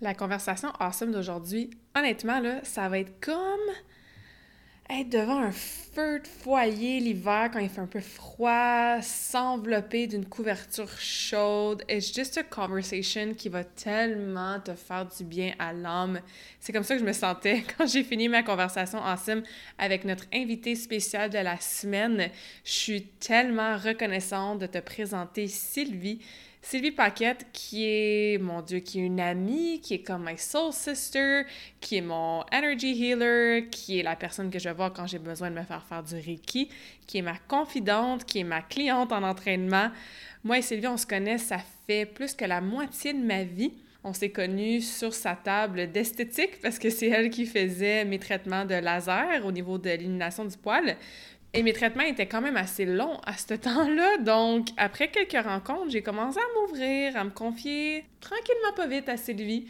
La 0.00 0.14
conversation 0.14 0.70
awesome 0.80 1.12
d'aujourd'hui, 1.12 1.70
honnêtement, 1.94 2.40
là, 2.40 2.60
ça 2.64 2.88
va 2.88 2.98
être 2.98 3.20
comme 3.20 3.60
être 4.90 5.10
devant 5.10 5.38
un 5.38 5.52
feu 5.52 6.18
de 6.18 6.26
foyer 6.26 7.00
l'hiver 7.00 7.50
quand 7.52 7.60
il 7.60 7.68
fait 7.68 7.80
un 7.80 7.86
peu 7.86 8.00
froid, 8.00 9.00
s'envelopper 9.02 10.06
d'une 10.06 10.26
couverture 10.26 10.90
chaude. 10.98 11.84
It's 11.88 12.12
just 12.12 12.38
a 12.38 12.42
conversation 12.42 13.34
qui 13.34 13.48
va 13.48 13.62
tellement 13.62 14.58
te 14.58 14.74
faire 14.74 15.06
du 15.06 15.22
bien 15.22 15.52
à 15.58 15.72
l'âme. 15.72 16.20
C'est 16.58 16.72
comme 16.72 16.82
ça 16.82 16.94
que 16.94 17.00
je 17.00 17.06
me 17.06 17.12
sentais 17.12 17.62
quand 17.78 17.86
j'ai 17.86 18.02
fini 18.02 18.28
ma 18.28 18.42
conversation 18.42 18.98
ensemble 18.98 19.44
avec 19.78 20.04
notre 20.04 20.24
invité 20.32 20.74
spécial 20.74 21.30
de 21.30 21.38
la 21.38 21.60
semaine. 21.60 22.30
Je 22.64 22.72
suis 22.72 23.02
tellement 23.20 23.76
reconnaissante 23.76 24.58
de 24.60 24.66
te 24.66 24.78
présenter 24.78 25.46
Sylvie. 25.46 26.20
Sylvie 26.62 26.90
Paquette, 26.90 27.46
qui 27.52 27.84
est, 27.86 28.38
mon 28.38 28.60
Dieu, 28.60 28.80
qui 28.80 29.00
est 29.00 29.06
une 29.06 29.20
amie, 29.20 29.80
qui 29.80 29.94
est 29.94 30.02
comme 30.02 30.26
my 30.26 30.36
soul 30.36 30.72
sister, 30.72 31.42
qui 31.80 31.96
est 31.96 32.02
mon 32.02 32.44
energy 32.52 32.92
healer, 33.02 33.70
qui 33.70 33.98
est 33.98 34.02
la 34.02 34.14
personne 34.14 34.50
que 34.50 34.58
je 34.58 34.68
vois 34.68 34.90
quand 34.90 35.06
j'ai 35.06 35.18
besoin 35.18 35.50
de 35.50 35.56
me 35.56 35.64
faire 35.64 35.82
faire 35.82 36.02
du 36.02 36.16
Reiki, 36.16 36.68
qui 37.06 37.18
est 37.18 37.22
ma 37.22 37.38
confidente, 37.48 38.24
qui 38.24 38.40
est 38.40 38.44
ma 38.44 38.60
cliente 38.60 39.10
en 39.10 39.22
entraînement. 39.22 39.90
Moi 40.44 40.58
et 40.58 40.62
Sylvie, 40.62 40.86
on 40.86 40.98
se 40.98 41.06
connaît, 41.06 41.38
ça 41.38 41.58
fait 41.86 42.04
plus 42.04 42.34
que 42.34 42.44
la 42.44 42.60
moitié 42.60 43.14
de 43.14 43.24
ma 43.24 43.42
vie. 43.42 43.72
On 44.04 44.12
s'est 44.12 44.30
connus 44.30 44.82
sur 44.82 45.12
sa 45.12 45.36
table 45.36 45.90
d'esthétique 45.90 46.60
parce 46.62 46.78
que 46.78 46.88
c'est 46.88 47.08
elle 47.08 47.30
qui 47.30 47.46
faisait 47.46 48.04
mes 48.04 48.18
traitements 48.18 48.64
de 48.64 48.74
laser 48.74 49.44
au 49.44 49.52
niveau 49.52 49.76
de 49.76 49.90
l'élimination 49.90 50.44
du 50.44 50.56
poil. 50.56 50.96
Et 51.52 51.64
mes 51.64 51.72
traitements 51.72 52.04
étaient 52.04 52.28
quand 52.28 52.40
même 52.40 52.56
assez 52.56 52.84
longs 52.84 53.18
à 53.26 53.36
ce 53.36 53.54
temps-là. 53.54 54.18
Donc, 54.18 54.68
après 54.76 55.08
quelques 55.08 55.44
rencontres, 55.44 55.90
j'ai 55.90 56.02
commencé 56.02 56.38
à 56.38 56.60
m'ouvrir, 56.60 57.16
à 57.16 57.24
me 57.24 57.30
confier 57.30 58.04
tranquillement 58.20 58.72
pas 58.76 58.86
vite 58.86 59.08
à 59.08 59.16
Sylvie. 59.16 59.66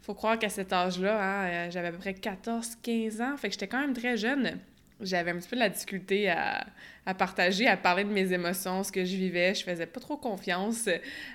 Faut 0.00 0.14
croire 0.14 0.38
qu'à 0.38 0.48
cet 0.48 0.72
âge-là, 0.72 1.20
hein, 1.22 1.48
euh, 1.48 1.70
j'avais 1.70 1.88
à 1.88 1.92
peu 1.92 1.98
près 1.98 2.12
14-15 2.12 3.22
ans. 3.22 3.36
Fait 3.36 3.48
que 3.48 3.52
j'étais 3.52 3.68
quand 3.68 3.80
même 3.80 3.92
très 3.92 4.16
jeune. 4.16 4.58
J'avais 5.02 5.30
un 5.30 5.36
petit 5.36 5.48
peu 5.48 5.56
de 5.56 5.60
la 5.60 5.68
difficulté 5.68 6.30
à, 6.30 6.66
partager, 7.18 7.66
à 7.66 7.76
parler 7.76 8.04
de 8.04 8.10
mes 8.10 8.32
émotions, 8.32 8.82
ce 8.82 8.92
que 8.92 9.04
je 9.04 9.16
vivais. 9.16 9.54
Je 9.54 9.62
faisais 9.62 9.86
pas 9.86 10.00
trop 10.00 10.16
confiance 10.16 10.88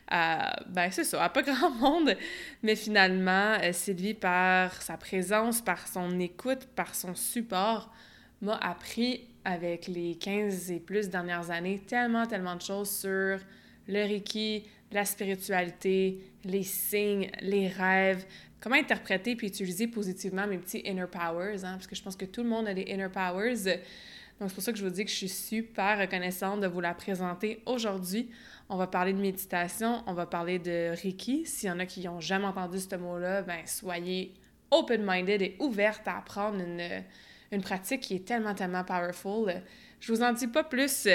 à, 0.07 0.55
ben 0.67 0.89
c'est 0.91 1.03
ça, 1.03 1.23
à 1.23 1.29
pas 1.29 1.41
grand 1.43 1.71
monde. 1.71 2.15
Mais 2.63 2.75
finalement, 2.75 3.57
euh, 3.61 3.71
Sylvie, 3.71 4.15
par 4.15 4.81
sa 4.81 4.97
présence, 4.97 5.61
par 5.61 5.87
son 5.87 6.19
écoute, 6.19 6.67
par 6.75 6.95
son 6.95 7.13
support, 7.13 7.91
m'a 8.41 8.55
appris 8.57 9.27
avec 9.45 9.87
les 9.87 10.15
15 10.15 10.71
et 10.71 10.79
plus 10.79 11.09
dernières 11.09 11.51
années 11.51 11.79
tellement, 11.79 12.25
tellement 12.25 12.55
de 12.55 12.61
choses 12.61 12.89
sur 12.89 13.39
le 13.87 14.01
Reiki, 14.01 14.63
la 14.91 15.05
spiritualité, 15.05 16.19
les 16.43 16.63
signes, 16.63 17.29
les 17.41 17.67
rêves, 17.67 18.25
comment 18.59 18.75
interpréter 18.75 19.35
puis 19.35 19.47
utiliser 19.47 19.87
positivement 19.87 20.47
mes 20.47 20.57
petits 20.57 20.79
inner 20.79 21.05
powers, 21.05 21.63
hein, 21.63 21.73
parce 21.73 21.87
que 21.87 21.95
je 21.95 22.01
pense 22.01 22.15
que 22.15 22.25
tout 22.25 22.43
le 22.43 22.49
monde 22.49 22.67
a 22.67 22.73
des 22.73 22.81
inner 22.81 23.09
powers. 23.09 23.79
Donc, 24.39 24.49
c'est 24.49 24.55
pour 24.55 24.63
ça 24.63 24.73
que 24.73 24.77
je 24.77 24.83
vous 24.83 24.89
dis 24.89 25.05
que 25.05 25.11
je 25.11 25.15
suis 25.15 25.29
super 25.29 25.99
reconnaissante 25.99 26.59
de 26.59 26.67
vous 26.67 26.81
la 26.81 26.93
présenter 26.93 27.61
aujourd'hui. 27.65 28.29
On 28.67 28.75
va 28.75 28.87
parler 28.87 29.13
de 29.13 29.19
méditation, 29.19 30.03
on 30.07 30.13
va 30.13 30.25
parler 30.25 30.59
de 30.59 30.89
Reiki. 31.01 31.45
S'il 31.45 31.69
y 31.69 31.71
en 31.71 31.79
a 31.79 31.85
qui 31.85 32.03
n'ont 32.03 32.19
jamais 32.19 32.45
entendu 32.45 32.79
ce 32.79 32.95
mot-là, 32.95 33.43
ben 33.43 33.59
soyez 33.65 34.33
open-minded 34.71 35.41
et 35.41 35.55
ouverte 35.59 36.07
à 36.07 36.17
apprendre 36.17 36.59
une, 36.59 37.03
une 37.51 37.61
pratique 37.61 38.01
qui 38.01 38.15
est 38.15 38.25
tellement, 38.25 38.53
tellement 38.53 38.83
powerful. 38.83 39.53
Je 39.99 40.11
vous 40.11 40.21
en 40.21 40.33
dis 40.33 40.47
pas 40.47 40.63
plus. 40.63 41.07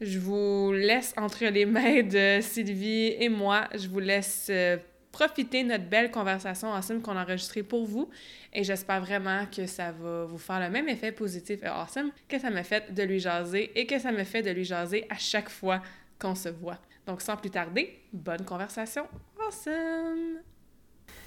Je 0.00 0.18
vous 0.18 0.72
laisse 0.72 1.14
entre 1.16 1.44
les 1.46 1.66
mains 1.66 2.02
de 2.02 2.40
Sylvie 2.40 3.14
et 3.18 3.28
moi. 3.28 3.68
Je 3.74 3.88
vous 3.88 4.00
laisse 4.00 4.48
euh, 4.50 4.76
profiter 5.12 5.62
de 5.62 5.68
notre 5.68 5.84
belle 5.84 6.10
conversation 6.10 6.72
awesome 6.74 7.02
qu'on 7.02 7.16
a 7.16 7.22
enregistrée 7.22 7.62
pour 7.62 7.84
vous. 7.84 8.10
Et 8.52 8.64
j'espère 8.64 9.00
vraiment 9.00 9.46
que 9.46 9.66
ça 9.66 9.92
va 9.92 10.24
vous 10.24 10.38
faire 10.38 10.60
le 10.60 10.70
même 10.70 10.88
effet 10.88 11.12
positif 11.12 11.62
et 11.62 11.68
awesome 11.68 12.10
que 12.28 12.38
ça 12.38 12.50
m'a 12.50 12.64
fait 12.64 12.92
de 12.92 13.02
lui 13.02 13.20
jaser 13.20 13.70
et 13.78 13.86
que 13.86 13.98
ça 13.98 14.10
me 14.10 14.24
fait 14.24 14.42
de 14.42 14.50
lui 14.50 14.64
jaser 14.64 15.06
à 15.08 15.18
chaque 15.18 15.50
fois 15.50 15.82
qu'on 16.18 16.34
se 16.34 16.48
voit. 16.48 16.78
Donc 17.06 17.20
sans 17.20 17.36
plus 17.36 17.50
tarder, 17.50 18.00
bonne 18.12 18.44
conversation 18.44 19.06
awesome! 19.40 20.51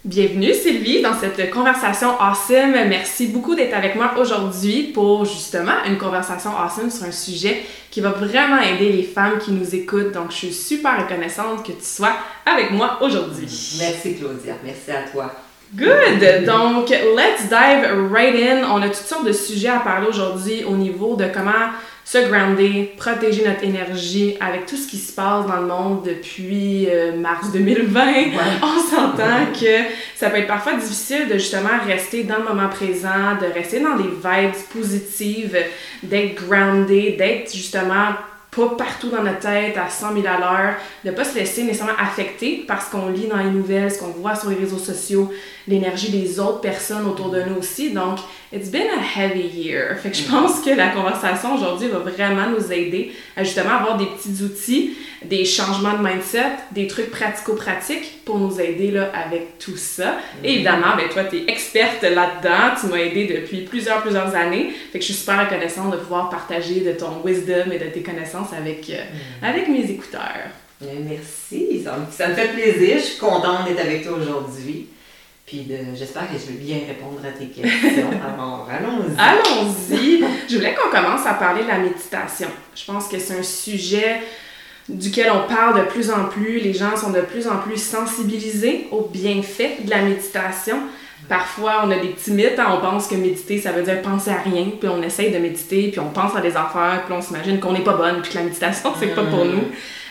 Bienvenue 0.05 0.53
Sylvie 0.53 1.01
dans 1.01 1.15
cette 1.15 1.49
conversation 1.49 2.09
awesome. 2.21 2.73
Merci 2.87 3.25
beaucoup 3.25 3.55
d'être 3.55 3.73
avec 3.73 3.95
moi 3.95 4.13
aujourd'hui 4.19 4.91
pour 4.93 5.25
justement 5.25 5.83
une 5.87 5.97
conversation 5.97 6.51
awesome 6.55 6.91
sur 6.91 7.05
un 7.07 7.11
sujet 7.11 7.63
qui 7.89 8.01
va 8.01 8.11
vraiment 8.11 8.61
aider 8.61 8.91
les 8.91 9.01
femmes 9.01 9.39
qui 9.39 9.51
nous 9.51 9.73
écoutent. 9.73 10.11
Donc 10.11 10.29
je 10.29 10.35
suis 10.35 10.53
super 10.53 11.01
reconnaissante 11.01 11.65
que 11.65 11.71
tu 11.71 11.83
sois 11.83 12.13
avec 12.45 12.69
moi 12.69 12.99
aujourd'hui. 13.01 13.47
Merci 13.79 14.13
Claudia, 14.13 14.53
merci 14.63 14.91
à 14.91 15.09
toi. 15.11 15.33
Good! 15.73 16.45
Donc, 16.45 16.89
let's 16.89 17.49
dive 17.49 18.11
right 18.11 18.35
in. 18.35 18.69
On 18.71 18.83
a 18.83 18.89
toutes 18.89 18.97
sortes 18.97 19.25
de 19.25 19.31
sujets 19.31 19.69
à 19.69 19.79
parler 19.79 20.05
aujourd'hui 20.07 20.63
au 20.63 20.75
niveau 20.75 21.15
de 21.15 21.25
comment 21.33 21.71
se 22.05 22.19
grounder, 22.19 22.93
protéger 22.97 23.43
notre 23.43 23.63
énergie 23.63 24.37
avec 24.39 24.67
tout 24.67 24.77
ce 24.77 24.87
qui 24.87 24.99
se 24.99 25.11
passe 25.11 25.47
dans 25.47 25.59
le 25.59 25.65
monde 25.65 26.03
depuis 26.05 26.87
euh, 26.87 27.17
mars 27.17 27.51
2020. 27.51 28.01
On 28.61 28.79
s'entend 28.79 29.51
que 29.59 29.83
ça 30.15 30.29
peut 30.29 30.37
être 30.37 30.47
parfois 30.47 30.75
difficile 30.75 31.27
de 31.27 31.33
justement 31.33 31.79
rester 31.83 32.23
dans 32.23 32.37
le 32.37 32.43
moment 32.43 32.69
présent, 32.69 33.35
de 33.41 33.51
rester 33.51 33.79
dans 33.79 33.95
des 33.95 34.03
vibes 34.03 34.53
positives, 34.71 35.57
d'être 36.03 36.35
groundé, 36.47 37.15
d'être 37.17 37.51
justement 37.51 38.13
pas 38.55 38.69
partout 38.77 39.09
dans 39.09 39.23
notre 39.23 39.39
tête 39.39 39.77
à 39.77 39.89
100 39.89 40.13
000 40.13 40.25
à 40.27 40.39
l'heure, 40.39 40.75
de 41.03 41.11
pas 41.11 41.23
se 41.23 41.35
laisser 41.35 41.63
nécessairement 41.63 41.97
affecter 41.99 42.63
parce 42.67 42.85
qu'on 42.85 43.09
lit 43.09 43.27
dans 43.27 43.37
les 43.37 43.49
nouvelles, 43.49 43.91
ce 43.91 43.99
qu'on 43.99 44.07
voit 44.07 44.35
sur 44.35 44.49
les 44.49 44.55
réseaux 44.55 44.77
sociaux, 44.77 45.31
l'énergie 45.67 46.11
des 46.11 46.39
autres 46.39 46.61
personnes 46.61 47.05
autour 47.05 47.29
de 47.29 47.41
nous 47.41 47.57
aussi. 47.57 47.91
Donc, 47.91 48.19
it's 48.55 48.69
been 48.69 48.87
a 48.87 49.01
heavy 49.01 49.47
year. 49.47 49.97
Fait 49.97 50.11
que 50.11 50.17
je 50.17 50.23
pense 50.23 50.61
que 50.61 50.69
la 50.69 50.89
conversation 50.89 51.55
aujourd'hui 51.55 51.89
va 51.89 51.99
vraiment 51.99 52.49
nous 52.49 52.71
aider 52.71 53.11
à 53.35 53.43
justement 53.43 53.71
avoir 53.71 53.97
des 53.97 54.05
petits 54.05 54.41
outils, 54.43 54.97
des 55.23 55.43
changements 55.43 55.97
de 55.97 56.07
mindset, 56.07 56.51
des 56.71 56.87
trucs 56.87 57.11
pratico-pratiques 57.11 58.23
pour 58.23 58.39
nous 58.39 58.59
aider 58.61 58.91
là, 58.91 59.11
avec 59.13 59.59
tout 59.59 59.75
ça. 59.75 60.17
Et 60.43 60.47
mm-hmm. 60.47 60.53
évidemment, 60.53 60.95
ben, 60.95 61.09
toi, 61.09 61.25
tu 61.25 61.37
es 61.37 61.43
experte 61.47 62.03
là-dedans. 62.03 62.79
Tu 62.79 62.87
m'as 62.87 62.97
aidé 62.97 63.25
depuis 63.25 63.61
plusieurs, 63.61 64.01
plusieurs 64.01 64.33
années. 64.33 64.71
Fait 64.91 64.99
que 64.99 65.05
je 65.05 65.11
suis 65.11 65.19
super 65.19 65.43
reconnaissante 65.43 65.91
de 65.91 65.97
pouvoir 65.97 66.29
partager 66.29 66.79
de 66.79 66.93
ton 66.93 67.21
wisdom 67.25 67.71
et 67.71 67.79
de 67.79 67.85
tes 67.85 68.01
connaissances 68.01 68.53
avec, 68.53 68.89
euh, 68.89 69.03
mm. 69.41 69.45
avec 69.45 69.67
mes 69.67 69.83
écouteurs. 69.91 70.49
Merci, 70.81 71.83
ça, 71.83 71.97
ça 72.11 72.29
me 72.29 72.33
fait 72.33 72.49
plaisir. 72.49 72.97
Je 72.97 73.03
suis 73.03 73.17
contente 73.17 73.65
d'être 73.67 73.79
avec 73.79 74.05
toi 74.05 74.17
aujourd'hui. 74.17 74.87
Puis 75.45 75.67
j'espère 75.95 76.23
que 76.23 76.37
je 76.39 76.51
vais 76.51 76.57
bien 76.57 76.77
répondre 76.87 77.19
à 77.23 77.31
tes 77.31 77.45
questions. 77.45 78.09
Alors, 78.33 78.67
allons-y. 78.67 79.19
Allons-y. 79.19 80.23
Je 80.49 80.55
voulais 80.55 80.73
qu'on 80.73 80.89
commence 80.89 81.25
à 81.27 81.35
parler 81.35 81.63
de 81.63 81.67
la 81.67 81.77
méditation. 81.77 82.47
Je 82.75 82.83
pense 82.85 83.07
que 83.07 83.19
c'est 83.19 83.37
un 83.37 83.43
sujet 83.43 84.21
duquel 84.89 85.31
on 85.31 85.47
parle 85.47 85.79
de 85.81 85.85
plus 85.85 86.09
en 86.09 86.25
plus. 86.25 86.59
Les 86.59 86.73
gens 86.73 86.97
sont 86.97 87.11
de 87.11 87.21
plus 87.21 87.47
en 87.47 87.57
plus 87.57 87.77
sensibilisés 87.77 88.87
aux 88.91 89.03
bienfaits 89.03 89.85
de 89.85 89.89
la 89.91 90.01
méditation. 90.01 90.77
Parfois, 91.29 91.83
on 91.85 91.91
a 91.91 91.97
des 91.97 92.09
petits 92.09 92.31
mythes. 92.31 92.57
Hein. 92.57 92.77
On 92.77 92.81
pense 92.81 93.07
que 93.07 93.15
méditer, 93.15 93.59
ça 93.59 93.71
veut 93.71 93.83
dire 93.83 94.01
penser 94.01 94.31
à 94.31 94.41
rien. 94.41 94.71
Puis 94.79 94.89
on 94.89 95.01
essaye 95.03 95.31
de 95.31 95.37
méditer, 95.37 95.89
puis 95.89 95.99
on 95.99 96.09
pense 96.09 96.35
à 96.35 96.41
des 96.41 96.57
affaires, 96.57 97.03
puis 97.05 97.13
on 97.13 97.21
s'imagine 97.21 97.59
qu'on 97.59 97.73
n'est 97.73 97.83
pas 97.83 97.95
bonne, 97.95 98.21
puis 98.23 98.31
que 98.31 98.37
la 98.37 98.43
méditation, 98.45 98.93
c'est 98.99 99.13
pas 99.13 99.23
pour 99.23 99.45
mm. 99.45 99.51
nous. 99.51 99.63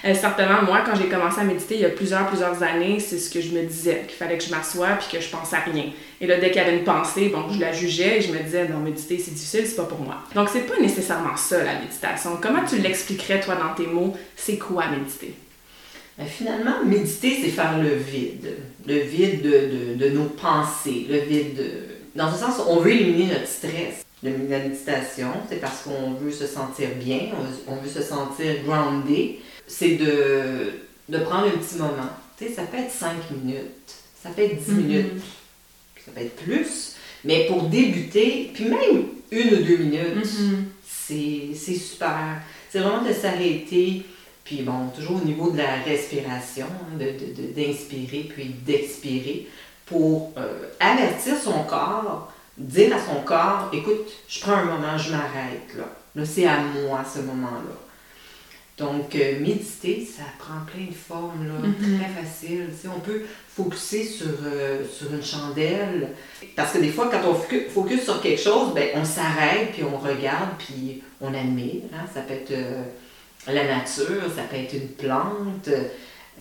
Euh, 0.04 0.14
certainement, 0.14 0.62
moi, 0.62 0.82
quand 0.84 0.94
j'ai 0.96 1.08
commencé 1.08 1.40
à 1.40 1.44
méditer 1.44 1.76
il 1.76 1.80
y 1.80 1.84
a 1.86 1.90
plusieurs, 1.90 2.26
plusieurs 2.26 2.62
années, 2.62 3.00
c'est 3.00 3.18
ce 3.18 3.30
que 3.30 3.40
je 3.40 3.52
me 3.52 3.62
disais, 3.62 4.02
qu'il 4.06 4.16
fallait 4.16 4.36
que 4.36 4.44
je 4.44 4.50
m'assoie 4.50 4.88
puis 4.98 5.16
que 5.16 5.24
je 5.24 5.30
pense 5.30 5.52
à 5.54 5.60
rien. 5.60 5.84
Et 6.20 6.26
là, 6.26 6.38
dès 6.38 6.50
qu'il 6.50 6.60
y 6.60 6.64
avait 6.64 6.76
une 6.76 6.84
pensée, 6.84 7.30
bon, 7.30 7.48
je 7.50 7.58
la 7.58 7.72
jugeais 7.72 8.18
et 8.18 8.20
je 8.20 8.30
me 8.30 8.38
disais, 8.38 8.68
non, 8.68 8.80
méditer, 8.80 9.18
c'est 9.18 9.32
difficile, 9.32 9.66
c'est 9.66 9.76
pas 9.76 9.84
pour 9.84 10.00
moi. 10.00 10.16
Donc, 10.34 10.50
c'est 10.52 10.66
pas 10.66 10.78
nécessairement 10.78 11.36
ça, 11.36 11.64
la 11.64 11.80
méditation. 11.80 12.38
Comment 12.40 12.64
tu 12.68 12.78
l'expliquerais, 12.78 13.40
toi, 13.40 13.54
dans 13.54 13.74
tes 13.74 13.90
mots, 13.90 14.14
c'est 14.36 14.58
quoi 14.58 14.88
méditer? 14.88 15.34
Ben, 16.18 16.26
finalement, 16.26 16.84
méditer, 16.84 17.38
c'est 17.42 17.50
faire 17.50 17.78
le 17.78 17.94
vide. 17.94 18.56
Le 18.86 18.98
vide 18.98 19.42
de, 19.42 19.94
de, 20.04 20.10
nos 20.10 20.26
pensées, 20.26 21.06
le 21.08 21.18
vide 21.20 21.56
de... 21.56 21.70
Dans 22.14 22.30
ce 22.30 22.38
sens, 22.38 22.60
on 22.68 22.76
veut 22.76 22.92
éliminer 22.92 23.32
notre 23.32 23.48
stress. 23.48 24.04
La 24.22 24.30
méditation, 24.30 25.28
c'est 25.48 25.60
parce 25.60 25.82
qu'on 25.82 26.12
veut 26.12 26.30
se 26.30 26.46
sentir 26.46 26.88
bien, 26.98 27.20
on 27.66 27.76
veut, 27.76 27.88
se 27.88 28.00
sentir 28.00 28.54
grounded. 28.64 29.36
C'est 29.66 29.96
de, 29.96 30.72
de 31.08 31.18
prendre 31.18 31.46
un 31.46 31.50
petit 31.58 31.76
moment. 31.76 32.10
Tu 32.38 32.46
sais, 32.46 32.52
ça 32.52 32.62
peut 32.62 32.78
être 32.78 32.90
5 32.92 33.14
minutes, 33.30 33.94
ça 34.22 34.30
peut 34.30 34.42
être 34.42 34.56
10 34.62 34.70
Mhm. 34.72 34.82
minutes, 34.86 35.22
ça 36.04 36.10
peut 36.14 36.20
être 36.20 36.36
plus. 36.36 36.96
Mais 37.24 37.46
pour 37.46 37.62
débuter, 37.64 38.50
puis 38.52 38.64
même 38.66 39.06
une 39.30 39.54
ou 39.54 39.62
deux 39.64 39.76
minutes, 39.78 40.40
Mhm. 40.40 40.64
c'est 40.86 41.48
c'est 41.54 41.74
super. 41.76 42.40
C'est 42.70 42.80
vraiment 42.80 43.02
de 43.02 43.12
s'arrêter. 43.12 44.02
Puis 44.44 44.60
bon, 44.62 44.88
toujours 44.94 45.22
au 45.22 45.24
niveau 45.24 45.50
de 45.50 45.56
la 45.56 45.76
respiration, 45.86 46.66
hein, 46.66 46.98
de- 46.98 47.04
de- 47.04 47.32
de- 47.32 47.52
d'inspirer 47.54 48.28
puis 48.28 48.44
d'expirer 48.66 49.48
pour 49.86 50.32
euh, 50.36 50.68
avertir 50.80 51.34
son 51.42 51.62
corps, 51.64 52.30
dire 52.58 52.94
à 52.94 52.98
son 53.00 53.22
corps, 53.22 53.70
écoute, 53.72 54.06
je 54.28 54.40
prends 54.40 54.52
un 54.56 54.64
moment, 54.64 54.98
je 54.98 55.12
m'arrête 55.12 55.74
là. 55.78 55.84
Là, 56.14 56.24
c'est 56.26 56.44
à 56.46 56.58
moi 56.60 57.02
ce 57.12 57.20
moment-là. 57.20 57.74
Donc, 58.76 59.14
euh, 59.14 59.38
méditer, 59.38 60.04
ça 60.04 60.24
prend 60.38 60.60
plein 60.66 60.86
de 60.86 60.94
formes, 60.94 61.46
là, 61.46 61.54
Mhm. 61.68 61.98
très 62.00 62.22
facile. 62.22 62.66
On 62.94 62.98
peut 62.98 63.22
focuser 63.54 64.02
sur, 64.04 64.26
euh, 64.44 64.82
sur 64.92 65.14
une 65.14 65.22
chandelle. 65.22 66.08
Parce 66.56 66.72
que 66.72 66.78
des 66.78 66.88
fois, 66.90 67.08
quand 67.08 67.20
on 67.28 67.34
focu- 67.34 67.68
focus 67.68 68.02
sur 68.02 68.20
quelque 68.20 68.40
chose, 68.42 68.74
ben, 68.74 68.88
on 68.96 69.04
s'arrête, 69.04 69.70
puis 69.72 69.84
on 69.84 69.96
regarde, 69.96 70.50
puis 70.58 71.02
on 71.20 71.32
admire. 71.32 71.82
hein. 71.92 72.04
Ça 72.12 72.22
peut 72.22 72.34
être 72.34 72.50
euh, 72.50 72.82
la 73.46 73.62
nature, 73.64 74.22
ça 74.34 74.42
peut 74.50 74.56
être 74.56 74.72
une 74.74 74.88
plante. 74.88 75.68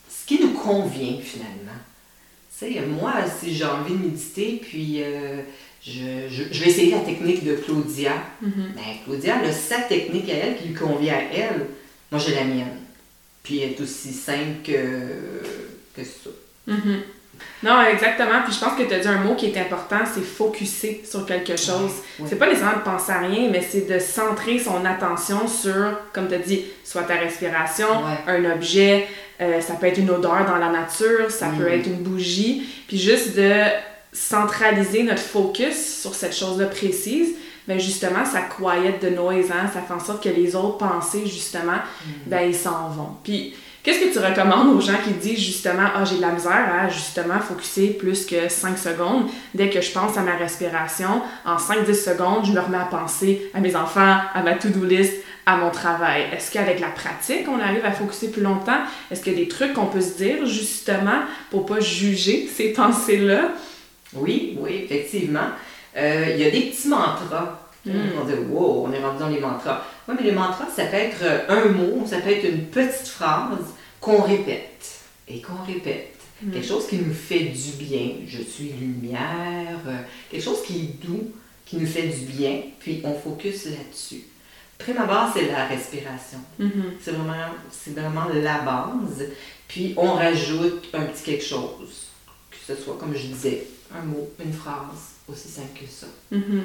Ce 0.09 0.25
qui 0.25 0.41
nous 0.41 0.53
convient, 0.53 1.18
finalement. 1.21 1.77
Moi, 3.01 3.13
si 3.39 3.53
j'ai 3.53 3.65
envie 3.65 3.94
de 3.94 4.06
méditer, 4.06 4.62
puis 4.63 5.03
je, 5.85 6.30
je- 6.30 6.44
je 6.53 6.63
vais 6.63 6.69
essayer 6.69 6.91
la 6.91 7.00
technique 7.00 7.44
de 7.44 7.56
Claudia. 7.57 8.13
Mhm. 8.41 8.71
Ben, 8.74 8.81
Claudia, 9.03 9.35
elle 9.44 9.50
a 9.50 9.53
sa 9.53 9.81
technique 9.81 10.30
à 10.30 10.33
elle 10.33 10.57
qui 10.57 10.69
lui 10.69 10.74
convient 10.74 11.13
à 11.15 11.21
elle. 11.35 11.68
Moi, 12.13 12.21
j'ai 12.24 12.36
la 12.36 12.44
mienne. 12.44 12.77
Puis 13.42 13.60
elle 13.60 13.71
est 13.71 13.81
aussi 13.81 14.13
simple 14.13 14.62
que, 14.63 14.77
que 15.95 16.04
ça. 16.04 16.30
Mhm. 16.68 17.01
Non, 17.63 17.81
exactement. 17.81 18.44
Puis 18.45 18.54
je 18.54 18.60
pense 18.60 18.77
que 18.77 18.83
tu 18.83 18.94
as 18.94 19.00
dit 19.00 19.07
un 19.07 19.18
mot 19.18 19.33
qui 19.33 19.48
est 19.48 19.60
important, 19.60 19.98
c'est 20.13 20.21
focuser 20.21 21.01
sur 21.10 21.25
quelque 21.25 21.57
chose. 21.57 21.92
C'est 22.27 22.36
pas 22.36 22.45
nécessairement 22.45 22.77
de 22.77 22.83
penser 22.83 23.12
à 23.12 23.18
rien, 23.18 23.50
mais 23.51 23.65
c'est 23.68 23.89
de 23.89 23.98
centrer 23.98 24.60
son 24.60 24.86
attention 24.86 25.48
sur, 25.48 25.98
comme 26.13 26.27
tu 26.27 26.36
as 26.36 26.38
dit, 26.38 26.65
soit 26.83 27.01
ta 27.01 27.15
respiration, 27.15 27.88
un 28.27 28.45
objet, 28.51 29.07
euh, 29.42 29.59
ça 29.59 29.74
peut 29.74 29.88
être 29.88 29.98
une 29.98 30.12
odeur 30.12 30.45
dans 30.45 30.57
la 30.57 30.69
nature, 30.69 31.31
ça 31.31 31.48
peut 31.57 31.68
être 31.68 31.88
une 31.88 32.04
bougie. 32.04 32.63
Puis 32.88 33.00
juste 33.00 33.36
de 33.36 33.54
centraliser 34.12 35.01
notre 35.01 35.24
focus 35.24 36.01
sur 36.01 36.13
cette 36.13 36.36
chose-là 36.36 36.68
précise, 36.68 37.30
ben 37.68 37.80
justement, 37.80 38.25
ça 38.25 38.42
quiet 38.42 39.00
de 39.01 39.10
noise, 39.15 39.51
hein? 39.51 39.69
ça 39.74 39.81
fait 39.81 39.94
en 39.94 40.00
sorte 40.00 40.24
que 40.24 40.30
les 40.30 40.56
autres 40.56 40.77
pensées, 40.77 41.25
justement, 41.25 41.80
ben 42.25 42.42
ils 42.42 42.56
s'en 42.56 42.89
vont. 42.89 43.10
Puis, 43.24 43.56
qu'est-ce 43.83 44.00
que 44.00 44.12
tu 44.12 44.19
recommandes 44.19 44.75
aux 44.75 44.81
gens 44.81 44.98
qui 45.04 45.12
disent 45.12 45.39
justement, 45.39 45.88
ah, 45.95 46.04
j'ai 46.06 46.18
de 46.18 46.21
la 46.21 46.31
misère 46.31 46.69
à 46.74 46.89
justement 46.89 47.39
focuser 47.39 47.89
plus 47.89 48.25
que 48.25 48.50
5 48.50 48.77
secondes. 48.77 49.27
Dès 49.54 49.69
que 49.69 49.81
je 49.81 49.92
pense 49.92 50.18
à 50.18 50.21
ma 50.21 50.36
respiration, 50.36 51.21
en 51.45 51.57
5-10 51.57 51.94
secondes, 51.94 52.45
je 52.45 52.51
me 52.51 52.60
remets 52.60 52.77
à 52.77 52.86
penser 52.86 53.50
à 53.54 53.60
mes 53.60 53.75
enfants, 53.75 54.18
à 54.33 54.44
ma 54.44 54.54
to-do 54.54 54.83
list, 54.86 55.13
à 55.45 55.57
mon 55.57 55.71
travail. 55.71 56.25
Est-ce 56.33 56.51
qu'avec 56.51 56.80
la 56.80 56.88
pratique, 56.88 57.48
on 57.48 57.59
arrive 57.59 57.86
à 57.86 57.92
focuser 57.92 58.30
plus 58.30 58.42
longtemps? 58.42 58.81
Est-ce 59.12 59.21
qu'il 59.21 59.33
y 59.33 59.36
a 59.36 59.39
des 59.39 59.48
trucs 59.48 59.74
qu'on 59.74 59.88
peut 59.88 60.01
se 60.01 60.18
dire 60.18 60.45
justement 60.45 61.21
pour 61.51 61.66
pas 61.66 61.80
juger 61.80 62.50
ces 62.54 62.69
pensées-là? 62.74 63.51
Oui, 64.13 64.57
oui, 64.59 64.86
effectivement. 64.86 65.50
Euh, 65.95 66.28
Il 66.36 66.42
y 66.42 66.45
a 66.45 66.51
des 66.51 66.62
petits 66.69 66.88
mantras. 66.88 67.60
Mm. 67.86 67.92
On 68.22 68.25
dit, 68.25 68.34
wow, 68.50 68.86
on 68.88 68.92
est 68.94 69.04
rendu 69.04 69.19
dans 69.19 69.30
les 69.30 69.40
mantras. 69.40 69.86
Oui, 70.07 70.16
mais 70.18 70.24
les 70.25 70.31
mantras, 70.31 70.68
ça 70.74 70.86
peut 70.86 70.95
être 70.98 71.22
euh, 71.24 71.40
un 71.50 71.66
mot, 71.69 72.06
ça 72.06 72.18
peut 72.19 72.30
être 72.31 72.45
une 72.45 72.66
petite 72.68 73.07
phrase 73.07 73.74
qu'on 74.00 74.22
répète 74.22 75.01
et 75.28 75.42
qu'on 75.42 75.63
répète. 75.66 76.16
Mm. 76.42 76.51
Quelque 76.51 76.68
chose 76.68 76.88
qui 76.88 76.98
nous 76.98 77.13
fait 77.13 77.40
du 77.45 77.72
bien. 77.84 78.10
Je 78.28 78.42
suis 78.42 78.69
lumière. 78.80 79.80
euh, 79.88 79.98
quelque 80.31 80.44
chose 80.44 80.62
qui 80.63 80.75
est 80.80 81.06
doux, 81.06 81.31
qui 81.66 81.78
nous 81.78 81.88
fait 81.88 82.07
du 82.07 82.25
bien, 82.25 82.62
puis 82.80 83.01
on 83.04 83.13
focus 83.13 83.66
là-dessus. 83.66 84.24
Prime 84.78 84.98
abord, 84.98 85.30
c'est 85.34 85.48
la 85.50 85.66
respiration. 85.68 86.40
C'est 87.00 87.12
vraiment, 87.12 87.34
c'est 87.72 87.92
vraiment 87.98 88.25
la 88.34 88.60
base. 88.60 89.28
Puis 89.68 89.94
on 89.95 90.13
rajoute 90.13 90.90
un 90.94 91.04
petit 91.04 91.24
quelque 91.24 91.44
chose. 91.45 92.07
Que 92.51 92.57
ce 92.75 92.81
soit, 92.81 92.98
comme 93.00 93.16
je 93.16 93.28
disais, 93.28 93.68
un 93.95 94.04
mot, 94.04 94.30
une 94.44 94.51
phrase, 94.51 95.12
aussi 95.31 95.48
simple 95.48 95.80
que 95.80 95.86
ça. 95.90 96.08
Mhm. 96.31 96.64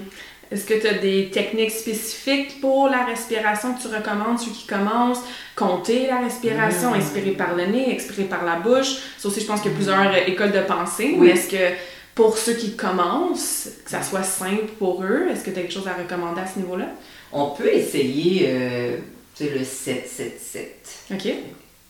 Est-ce 0.50 0.64
que 0.64 0.74
tu 0.80 0.86
as 0.86 0.94
des 0.94 1.28
techniques 1.30 1.70
spécifiques 1.70 2.60
pour 2.60 2.88
la 2.88 3.04
respiration 3.04 3.74
que 3.74 3.82
tu 3.82 3.88
recommandes, 3.88 4.38
ceux 4.40 4.50
qui 4.50 4.66
commencent? 4.66 5.20
Compter 5.54 6.06
la 6.06 6.20
respiration, 6.20 6.92
Mm. 6.92 7.00
inspirer 7.00 7.30
par 7.32 7.54
le 7.54 7.66
nez, 7.66 7.90
expirer 7.92 8.24
par 8.24 8.44
la 8.44 8.56
bouche. 8.56 8.96
Ça 9.18 9.28
aussi, 9.28 9.40
je 9.42 9.46
pense 9.46 9.60
qu'il 9.60 9.70
y 9.70 9.74
a 9.74 9.76
plusieurs 9.76 10.10
euh, 10.10 10.26
écoles 10.26 10.52
de 10.52 10.60
pensée. 10.62 11.14
Oui. 11.18 11.28
Est-ce 11.28 11.48
que 11.50 11.74
pour 12.14 12.38
ceux 12.38 12.54
qui 12.54 12.74
commencent, 12.76 13.68
que 13.84 13.90
ça 13.90 14.02
soit 14.02 14.22
simple 14.22 14.68
pour 14.78 15.04
eux, 15.04 15.28
est-ce 15.30 15.44
que 15.44 15.50
tu 15.50 15.58
as 15.58 15.62
quelque 15.62 15.74
chose 15.74 15.86
à 15.86 15.92
recommander 15.94 16.40
à 16.40 16.46
ce 16.46 16.58
niveau-là? 16.58 16.86
On 17.30 17.50
peut 17.50 17.68
essayer 17.72 18.46
euh, 18.48 18.96
le 19.40 19.62
7-7-7. 19.64 21.12
OK? 21.12 21.26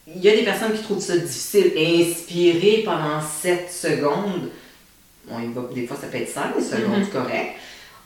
Il 0.07 0.21
y 0.21 0.27
a 0.29 0.35
des 0.35 0.43
personnes 0.43 0.73
qui 0.73 0.83
trouvent 0.83 0.99
ça 0.99 1.17
difficile. 1.17 1.71
Inspirer 1.77 2.81
pendant 2.83 3.21
7 3.21 3.71
secondes, 3.71 4.49
on 5.31 5.49
va, 5.59 5.67
des 5.73 5.85
fois 5.87 5.97
ça 5.99 6.07
peut 6.07 6.17
être 6.17 6.29
5 6.29 6.53
secondes, 6.61 6.97
Mhm. 6.99 7.05
c'est 7.05 7.11
correct. 7.11 7.51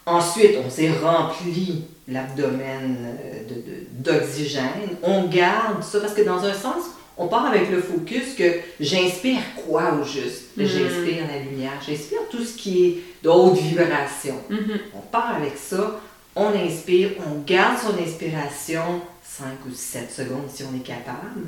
Ensuite, 0.05 0.51
on 0.65 0.69
s'est 0.69 0.91
rempli 1.01 1.83
l'abdomen 2.09 2.97
euh, 3.05 3.43
de- 3.49 3.61
de- 3.61 3.87
d'oxygène. 4.19 4.97
On 5.01 5.27
garde 5.27 5.81
ça 5.83 5.99
parce 6.01 6.13
que 6.13 6.21
dans 6.23 6.43
un 6.43 6.53
sens, 6.53 6.83
on 7.17 7.27
part 7.27 7.45
avec 7.45 7.69
le 7.71 7.79
focus 7.81 8.33
que 8.37 8.43
j'inspire 8.79 9.39
quoi 9.65 9.93
au 9.93 10.03
juste? 10.03 10.57
Mhm. 10.57 10.65
J'inspire 10.65 11.23
la 11.31 11.39
lumière, 11.49 11.71
j'inspire 11.87 12.19
tout 12.29 12.43
ce 12.43 12.57
qui 12.57 12.85
est 12.85 12.97
de 13.23 13.29
haute 13.29 13.57
vibration. 13.59 14.35
Mhm. 14.49 14.79
On 14.95 14.99
part 15.11 15.35
avec 15.37 15.53
ça, 15.57 15.99
on 16.35 16.47
inspire, 16.49 17.11
on 17.25 17.39
garde 17.45 17.77
son 17.79 17.93
inspiration 18.03 19.01
5 19.23 19.45
ou 19.67 19.73
7 19.73 20.11
secondes 20.11 20.49
si 20.53 20.63
on 20.63 20.75
est 20.75 20.83
capable. 20.83 21.41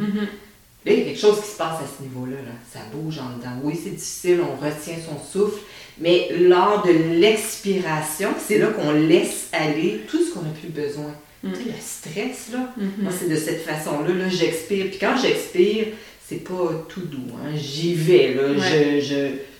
Là, 0.85 0.91
il 0.93 0.99
y 0.99 1.01
a 1.01 1.05
quelque 1.05 1.19
chose 1.19 1.41
qui 1.41 1.47
se 1.51 1.57
passe 1.57 1.79
à 1.79 1.85
ce 1.97 2.03
niveau-là. 2.03 2.35
là. 2.37 2.51
Ça 2.71 2.79
bouge 2.93 3.17
en 3.19 3.37
dedans. 3.37 3.59
Oui, 3.63 3.79
c'est 3.81 3.89
difficile, 3.95 4.39
on 4.41 4.55
retient 4.63 4.95
son 5.03 5.17
souffle, 5.19 5.59
mais 5.99 6.29
lors 6.39 6.85
de 6.85 6.91
l'expiration, 6.91 8.29
c'est 8.45 8.57
là 8.59 8.67
qu'on 8.67 8.91
laisse 8.91 9.47
aller 9.51 10.01
tout 10.09 10.23
ce 10.23 10.33
qu'on 10.33 10.41
n'a 10.41 10.49
plus 10.51 10.69
besoin. 10.69 11.11
Mm. 11.43 11.51
Tu 11.53 11.57
sais, 11.57 11.63
le 11.65 11.73
stress, 11.81 12.51
là, 12.53 12.73
Mhm. 12.77 12.91
moi, 13.03 13.11
c'est 13.17 13.29
de 13.29 13.35
cette 13.35 13.63
façon-là. 13.63 14.13
Là, 14.13 14.29
j'expire. 14.29 14.87
Puis 14.89 14.99
quand 14.99 15.15
j'expire, 15.21 15.87
c'est 16.27 16.43
pas 16.43 16.85
tout 16.89 17.01
doux. 17.05 17.33
hein. 17.43 17.51
J'y 17.55 17.93
vais. 17.93 18.33
Là. 18.33 18.49
Ouais. 18.51 18.99
Je, 19.01 19.05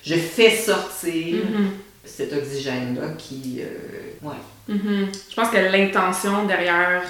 je, 0.04 0.12
je 0.14 0.18
fais 0.18 0.50
sortir 0.50 1.36
Mhm. 1.44 1.70
cet 2.04 2.32
oxygène-là 2.32 3.08
qui. 3.18 3.60
euh, 3.60 4.26
ouais. 4.28 4.34
Mhm. 4.68 5.08
Je 5.30 5.34
pense 5.34 5.50
que 5.50 5.56
l'intention 5.58 6.44
derrière 6.46 7.02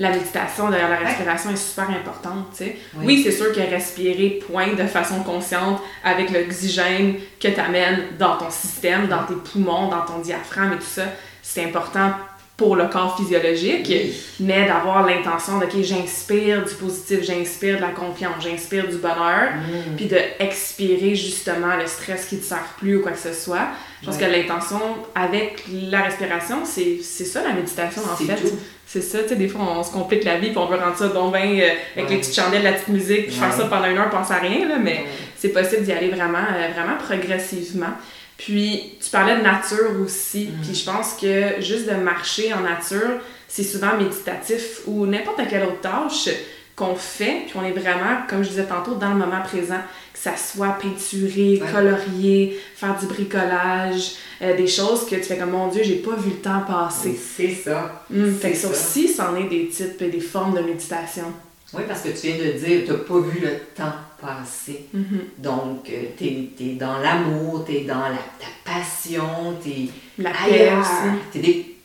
la 0.00 0.10
méditation, 0.10 0.68
derrière 0.70 0.88
la 0.90 0.98
Ouais. 0.98 1.06
respiration 1.06 1.50
est 1.50 1.56
super 1.56 1.88
importante, 1.90 2.46
tu 2.56 2.64
sais. 2.64 2.76
Oui. 2.96 3.04
Oui, 3.06 3.20
c'est 3.22 3.30
sûr 3.32 3.52
que 3.52 3.60
respirer 3.60 4.40
point 4.50 4.72
de 4.72 4.86
façon 4.86 5.22
consciente 5.22 5.80
avec 6.02 6.30
l'oxygène 6.30 7.14
que 7.38 7.48
tu 7.48 7.60
amènes 7.60 8.02
dans 8.18 8.36
ton 8.38 8.50
système, 8.50 9.06
dans 9.06 9.22
tes 9.24 9.34
poumons, 9.34 9.88
dans 9.88 10.00
ton 10.06 10.18
diaphragme 10.20 10.72
et 10.72 10.76
tout 10.78 10.82
ça, 10.84 11.04
c'est 11.42 11.64
important 11.64 12.12
pour 12.56 12.76
le 12.76 12.88
corps 12.88 13.16
physiologique, 13.16 13.86
Oui. 13.88 14.14
mais 14.40 14.66
d'avoir 14.66 15.06
l'intention 15.06 15.58
de, 15.58 15.64
OK, 15.64 15.80
j'inspire 15.82 16.62
du 16.64 16.74
positif, 16.74 17.22
j'inspire 17.22 17.76
de 17.76 17.80
la 17.82 17.88
confiance, 17.88 18.34
j'inspire 18.42 18.86
du 18.86 18.96
bonheur, 18.96 19.50
Mm. 19.54 19.96
puis 19.96 20.06
de 20.06 20.18
expirer 20.38 21.14
justement 21.14 21.76
le 21.76 21.86
stress 21.86 22.26
qui 22.26 22.38
te 22.38 22.44
sert 22.44 22.64
plus 22.78 22.96
ou 22.96 23.02
quoi 23.02 23.12
que 23.12 23.18
ce 23.18 23.32
soit. 23.32 23.68
Je 24.02 24.06
pense 24.06 24.18
que 24.18 24.24
l'intention 24.26 24.80
avec 25.14 25.64
la 25.90 26.02
respiration, 26.02 26.58
c'est 26.64 26.98
c'est 27.02 27.24
ça 27.24 27.42
la 27.42 27.52
méditation 27.54 28.02
en 28.02 28.16
fait. 28.16 28.34
tout. 28.36 28.58
C'est 28.92 29.02
ça, 29.02 29.22
tu 29.22 29.28
sais, 29.28 29.36
des 29.36 29.46
fois 29.46 29.60
on 29.78 29.84
se 29.84 29.92
complique 29.92 30.24
la 30.24 30.38
vie 30.38 30.48
puis 30.48 30.58
on 30.58 30.66
veut 30.66 30.76
rendre 30.76 30.96
ça 30.96 31.06
donc 31.06 31.32
euh, 31.32 31.38
avec 31.38 31.70
Ouais. 31.96 32.04
les 32.08 32.16
petites 32.18 32.34
chandelles, 32.34 32.64
la 32.64 32.72
petite 32.72 32.88
musique, 32.88 33.26
puis 33.28 33.36
faire 33.36 33.52
ça 33.52 33.66
pendant 33.66 33.86
une 33.88 33.96
heure, 33.98 34.10
penser 34.10 34.32
à 34.32 34.38
rien, 34.38 34.66
là, 34.66 34.78
mais 34.82 34.90
Ouais. 34.94 35.06
c'est 35.36 35.50
possible 35.50 35.82
d'y 35.84 35.92
aller 35.92 36.08
vraiment, 36.08 36.38
euh, 36.38 36.68
vraiment 36.74 36.96
progressivement. 36.98 37.92
Puis 38.36 38.94
tu 39.00 39.10
parlais 39.10 39.36
de 39.36 39.42
nature 39.42 40.00
aussi, 40.04 40.48
Mm. 40.48 40.60
puis 40.62 40.74
je 40.74 40.84
pense 40.84 41.14
que 41.20 41.60
juste 41.62 41.88
de 41.88 41.94
marcher 41.94 42.52
en 42.52 42.60
nature, 42.62 43.20
c'est 43.46 43.62
souvent 43.62 43.96
méditatif 43.96 44.80
ou 44.86 45.06
n'importe 45.06 45.40
quelle 45.48 45.62
autre 45.64 45.80
tâche 45.82 46.28
qu'on 46.74 46.94
fait, 46.96 47.42
puis 47.46 47.52
on 47.56 47.64
est 47.64 47.72
vraiment, 47.78 48.22
comme 48.28 48.42
je 48.42 48.48
disais 48.48 48.64
tantôt, 48.64 48.94
dans 48.94 49.10
le 49.10 49.16
moment 49.16 49.42
présent, 49.44 49.80
ça 50.22 50.36
soit 50.36 50.76
peinturé, 50.80 51.60
Ouais. 51.62 51.72
colorié, 51.72 52.58
faire 52.74 52.98
du 52.98 53.06
bricolage, 53.06 54.12
euh, 54.42 54.56
des 54.56 54.66
choses 54.66 55.06
que 55.06 55.16
tu 55.16 55.22
fais 55.22 55.38
comme 55.38 55.50
mon 55.52 55.68
Dieu, 55.68 55.82
j'ai 55.82 55.96
pas 55.96 56.16
vu 56.16 56.30
le 56.30 56.36
temps 56.36 56.60
passer. 56.66 57.18
C'est 57.36 57.54
ça. 57.54 58.04
C'est 58.12 58.30
fait 58.32 58.50
que 58.52 58.56
ça 58.58 58.68
aussi, 58.68 59.08
c'en 59.08 59.34
est 59.36 59.48
des 59.48 59.68
types 59.68 60.00
et 60.02 60.08
des 60.10 60.20
formes 60.20 60.54
de 60.56 60.60
méditation. 60.60 61.24
Oui, 61.72 61.82
parce 61.86 62.02
que 62.02 62.08
tu 62.08 62.26
viens 62.26 62.36
de 62.36 62.52
dire, 62.58 62.82
tu 62.84 62.90
n'as 62.90 62.98
pas 62.98 63.20
vu 63.20 63.40
le 63.40 63.50
temps 63.76 63.92
passer. 64.20 64.86
Mm-hmm. 64.94 65.38
Donc, 65.42 65.90
tu 66.18 66.24
es, 66.24 66.74
dans 66.74 66.98
l'amour, 66.98 67.64
tu 67.64 67.76
es 67.76 67.80
dans 67.84 68.00
la, 68.00 68.18
ta 68.38 68.46
passion, 68.64 69.56
tu 69.62 69.70
es 69.70 69.88
La 70.18 70.30
ailleurs. 70.42 70.84
T'es 71.32 71.38
dé- 71.38 71.76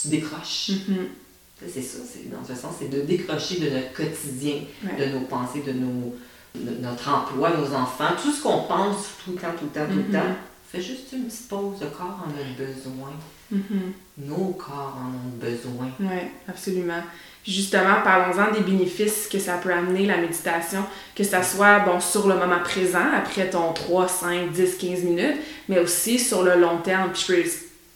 tu 0.00 0.08
décroches. 0.08 0.70
Mhm. 0.88 1.06
C'est 1.72 1.82
ça, 1.82 1.98
c'est, 2.08 2.30
dans 2.30 2.44
ce 2.46 2.54
sens, 2.60 2.74
c'est 2.78 2.88
de 2.90 3.00
décrocher 3.02 3.56
de 3.60 3.70
notre 3.70 3.92
quotidien, 3.92 4.56
Ouais. 4.84 5.06
de 5.06 5.12
nos 5.12 5.20
pensées, 5.26 5.62
de, 5.66 5.72
nos, 5.72 6.14
notre 6.54 7.08
emploi, 7.08 7.50
nos 7.56 7.74
enfants, 7.74 8.14
tout 8.22 8.32
ce 8.32 8.42
qu'on 8.42 8.62
pense 8.62 9.10
tout 9.24 9.32
le 9.32 9.38
temps, 9.38 9.48
tout 9.58 9.64
le 9.72 9.80
temps, 9.80 9.86
tout 9.90 9.98
le 10.06 10.12
temps. 10.12 10.34
Fais 10.70 10.82
juste 10.82 11.12
une 11.12 11.24
petite 11.24 11.48
pause, 11.48 11.76
le 11.80 11.86
corps 11.86 12.18
en 12.26 12.30
a 12.30 12.66
besoin. 12.66 13.10
Mhm. 13.50 13.92
Nos 14.18 14.48
corps 14.52 14.98
en 15.00 15.08
ont 15.08 15.36
besoin. 15.40 15.88
Oui, 16.00 16.28
absolument. 16.46 17.02
Justement, 17.46 18.02
parlons-en 18.04 18.52
des 18.52 18.60
bénéfices 18.60 19.26
que 19.32 19.38
ça 19.38 19.54
peut 19.54 19.72
amener, 19.72 20.04
la 20.04 20.18
méditation, 20.18 20.84
que 21.16 21.24
ça 21.24 21.42
soit 21.42 21.78
bon, 21.80 21.98
sur 22.00 22.28
le 22.28 22.34
moment 22.34 22.58
présent, 22.62 23.06
après 23.16 23.48
ton 23.48 23.72
3, 23.72 24.06
5, 24.08 24.50
10, 24.52 24.76
15 24.76 25.02
minutes, 25.04 25.36
mais 25.70 25.78
aussi 25.78 26.18
sur 26.18 26.42
le 26.42 26.56
long 26.56 26.78
terme. 26.78 27.10
Puis 27.14 27.24
je 27.26 27.32
peux, 27.34 27.50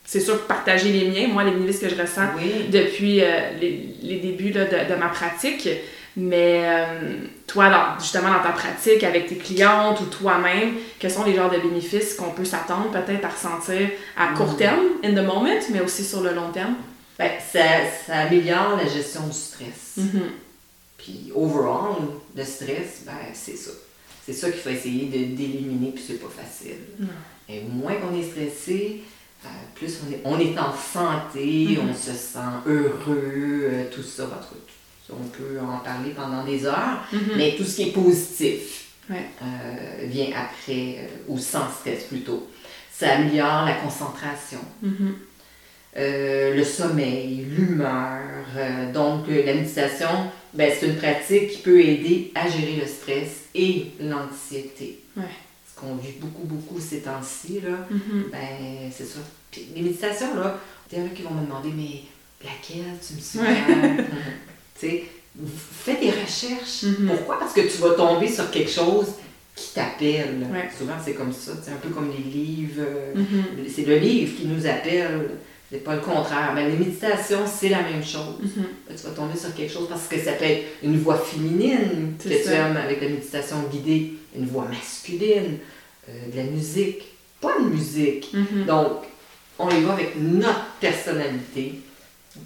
c'est 0.07 0.21
sûr, 0.21 0.41
partager 0.47 0.91
les 0.91 1.11
miens, 1.11 1.29
moi, 1.29 1.45
les 1.45 1.51
bénéfices 1.51 1.81
que 1.81 1.91
je 1.91 2.01
ressens 2.01 2.29
Oui. 2.39 2.69
depuis 2.71 3.21
euh, 3.23 3.51
les, 3.61 3.95
les 4.03 4.17
débuts 4.21 4.53
là, 4.53 4.65
de, 4.65 4.95
de 4.95 4.99
ma 4.99 5.09
pratique. 5.09 5.69
Mais 6.17 6.61
euh, 6.65 7.17
toi, 7.47 7.71
dans- 7.71 7.99
justement, 7.99 8.29
dans 8.33 8.43
ta 8.43 8.51
pratique 8.51 9.03
avec 9.03 9.29
tes 9.29 9.37
clientes 9.37 9.99
ou 10.01 10.05
toi-même, 10.07 10.75
quels 10.99 11.11
sont 11.11 11.25
les 11.25 11.35
genres 11.35 11.51
de 11.51 11.59
bénéfices 11.59 12.15
qu'on 12.15 12.31
peut 12.33 12.45
s'attendre 12.45 12.91
peut-être 12.91 13.25
à 13.25 13.29
ressentir 13.29 13.89
à 14.17 14.29
court 14.35 14.53
Mhm. 14.53 14.57
terme, 14.57 14.81
in 15.05 15.11
the 15.13 15.25
moment, 15.27 15.49
mais 15.71 15.81
aussi 15.81 16.05
sur 16.05 16.21
le 16.21 16.35
long 16.35 16.51
terme? 16.53 16.75
Ben, 17.19 17.31
ça, 17.53 17.61
ça 18.07 18.17
améliore 18.21 18.77
la 18.77 18.87
gestion 18.87 19.27
du 19.27 19.33
stress. 19.33 19.97
Mhm. 19.97 20.23
Puis, 20.99 21.33
overall, 21.35 21.97
le 22.37 22.45
stress, 22.45 23.03
ben, 23.07 23.13
c'est 23.33 23.57
ça. 23.57 23.71
C'est 24.25 24.33
ça 24.35 24.51
qu'il 24.51 24.61
faut 24.61 24.69
essayer 24.71 25.07
d'éliminer, 25.07 25.93
puis 25.93 26.05
c'est 26.07 26.21
pas 26.21 26.29
facile. 26.29 26.77
Non. 27.01 27.09
Et 27.49 27.61
moins 27.63 27.95
qu'on 27.95 28.17
est 28.17 28.23
stressé, 28.23 29.03
euh, 29.45 29.49
plus 29.75 29.99
on 30.07 30.13
est, 30.13 30.21
on 30.25 30.39
est 30.39 30.57
en 30.59 30.73
santé, 30.73 31.69
Mhm. 31.71 31.89
on 31.91 31.95
se 31.95 32.13
sent 32.13 32.39
heureux, 32.67 33.63
euh, 33.65 33.85
tout 33.93 34.03
ça. 34.03 34.25
En 34.25 34.27
tout 34.27 34.55
on 35.21 35.27
peut 35.29 35.59
en 35.61 35.79
parler 35.79 36.11
pendant 36.11 36.45
des 36.45 36.65
heures. 36.67 37.01
Mhm. 37.13 37.21
Mais 37.37 37.55
tout 37.57 37.65
ce 37.65 37.77
qui 37.77 37.83
est 37.89 37.93
positif 37.93 38.87
Ouais. 39.11 39.27
euh, 39.43 40.07
vient 40.07 40.29
après, 40.37 40.97
euh, 41.01 41.07
ou 41.29 41.39
sans 41.39 41.69
stress 41.71 42.05
plutôt. 42.05 42.49
Ça 42.93 43.17
améliore 43.17 43.65
la 43.65 43.75
concentration, 43.75 44.61
Mhm. 44.83 45.15
euh, 45.97 46.55
le 46.55 46.65
sommeil, 46.65 47.45
l'humeur. 47.49 48.21
donc, 48.95 49.27
la 49.29 49.55
méditation, 49.55 50.09
ben, 50.55 50.71
c'est 50.79 50.87
une 50.87 50.97
pratique 50.97 51.49
qui 51.51 51.59
peut 51.63 51.81
aider 51.81 52.31
à 52.35 52.49
gérer 52.49 52.77
le 52.81 52.87
stress 52.87 53.45
et 53.55 53.87
l'anxiété. 54.01 55.01
Ouais. 55.17 55.25
Ce 55.69 55.81
qu'on 55.81 55.97
vit 55.97 56.13
beaucoup, 56.21 56.45
beaucoup 56.45 56.79
ces 56.81 57.01
temps-ci, 57.01 57.61
là, 57.61 57.87
Mhm. 57.91 58.25
ben, 58.31 58.91
c'est 58.95 59.05
ça. 59.07 59.19
Puis 59.51 59.67
les 59.75 59.83
méditations, 59.83 60.35
là, 60.37 60.59
il 60.93 60.99
y 60.99 61.03
en 61.03 61.07
a 61.07 61.09
qui 61.09 61.23
vont 61.23 61.31
me 61.35 61.45
demander, 61.45 61.71
mais 61.75 62.03
laquelle 62.45 62.95
tu 63.07 63.15
me 63.15 63.21
suggères? 63.21 64.07
tu 64.83 64.89
sais, 64.89 65.05
fais 65.85 65.97
des 66.01 66.11
recherches. 66.11 66.83
Mhm. 66.85 67.09
Pourquoi? 67.09 67.39
Parce 67.39 67.53
que 67.53 67.61
tu 67.63 67.79
vas 67.79 67.91
tomber 67.91 68.29
sur 68.29 68.51
quelque 68.51 68.71
chose 68.71 69.07
qui 69.55 69.71
t'appelle. 69.75 70.47
Ouais. 70.53 70.69
Souvent, 70.77 70.95
c'est 71.05 71.13
comme 71.15 71.33
ça. 71.33 71.53
C'est 71.63 71.71
un 71.73 71.77
peu 71.77 71.89
comme 71.91 72.11
les 72.11 72.23
livres. 72.31 72.81
euh, 72.81 73.15
Mhm. 73.15 73.67
C'est 73.75 73.87
le 73.87 73.99
livre 73.99 74.37
qui 74.39 74.47
nous 74.47 74.67
appelle. 74.67 75.31
C'est 75.71 75.85
pas 75.85 75.95
le 75.95 76.01
contraire. 76.03 76.53
Mais 76.55 76.69
les 76.69 76.77
méditations, 76.77 77.45
c'est 77.47 77.69
la 77.71 77.83
même 77.83 78.05
chose. 78.05 78.37
Mhm. 78.43 78.65
Tu 78.97 79.03
vas 79.05 79.11
tomber 79.11 79.39
sur 79.39 79.55
quelque 79.55 79.73
chose 79.73 79.89
parce 79.89 80.07
que 80.07 80.19
ça 80.19 80.33
peut 80.33 80.45
être 80.45 80.65
une 80.83 80.99
voix 80.99 81.17
féminine 81.19 82.15
que 82.23 82.29
tu 82.29 82.49
aimes 82.51 82.77
avec 82.77 83.01
la 83.01 83.09
méditation 83.09 83.57
guidée, 83.73 84.13
une 84.37 84.47
voix 84.47 84.67
masculine, 84.71 85.59
euh, 86.09 86.13
de 86.33 86.37
la 86.37 86.45
musique, 86.45 87.05
pas 87.41 87.59
de 87.59 87.65
musique. 87.69 88.35
Donc, 88.67 89.05
on 89.59 89.71
y 89.71 89.81
va 89.83 89.95
avec 89.95 90.15
notre 90.21 90.67
personnalité. 90.81 91.75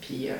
Puis, 0.00 0.28
euh, 0.28 0.34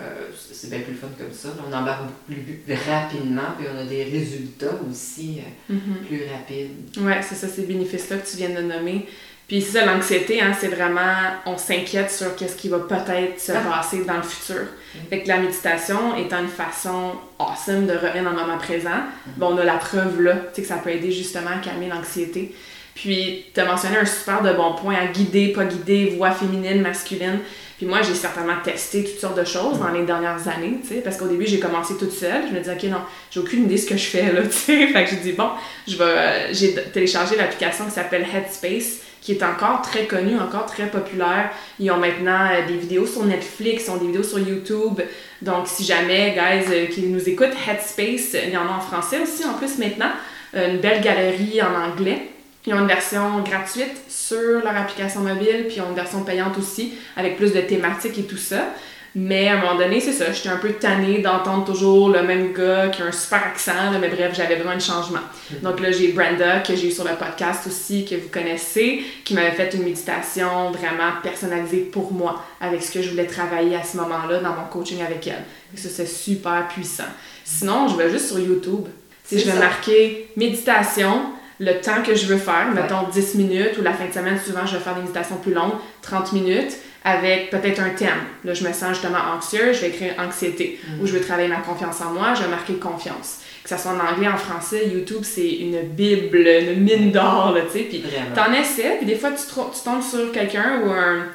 c'est 0.53 0.71
bien 0.71 0.81
plus 0.81 0.95
fun 0.95 1.07
comme 1.17 1.33
ça. 1.33 1.49
On 1.69 1.73
embarque 1.73 2.03
beaucoup 2.03 2.43
plus 2.67 2.75
rapidement, 2.91 3.55
puis 3.59 3.67
on 3.73 3.79
a 3.79 3.85
des 3.85 4.05
résultats 4.05 4.73
aussi 4.91 5.39
euh, 5.71 5.75
Mhm. 5.75 6.05
plus 6.07 6.23
rapides. 6.33 7.05
Ouais, 7.07 7.21
c'est 7.23 7.37
ça, 7.37 7.47
ces 7.49 7.63
bénéfices-là 7.63 8.17
que 8.19 8.29
tu 8.29 8.37
viens 8.39 8.49
de 8.51 8.61
nommer. 8.63 9.07
Puis 9.47 9.63
c'est 9.63 9.79
ça, 9.79 9.87
l'anxiété, 9.87 10.41
hein, 10.41 10.53
c'est 10.59 10.67
vraiment, 10.67 11.15
on 11.47 11.57
s'inquiète 11.57 12.11
sur 12.11 12.35
qu'est-ce 12.35 12.57
qui 12.57 12.69
va 12.69 12.81
peut-être 12.81 13.41
se 13.41 13.53
Ah. 13.53 13.61
passer 13.61 14.05
dans 14.05 14.17
le 14.17 14.23
futur. 14.25 14.63
Mm. 14.65 14.99
Fait 15.11 15.23
que 15.23 15.29
la 15.29 15.39
méditation 15.39 16.17
étant 16.17 16.41
une 16.41 16.49
façon 16.49 17.13
awesome 17.39 17.87
de 17.87 17.93
revenir 17.93 18.25
dans 18.25 18.31
le 18.31 18.37
moment 18.41 18.59
présent, 18.59 18.91
Mm. 18.99 19.31
bon, 19.39 19.55
on 19.55 19.59
a 19.59 19.65
la 19.65 19.77
preuve 19.77 20.21
là, 20.23 20.35
tu 20.35 20.57
sais, 20.57 20.63
que 20.63 20.69
ça 20.69 20.79
peut 20.79 20.91
aider 20.91 21.13
justement 21.13 21.51
à 21.51 21.59
calmer 21.59 21.89
l'anxiété. 21.89 22.53
Puis, 22.97 23.45
tu 23.55 23.61
as 23.61 23.65
mentionné 23.67 23.99
un 23.99 24.05
super 24.07 24.43
de 24.43 24.53
bon 24.55 24.73
point 24.75 24.97
à 24.97 25.07
guider, 25.07 25.53
pas 25.53 25.67
guider, 25.67 26.15
voix 26.17 26.33
féminine, 26.33 26.81
masculine. 26.83 27.39
Puis 27.77 27.85
moi, 27.85 28.01
j'ai 28.01 28.15
certainement 28.15 28.57
testé 28.65 29.05
toutes 29.05 29.19
sortes 29.19 29.39
de 29.39 29.45
choses 29.45 29.79
dans 29.79 29.89
les 29.89 30.03
dernières 30.03 30.49
années, 30.49 30.79
tu 30.81 30.89
sais, 30.89 31.01
parce 31.03 31.19
qu'au 31.19 31.29
début, 31.29 31.47
j'ai 31.47 31.61
commencé 31.61 31.95
toute 31.99 32.13
seule. 32.13 32.45
Je 32.49 32.55
me 32.55 32.61
disais, 32.61 32.73
OK, 32.73 32.85
non, 32.85 33.03
j'ai 33.31 33.41
aucune 33.41 33.65
idée 33.65 33.75
de 33.75 33.81
ce 33.81 33.87
que 33.87 33.97
je 33.97 34.07
fais, 34.07 34.33
là, 34.33 34.43
tu 34.45 34.53
sais. 34.53 34.87
Fait 34.89 35.05
que 35.05 35.11
j'ai 35.11 35.17
dit, 35.17 35.33
bon, 35.33 35.51
je 35.87 35.97
vais... 35.97 36.55
J'ai 36.55 36.75
téléchargé 36.75 37.37
l'application 37.37 37.85
qui 37.85 37.91
s'appelle 37.91 38.23
Headspace, 38.23 39.01
qui 39.21 39.33
est 39.33 39.43
encore 39.43 39.83
très 39.83 40.07
connue, 40.07 40.39
encore 40.39 40.65
très 40.65 40.87
populaire. 40.87 41.51
Ils 41.79 41.91
ont 41.91 41.99
maintenant 41.99 42.49
euh, 42.51 42.67
des 42.67 42.77
vidéos 42.77 43.07
sur 43.07 43.25
Netflix, 43.25 43.85
ils 43.87 43.91
ont 43.91 43.97
des 43.99 44.07
vidéos 44.07 44.23
sur 44.23 44.39
YouTube. 44.39 45.03
Donc, 45.43 45.67
si 45.67 45.85
jamais, 45.85 46.31
guys, 46.31 46.73
euh, 46.73 46.87
qui 46.87 47.03
nous 47.03 47.29
écoutent, 47.29 47.55
Headspace, 47.69 48.41
il 48.43 48.51
y 48.51 48.57
en 48.57 48.67
a 48.69 48.77
en 48.79 48.81
français 48.81 49.19
aussi, 49.21 49.45
en 49.45 49.53
plus, 49.55 49.79
maintenant. 49.79 50.13
Euh, 50.55 50.71
une 50.71 50.79
belle 50.79 51.03
galerie 51.03 51.61
en 51.61 51.75
anglais. 51.75 52.31
Ils 52.67 52.75
ont 52.75 52.81
une 52.81 52.89
version 52.89 53.41
gratuite 53.41 53.97
sur 54.09 54.61
leur 54.65 54.77
application 54.77 55.21
mobile, 55.21 55.67
puis 55.69 55.77
ils 55.77 55.83
ont 55.83 55.91
une 55.91 55.95
version 55.95 56.25
payante 56.25 56.59
aussi, 56.59 56.95
avec 57.17 57.37
plus 57.37 57.53
de 57.53 57.61
thématiques 57.61 58.19
et 58.19 58.25
tout 58.25 58.37
ça. 58.37 58.75
Mais 59.19 59.49
à 59.49 59.55
un 59.55 59.61
moment 59.63 59.77
donné, 59.77 59.99
c'est 59.99 60.13
ça, 60.13 60.31
j'étais 60.31 60.51
un 60.51 60.59
peu 60.59 60.73
tannée 60.73 61.21
d'entendre 61.21 61.65
toujours 61.65 62.11
le 62.11 62.23
même 62.23 62.53
gars 62.53 62.89
qui 62.89 63.01
a 63.01 63.07
un 63.07 63.13
super 63.13 63.43
accent, 63.45 63.91
là, 63.91 63.99
mais 63.99 64.09
bref, 64.09 64.35
j'avais 64.37 64.57
besoin 64.57 64.75
de 64.75 64.83
changement. 64.83 65.23
Donc 65.63 65.81
là, 65.81 65.91
j'ai 65.91 66.09
Brenda, 66.09 66.59
que 66.59 66.77
j'ai 66.77 66.89
eu 66.89 66.91
sur 66.91 67.05
le 67.05 67.15
podcast 67.15 67.67
aussi, 67.67 68.05
que 68.05 68.15
vous 68.15 68.29
connaissez, 68.29 69.03
qui 69.25 69.33
m'avait 69.33 69.53
fait 69.53 69.73
une 69.73 69.85
méditation 69.85 70.71
vraiment 70.71 71.13
personnalisée 71.23 71.89
pour 71.91 72.13
moi, 72.13 72.45
avec 72.61 72.83
ce 72.83 72.93
que 72.93 73.01
je 73.01 73.09
voulais 73.09 73.27
travailler 73.27 73.77
à 73.77 73.83
ce 73.83 73.97
moment-là 73.97 74.41
dans 74.41 74.53
mon 74.53 74.67
coaching 74.71 75.01
avec 75.03 75.27
elle. 75.27 75.45
Et 75.73 75.79
ça, 75.79 75.89
c'est 75.89 76.05
super 76.05 76.69
puissant. 76.69 77.09
Sinon, 77.43 77.89
je 77.89 77.97
vais 77.97 78.11
juste 78.11 78.27
sur 78.27 78.39
YouTube. 78.39 78.85
C'est 79.25 79.39
je 79.39 79.51
vais 79.51 79.59
marquer 79.59 80.29
méditation, 80.37 81.23
le 81.59 81.81
temps 81.81 82.03
que 82.05 82.15
je 82.15 82.27
veux 82.27 82.39
faire, 82.39 82.69
Ouais. 82.75 82.83
mettons 82.83 83.09
10 83.13 83.35
minutes, 83.37 83.79
ou 83.79 83.83
la 83.83 83.93
fin 83.93 84.07
de 84.07 84.13
semaine, 84.13 84.39
souvent, 84.45 84.67
je 84.67 84.77
vais 84.77 84.83
faire 84.83 84.95
des 84.95 85.03
méditations 85.03 85.37
plus 85.37 85.55
longues, 85.55 85.75
30 86.03 86.33
minutes, 86.33 86.77
avec 87.05 87.51
peut-être 87.51 87.81
un 87.81 87.91
thème. 87.91 88.25
Là, 88.45 88.53
je 88.53 88.67
me 88.67 88.73
sens 88.73 88.91
justement 88.91 89.19
anxieux, 89.37 89.73
je 89.73 89.81
vais 89.81 89.89
écrire 89.89 90.15
anxiété. 90.19 90.81
Mhm. 90.89 91.01
Ou 91.01 91.07
je 91.07 91.13
veux 91.13 91.21
travailler 91.21 91.49
ma 91.49 91.59
confiance 91.61 92.01
en 92.01 92.13
moi, 92.13 92.35
je 92.35 92.43
vais 92.43 92.49
marquer 92.49 92.75
confiance. 92.75 93.39
Que 93.63 93.69
ça 93.69 93.79
soit 93.79 93.93
en 93.93 94.01
anglais, 94.01 94.29
en 94.29 94.37
français, 94.37 94.89
YouTube, 94.93 95.23
c'est 95.23 95.49
une 95.49 95.83
bible, 95.83 96.47
une 96.47 96.83
mine 96.83 97.13
d'or, 97.13 97.53
là, 97.55 97.63
tu 97.63 97.79
sais. 97.79 97.85
Puis. 97.85 98.05
T'en 98.35 98.53
essaies, 98.53 98.97
puis 98.99 99.07
des 99.07 99.17
fois, 99.17 99.31
tu, 99.31 99.45
tombes 99.85 100.03
sur 100.03 100.31
quelqu'un 100.33 100.83
ou 100.85 100.91
un, 100.91 101.27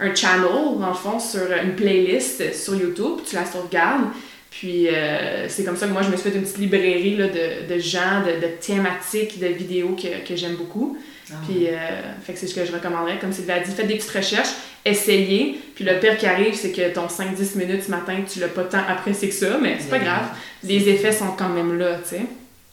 un 0.00 0.14
channel, 0.14 0.48
le 0.78 0.94
fond, 0.94 1.18
sur 1.18 1.42
une 1.62 1.74
playlist 1.74 2.54
sur 2.54 2.74
YouTube, 2.74 3.20
tu 3.26 3.36
la 3.36 3.44
sauvegardes. 3.44 4.08
Puis 4.58 4.88
euh, 4.88 5.48
c'est 5.48 5.62
comme 5.62 5.76
ça 5.76 5.86
que 5.86 5.92
moi, 5.92 6.02
je 6.02 6.10
me 6.10 6.16
suis 6.16 6.30
fait 6.30 6.36
une 6.36 6.42
petite 6.42 6.58
librairie 6.58 7.14
là, 7.14 7.28
de, 7.28 7.72
de 7.72 7.78
gens, 7.78 8.22
de, 8.26 8.44
de 8.44 8.50
thématiques, 8.60 9.38
de 9.38 9.46
vidéos 9.46 9.94
que, 9.94 10.26
que 10.26 10.34
j'aime 10.34 10.56
beaucoup. 10.56 10.98
Ah. 11.30 11.36
Puis 11.46 11.68
euh, 11.68 11.76
fait 12.24 12.32
que 12.32 12.40
c'est 12.40 12.48
ce 12.48 12.56
que 12.56 12.64
je 12.64 12.72
recommanderais. 12.72 13.18
Comme 13.20 13.32
Sylvie 13.32 13.52
a 13.52 13.60
dit, 13.60 13.70
faites 13.70 13.86
des 13.86 13.94
petites 13.94 14.10
recherches, 14.10 14.48
essayez. 14.84 15.60
Puis 15.76 15.84
le 15.84 16.00
pire 16.00 16.18
qui 16.18 16.26
arrive, 16.26 16.54
c'est 16.54 16.72
que 16.72 16.92
ton 16.92 17.06
5-10 17.06 17.56
minutes 17.56 17.84
ce 17.84 17.90
matin, 17.92 18.16
tu 18.28 18.40
l'as 18.40 18.48
pas 18.48 18.64
tant 18.64 18.82
apprécié 18.88 19.28
que 19.28 19.34
ça, 19.34 19.58
mais 19.62 19.76
c'est 19.78 19.90
pas 19.90 20.00
grave. 20.00 20.26
Les 20.64 20.88
effets 20.88 21.12
sont 21.12 21.36
quand 21.38 21.50
même 21.50 21.78
là, 21.78 22.00
tu 22.02 22.16
sais. 22.16 22.22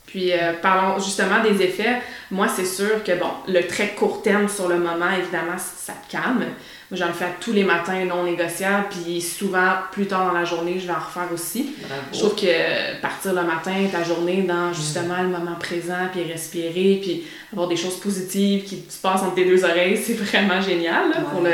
Puis 0.07 0.31
euh, 0.31 0.53
parlons 0.59 0.97
justement 0.97 1.43
des 1.43 1.61
effets. 1.61 2.01
Moi, 2.31 2.47
c'est 2.47 2.65
sûr 2.65 3.03
que, 3.03 3.11
bon, 3.11 3.29
le 3.47 3.61
très 3.67 3.89
court 3.89 4.23
terme 4.23 4.49
sur 4.49 4.67
le 4.69 4.79
moment, 4.79 5.11
évidemment, 5.19 5.57
ça 5.57 5.93
te 5.93 6.11
calme. 6.11 6.45
Moi, 6.91 6.99
j'en 6.99 7.13
fais 7.13 7.25
tous 7.39 7.51
les 7.51 7.63
matins 7.63 8.05
non 8.05 8.23
négociables, 8.23 8.85
puis 8.91 9.19
souvent, 9.19 9.73
plus 9.91 10.05
tard 10.05 10.27
dans 10.27 10.37
la 10.37 10.45
journée, 10.45 10.79
je 10.79 10.85
vais 10.85 10.93
en 10.93 10.99
refaire 10.99 11.29
aussi. 11.33 11.73
Bravo. 11.79 12.01
Je 12.13 12.19
trouve 12.19 12.35
que 12.35 13.01
partir 13.01 13.33
le 13.33 13.41
matin, 13.41 13.73
ta 13.91 14.03
journée 14.03 14.43
dans 14.43 14.71
justement 14.71 15.21
le 15.23 15.29
moment 15.29 15.55
présent, 15.59 16.09
puis 16.11 16.23
respirer, 16.23 16.99
puis 17.01 17.23
avoir 17.51 17.67
des 17.67 17.75
choses 17.75 17.99
positives 17.99 18.63
qui 18.65 18.83
se 18.87 19.01
passent 19.01 19.23
entre 19.23 19.33
tes 19.33 19.45
deux 19.45 19.63
oreilles, 19.63 19.97
c'est 19.97 20.13
vraiment 20.17 20.61
génial 20.61 21.09
là, 21.09 21.21
pour, 21.21 21.41
le, 21.41 21.51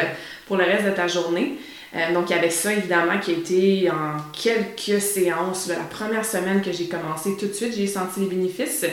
pour 0.48 0.58
le 0.58 0.66
reste 0.66 0.86
de 0.86 0.92
ta 0.92 1.08
journée. 1.08 1.58
Euh, 1.96 2.14
donc, 2.14 2.30
il 2.30 2.36
y 2.36 2.40
avait 2.40 2.50
ça, 2.50 2.74
évidemment, 2.74 3.18
qui 3.20 3.32
a 3.32 3.34
été 3.34 3.90
en 3.90 4.18
quelques 4.34 5.02
séances. 5.02 5.68
là. 5.68 5.76
la 5.76 5.84
première 5.84 6.26
semaine 6.26 6.62
que 6.62 6.72
j'ai 6.72 6.88
commencé, 6.88 7.36
tout 7.38 7.48
de 7.48 7.54
suite, 7.54 7.74
j'ai 7.76 7.88
senti 7.88 8.22
les 8.22 8.28
bénéfices. 8.28 8.86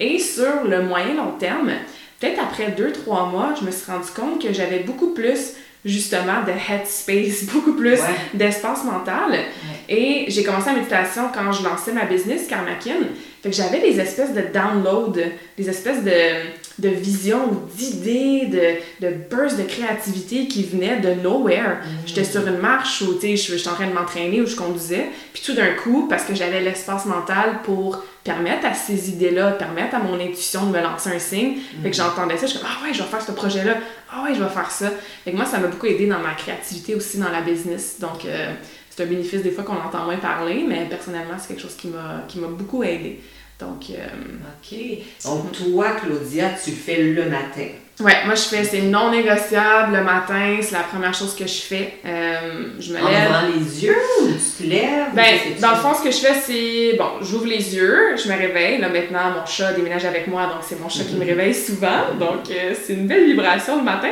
Et 0.00 0.18
sur 0.18 0.64
le 0.64 0.82
moyen 0.82 1.14
long 1.14 1.32
terme, 1.38 1.70
peut-être 2.20 2.40
après 2.40 2.72
deux, 2.72 2.92
trois 2.92 3.26
mois, 3.26 3.54
je 3.58 3.64
me 3.64 3.70
suis 3.70 3.90
rendu 3.90 4.10
compte 4.14 4.42
que 4.42 4.52
j'avais 4.52 4.80
beaucoup 4.80 5.14
plus, 5.14 5.54
justement, 5.84 6.42
de 6.46 6.50
headspace, 6.52 7.44
beaucoup 7.52 7.74
plus 7.74 7.92
Ouais. 8.00 8.16
d'espace 8.34 8.84
mental. 8.84 9.38
Et 9.88 10.24
j'ai 10.28 10.42
commencé 10.42 10.66
la 10.70 10.76
méditation 10.76 11.24
quand 11.34 11.52
je 11.52 11.62
lançais 11.62 11.92
ma 11.92 12.04
business, 12.04 12.46
Karmakin. 12.48 12.94
Fait 13.42 13.50
que 13.50 13.56
j'avais 13.56 13.80
des 13.80 14.00
espèces 14.00 14.32
de 14.32 14.42
download, 14.52 15.22
des 15.58 15.68
espèces 15.68 16.02
de, 16.02 16.10
de 16.78 16.88
visions 16.88 17.50
ou 17.50 17.76
d'idées, 17.76 18.46
de, 18.46 19.06
de 19.06 19.14
bursts 19.30 19.58
de 19.58 19.62
créativité 19.62 20.48
qui 20.48 20.64
venaient 20.64 21.00
de 21.00 21.20
nowhere. 21.22 21.78
J'étais 22.06 22.24
sur 22.24 22.46
une 22.46 22.58
marche 22.58 23.02
où, 23.02 23.18
sais, 23.20 23.36
j'étais 23.36 23.68
en 23.68 23.74
train 23.74 23.86
de 23.86 23.92
m'entraîner 23.92 24.40
ou 24.40 24.46
je 24.46 24.56
conduisais. 24.56 25.06
Puis 25.32 25.42
tout 25.44 25.54
d'un 25.54 25.72
coup, 25.74 26.06
parce 26.08 26.24
que 26.24 26.34
j'avais 26.34 26.60
l'espace 26.60 27.06
mental 27.06 27.60
pour 27.64 28.02
permettre 28.24 28.66
à 28.66 28.74
ces 28.74 29.10
idées-là, 29.10 29.52
permettre 29.52 29.94
à 29.94 29.98
mon 29.98 30.14
intuition 30.14 30.66
de 30.66 30.76
me 30.76 30.82
lancer 30.82 31.10
un 31.10 31.18
signe. 31.18 31.58
Fait 31.82 31.90
que 31.90 31.96
j'entendais 31.96 32.36
ça, 32.36 32.46
je 32.46 32.52
suis 32.52 32.58
comme, 32.58 32.68
ah 32.70 32.84
ouais, 32.84 32.94
je 32.94 33.02
vais 33.02 33.08
faire 33.08 33.22
ce 33.22 33.32
projet-là, 33.32 33.74
ah 34.12 34.24
ouais, 34.24 34.34
je 34.34 34.42
vais 34.42 34.48
faire 34.48 34.70
ça. 34.70 34.90
Fait 35.24 35.30
que 35.30 35.36
moi, 35.36 35.44
ça 35.44 35.58
m'a 35.58 35.68
beaucoup 35.68 35.86
aidé 35.86 36.06
dans 36.06 36.18
ma 36.18 36.32
créativité 36.32 36.94
aussi 36.94 37.18
dans 37.18 37.30
la 37.30 37.42
business. 37.42 37.98
Donc, 38.00 38.24
euh, 38.24 38.52
c'est 38.90 39.02
un 39.02 39.06
bénéfice 39.06 39.42
des 39.42 39.50
fois 39.50 39.64
qu'on 39.64 39.76
entend 39.76 40.04
moins 40.04 40.16
parler, 40.16 40.64
mais 40.66 40.86
personnellement, 40.88 41.34
c'est 41.38 41.48
quelque 41.48 41.62
chose 41.62 41.76
qui 41.76 41.88
m'a 41.88 42.48
beaucoup 42.48 42.82
aidé. 42.82 43.20
Donc, 43.60 43.84
euh, 43.90 43.94
OK. 44.62 44.78
Donc, 45.24 45.52
toi, 45.52 45.92
Claudia, 46.02 46.50
tu 46.62 46.72
fais 46.72 47.02
le 47.02 47.24
matin. 47.30 47.68
Ouais, 48.00 48.24
moi 48.26 48.34
je 48.34 48.40
fais, 48.42 48.64
c'est 48.64 48.80
non 48.80 49.12
négociable 49.12 49.96
le 49.96 50.02
matin, 50.02 50.56
c'est 50.60 50.72
la 50.74 50.80
première 50.82 51.14
chose 51.14 51.32
que 51.36 51.46
je 51.46 51.60
fais. 51.60 51.92
Euh, 52.04 52.70
je 52.80 52.92
me 52.92 53.00
En 53.00 53.08
lève. 53.08 53.28
ouvrant 53.28 53.42
les 53.54 53.84
yeux 53.84 53.96
ou 54.20 54.26
tu 54.32 54.64
te 54.64 54.68
lèves? 54.68 55.14
Ben, 55.14 55.38
dans 55.60 55.70
le 55.70 55.76
fond, 55.76 55.94
ce 55.94 56.02
que 56.02 56.10
je 56.10 56.16
fais, 56.16 56.34
c'est, 56.34 56.96
bon, 56.98 57.22
j'ouvre 57.22 57.46
les 57.46 57.76
yeux, 57.76 58.16
je 58.16 58.28
me 58.28 58.36
réveille. 58.36 58.80
Là, 58.80 58.88
maintenant, 58.88 59.30
mon 59.38 59.46
chat 59.46 59.72
déménage 59.74 60.04
avec 60.04 60.26
moi, 60.26 60.46
donc 60.46 60.62
c'est 60.68 60.80
mon 60.80 60.88
chat 60.88 61.04
qui 61.04 61.14
me 61.14 61.24
réveille 61.24 61.54
souvent. 61.54 62.12
Donc, 62.18 62.50
euh, 62.50 62.74
c'est 62.84 62.94
une 62.94 63.06
belle 63.06 63.26
vibration 63.26 63.76
le 63.76 63.84
matin. 63.84 64.10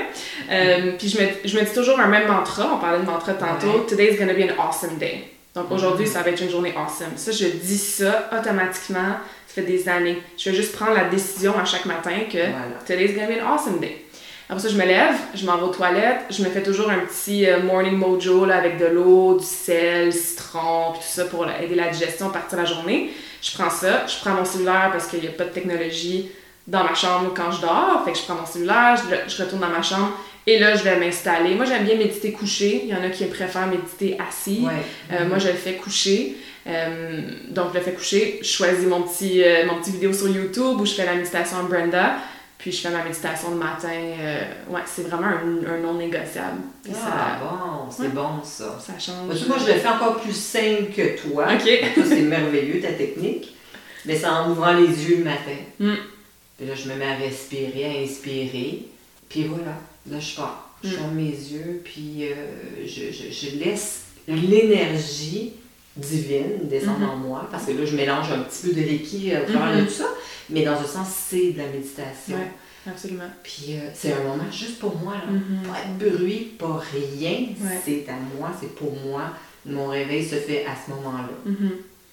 Euh, 0.49 0.93
puis, 0.97 1.09
je 1.09 1.21
me, 1.21 1.29
je 1.45 1.59
me 1.59 1.65
dis 1.65 1.73
toujours 1.75 1.99
un 1.99 2.07
même 2.07 2.29
mantra. 2.29 2.71
On 2.73 2.79
parlait 2.79 3.01
de 3.01 3.05
mantra 3.07 3.33
tantôt. 3.33 3.79
Ouais. 3.81 3.87
Today's 3.89 4.17
gonna 4.17 4.33
be 4.35 4.43
an 4.49 4.55
awesome 4.63 4.97
day. 4.99 5.25
Donc, 5.55 5.71
aujourd'hui, 5.71 6.07
ça 6.07 6.23
va 6.23 6.31
être 6.31 6.43
une 6.43 6.51
journée 6.51 6.75
awesome. 6.77 7.17
Ça, 7.17 7.31
je 7.31 7.47
dis 7.47 7.79
ça 7.79 8.31
automatiquement. 8.33 9.17
Ça 9.47 9.55
fait 9.55 9.63
des 9.63 9.87
années. 9.89 10.23
Je 10.39 10.49
vais 10.51 10.57
juste 10.57 10.75
prendre 10.75 10.95
la 10.95 11.05
décision 11.05 11.59
à 11.59 11.65
chaque 11.65 11.85
matin 11.85 12.21
que 12.31 12.39
Voilà. 12.39 12.79
Today's 12.87 13.15
gonna 13.15 13.27
be 13.27 13.39
an 13.39 13.55
awesome 13.55 13.79
day. 13.79 14.07
Après 14.49 14.63
ça, 14.63 14.69
je 14.69 14.77
me 14.77 14.85
lève, 14.85 15.15
je 15.35 15.47
m'en 15.47 15.57
vais 15.57 15.63
aux 15.63 15.69
toilettes, 15.69 16.25
je 16.31 16.43
me 16.43 16.51
fais 16.51 16.63
toujours 16.63 16.91
un 16.91 17.01
petit 17.01 17.49
euh, 17.49 17.63
morning 17.63 17.97
mojo 17.97 18.45
là, 18.45 18.59
avec 18.59 18.77
de 18.77 18.87
l'eau, 18.87 19.39
du 19.39 19.45
sel, 19.45 20.13
citron, 20.13 20.93
puis 20.93 21.01
tout 21.01 21.09
ça 21.09 21.25
pour 21.27 21.49
aider 21.49 21.75
la 21.75 21.89
digestion 21.89 22.29
à 22.29 22.33
partir 22.33 22.59
de 22.59 22.63
la 22.63 22.69
journée. 22.69 23.13
Je 23.41 23.53
prends 23.53 23.71
ça, 23.71 24.07
je 24.07 24.19
prends 24.21 24.35
mon 24.35 24.45
cellulaire 24.45 24.91
parce 24.93 25.07
qu'il 25.07 25.21
n'y 25.21 25.29
a 25.29 25.31
pas 25.31 25.45
de 25.45 25.51
technologie 25.51 26.31
dans 26.67 26.85
ma 26.85 26.95
chambre 26.95 27.33
quand 27.35 27.51
je 27.51 27.61
dors. 27.63 28.03
Fait 28.05 28.13
que 28.13 28.19
je 28.19 28.25
prends 28.25 28.35
mon 28.35 28.47
cellulaire, 28.47 29.01
je 29.27 29.43
retourne 29.43 29.61
dans 29.61 29.69
ma 29.69 29.83
chambre 29.83 30.13
et 30.47 30.59
là, 30.59 30.75
je 30.75 30.83
vais 30.83 30.97
m'installer. 30.99 31.55
Moi, 31.55 31.65
j'aime 31.65 31.85
bien 31.85 31.97
méditer 31.97 32.33
couché. 32.33 32.83
Il 32.85 32.91
y 32.91 32.95
en 32.95 33.03
a 33.03 33.11
qui 33.11 33.25
préfèrent 33.27 33.67
méditer 33.69 34.17
assis. 34.29 34.65
Ouais. 34.67 34.73
Euh, 35.13 35.27
moi, 35.29 35.39
je 35.39 35.49
le 35.49 35.55
fais 35.55 35.75
coucher. 35.75 36.37
Euh, 36.67 37.21
donc, 37.51 37.69
je 37.73 37.79
le 37.79 37.85
fais 37.85 37.93
coucher. 37.93 38.39
Je 38.43 38.49
choisis 38.49 38.87
mon 38.87 39.03
petit, 39.03 39.43
euh, 39.45 39.67
mon 39.67 39.81
petit 39.81 39.93
vidéo 39.93 40.13
sur 40.13 40.29
YouTube 40.29 40.81
où 40.81 40.87
je 40.87 40.95
fais 40.95 41.07
la 41.07 41.15
méditation 41.15 41.59
en 41.59 41.65
Brenda. 41.65 42.17
Puis, 42.59 42.71
je 42.73 42.81
fais 42.81 42.91
ma 42.91 43.03
méditation 43.03 43.51
le 43.51 43.57
matin. 43.57 43.89
Ouais, 44.69 44.81
c'est 44.87 45.03
vraiment 45.09 45.27
un, 45.27 45.75
un 45.75 45.79
non 45.79 45.95
négociable. 45.95 46.59
Ah, 46.95 47.39
bon, 47.41 47.91
c'est 47.91 48.03
Ouais. 48.03 48.09
bon 48.09 48.43
ça. 48.45 48.79
ça, 48.81 48.93
ça 48.93 48.99
change. 48.99 49.29
Parce 49.29 49.41
que 49.43 49.49
moi, 49.49 49.57
je 49.61 49.73
le 49.73 49.79
fais 49.81 49.89
encore 49.89 50.21
plus 50.21 50.37
simple 50.37 50.93
que 50.97 51.21
toi. 51.21 51.47
Ok. 51.55 51.69
Ça, 51.97 52.03
c'est 52.09 52.21
merveilleux, 52.23 52.81
ta 52.81 52.93
technique. 52.93 53.55
Mais 54.07 54.17
c'est 54.17 54.27
en 54.27 54.51
ouvrant 54.51 54.73
les 54.75 54.87
yeux 55.09 55.19
le 55.19 55.25
matin. 55.25 55.57
Mm. 55.81 55.95
Puis 56.59 56.67
là, 56.69 56.75
je 56.77 56.89
me 56.89 56.95
mets 56.97 57.07
à 57.07 57.15
respirer, 57.17 57.85
à 57.85 58.03
inspirer. 58.05 58.83
Puis 59.33 59.45
voilà, 59.45 59.77
là, 60.11 60.21
je 60.21 60.37
pars. 60.37 60.69
Je 60.85 60.89
Mm. 60.89 60.93
ferme 60.93 61.15
mes 61.15 61.23
yeux, 61.31 61.81
puis 61.85 62.25
euh, 62.25 62.35
je, 62.87 63.13
je- 63.13 63.33
je 63.33 63.57
laisse 63.65 64.03
l'énergie 64.29 65.53
divine 65.97 66.69
descendre 66.69 67.01
Mhm. 67.01 67.09
en 67.11 67.17
moi. 67.17 67.49
Parce 67.51 67.67
que 67.67 67.73
là, 67.73 67.85
je 67.85 67.95
mélange 67.97 68.31
un 68.33 68.41
petit 68.41 68.69
peu 68.69 68.73
de 68.75 68.81
reiki 68.87 69.33
euh, 69.33 69.43
au 69.43 69.51
travers 69.53 69.77
de 69.77 69.83
Mhm. 69.83 69.87
tout 69.87 69.93
ça. 69.95 70.09
Mais 70.51 70.65
dans 70.65 70.73
un 70.73 70.85
sens, 70.87 71.09
c'est 71.29 71.53
de 71.53 71.59
la 71.59 71.67
méditation. 71.69 72.37
Ouais, 72.37 72.51
absolument. 72.91 73.31
Puis 73.43 73.75
euh, 73.77 73.89
c'est 73.95 74.13
un 74.13 74.23
moment 74.23 74.51
juste 74.51 74.79
pour 74.79 74.97
moi. 74.97 75.15
Là. 75.15 75.33
Pas 75.73 76.05
de 76.05 76.11
bruit, 76.11 76.53
pas 76.59 76.83
rien. 76.93 77.31
Ouais. 77.61 77.79
C'est 77.85 78.07
à 78.09 78.15
moi, 78.39 78.51
c'est 78.61 78.75
pour 78.75 78.93
moi. 79.07 79.31
Mon 79.67 79.87
réveil 79.89 80.25
se 80.25 80.35
fait 80.37 80.65
à 80.67 80.75
ce 80.75 80.91
moment-là. 80.91 81.53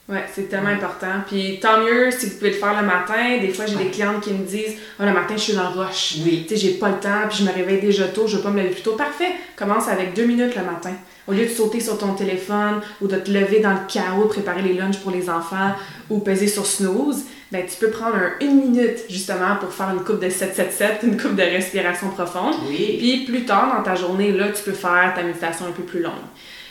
Ouais, 0.09 0.25
c'est 0.33 0.49
tellement 0.49 0.69
important. 0.69 1.21
Puis 1.27 1.59
tant 1.61 1.81
mieux 1.81 2.09
si 2.09 2.25
vous 2.25 2.37
pouvez 2.37 2.49
le 2.49 2.55
faire 2.57 2.81
le 2.81 2.87
matin. 2.87 3.37
Des 3.39 3.49
fois, 3.49 3.65
j'ai 3.67 3.75
Ouais. 3.75 3.83
des 3.85 3.89
clientes 3.91 4.21
qui 4.21 4.33
me 4.33 4.43
disent 4.43 4.75
Ah, 4.99 5.05
le 5.05 5.13
matin, 5.13 5.35
je 5.37 5.41
suis 5.41 5.53
dans 5.53 5.69
le 5.69 5.79
rush. 5.79 6.15
Oui. 6.25 6.45
Tu 6.47 6.55
sais, 6.55 6.61
j'ai 6.61 6.73
pas 6.79 6.89
le 6.89 6.95
temps, 6.99 7.27
puis 7.29 7.37
je 7.39 7.43
me 7.43 7.51
réveille 7.53 7.79
déjà 7.79 8.07
tôt, 8.07 8.25
je 8.27 8.37
veux 8.37 8.41
pas 8.41 8.49
me 8.49 8.57
lever 8.61 8.71
plus 8.73 8.81
tôt. 8.81 8.93
Parfait, 8.93 9.31
commence 9.55 9.87
avec 9.87 10.15
deux 10.15 10.25
minutes 10.25 10.55
le 10.55 10.63
matin. 10.63 10.93
Au 11.27 11.31
lieu 11.31 11.43
de 11.45 11.49
sauter 11.51 11.79
sur 11.79 11.95
ton 11.99 12.13
téléphone 12.15 12.81
ou 13.01 13.07
de 13.07 13.17
te 13.17 13.29
lever 13.29 13.59
dans 13.59 13.69
le 13.73 13.79
chaos, 13.87 14.25
préparer 14.25 14.63
les 14.63 14.73
lunchs 14.73 14.97
pour 14.97 15.11
les 15.11 15.29
enfants 15.29 15.73
ou 16.09 16.17
peser 16.19 16.47
sur 16.47 16.65
snooze, 16.65 17.25
ben 17.51 17.63
tu 17.69 17.77
peux 17.77 17.91
prendre 17.91 18.15
un- 18.15 18.31
une 18.43 18.55
minute 18.61 18.97
justement 19.09 19.57
pour 19.59 19.71
faire 19.71 19.91
une 19.91 20.03
coupe 20.03 20.19
de 20.23 20.29
777, 20.31 21.01
une 21.03 21.21
coupe 21.21 21.35
de 21.35 21.43
respiration 21.43 22.09
profonde. 22.09 22.55
Oui. 22.67 22.95
Puis 22.97 23.25
plus 23.25 23.45
tard 23.45 23.75
dans 23.77 23.83
ta 23.83 23.93
journée, 23.93 24.31
là, 24.31 24.47
tu 24.49 24.63
peux 24.63 24.71
faire 24.71 25.13
ta 25.15 25.21
méditation 25.21 25.67
un 25.67 25.71
peu 25.71 25.83
plus 25.83 26.01
longue. 26.01 26.13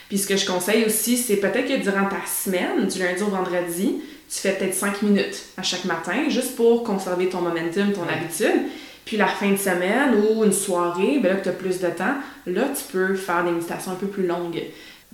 Puis 0.08 0.18
ce 0.18 0.26
que 0.26 0.36
je 0.36 0.46
conseille 0.46 0.84
aussi, 0.84 1.16
c'est 1.16 1.36
peut-être 1.36 1.68
que 1.68 1.82
durant 1.82 2.06
ta 2.06 2.16
semaine, 2.26 2.86
du 2.86 2.98
lundi 2.98 3.22
au 3.22 3.26
vendredi, 3.26 3.96
tu 4.30 4.38
fais 4.40 4.52
peut-être 4.52 4.74
5 4.74 5.02
minutes 5.02 5.42
à 5.56 5.62
chaque 5.62 5.84
matin, 5.84 6.28
juste 6.28 6.56
pour 6.56 6.82
conserver 6.82 7.28
ton 7.28 7.40
momentum, 7.40 7.92
ton 7.92 8.02
Ouais. 8.02 8.12
habitude. 8.14 8.62
Puis 9.04 9.16
la 9.16 9.26
fin 9.26 9.50
de 9.50 9.56
semaine 9.56 10.14
ou 10.30 10.44
une 10.44 10.52
soirée, 10.52 11.18
ben 11.22 11.30
là 11.30 11.36
que 11.36 11.44
tu 11.44 11.48
as 11.48 11.52
plus 11.52 11.80
de 11.80 11.88
temps, 11.88 12.14
là 12.46 12.62
tu 12.76 12.84
peux 12.92 13.14
faire 13.14 13.42
des 13.44 13.50
méditations 13.52 13.92
un 13.92 13.96
peu 13.96 14.06
plus 14.06 14.26
longues. 14.26 14.62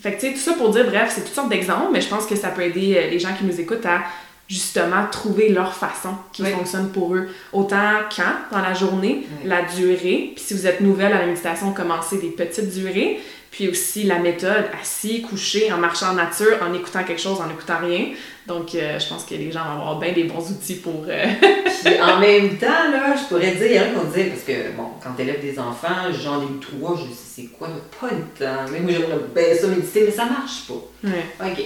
Fait 0.01 0.13
que 0.15 0.21
tu 0.21 0.27
sais, 0.27 0.33
tout 0.33 0.41
ça 0.41 0.53
pour 0.55 0.71
dire, 0.71 0.85
bref, 0.87 1.13
c'est 1.15 1.21
toutes 1.23 1.35
sortes 1.35 1.49
d'exemples, 1.49 1.91
mais 1.93 2.01
je 2.01 2.09
pense 2.09 2.27
que 2.27 2.35
ça 2.35 2.49
peut 2.49 2.63
aider 2.63 2.97
euh, 2.97 3.11
les 3.11 3.21
gens 3.21 3.33
qui 3.39 3.45
nous 3.45 3.61
écoutent 3.61 3.87
à 3.87 4.01
justement 4.49 5.07
trouver 5.11 5.49
leur 5.49 5.73
façon 5.75 6.11
qui 6.33 6.43
Oui. 6.43 6.51
fonctionne 6.51 6.91
pour 6.91 7.15
eux. 7.15 7.29
Autant 7.53 8.01
quand, 8.15 8.35
dans 8.57 8.61
la 8.61 8.75
journée, 8.75 9.25
Oui. 9.43 9.49
la 9.49 9.63
durée, 9.63 10.33
puis 10.35 10.45
si 10.45 10.55
vous 10.55 10.67
êtes 10.67 10.81
nouvelle 10.81 11.13
à 11.13 11.21
la 11.21 11.27
méditation, 11.27 11.73
commencez 11.73 12.19
des 12.19 12.31
petites 12.31 12.71
durées, 12.75 13.21
puis 13.55 13.69
aussi 13.69 14.03
la 14.03 14.19
méthode 14.19 14.65
assis, 14.83 15.23
couché, 15.23 15.73
en 15.73 15.79
marchant 15.79 16.09
en 16.11 16.15
nature, 16.15 16.59
en 16.61 16.75
écoutant 16.75 17.05
quelque 17.05 17.21
chose, 17.21 17.39
en 17.41 17.49
écoutant 17.49 17.79
rien. 17.81 18.09
Donc, 18.49 18.75
euh, 18.75 18.99
je 18.99 19.09
pense 19.09 19.25
que 19.25 19.37
les 19.37 19.53
gens 19.53 19.63
vont 19.65 19.81
avoir 19.83 19.99
bien 20.01 20.13
des 20.13 20.25
bons 20.25 20.51
outils 20.51 20.75
pour... 20.75 21.05
euh, 21.09 21.25
Puis 21.85 22.01
en 22.01 22.19
même 22.19 22.59
temps, 22.59 22.91
là, 22.91 23.15
je 23.17 23.29
pourrais 23.29 23.53
dire, 23.55 23.67
il 23.67 23.77
y 23.77 23.79
en 23.79 23.83
a 23.83 23.87
qui 23.91 23.95
vont 23.95 24.11
dire, 24.11 24.27
parce 24.31 24.43
que, 24.43 24.73
bon, 24.77 24.89
quand 25.01 25.13
t'élèves 25.13 25.41
des 25.41 25.57
enfants, 25.57 26.11
j'en 26.21 26.43
ai 26.43 26.47
eu 26.47 26.59
trois, 26.61 26.97
je 26.97 27.05
sais 27.15 27.43
c'est 27.43 27.47
quoi, 27.57 27.69
pas 28.01 28.09
le 28.11 28.23
temps. 28.45 28.71
Même 28.73 28.83
moi, 28.83 28.91
j'aimerais 28.93 29.21
bien 29.33 29.55
ça 29.57 29.69
méditer, 29.69 30.03
mais 30.07 30.11
ça 30.11 30.25
marche 30.25 30.67
pas. 30.67 31.09
ouais. 31.09 31.53
OK. 31.53 31.65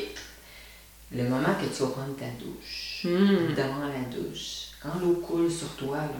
Le 1.17 1.23
moment 1.25 1.55
que 1.59 1.75
tu 1.75 1.83
vas 1.83 1.89
prendre 1.89 2.17
ta 2.19 2.27
douche, 2.39 2.85
Hmm. 3.05 3.55
devant 3.57 3.87
la 3.87 4.05
douche, 4.15 4.73
quand 4.83 4.91
l'eau 5.01 5.23
coule 5.27 5.51
sur 5.51 5.69
toi, 5.77 5.97
là, 5.99 6.19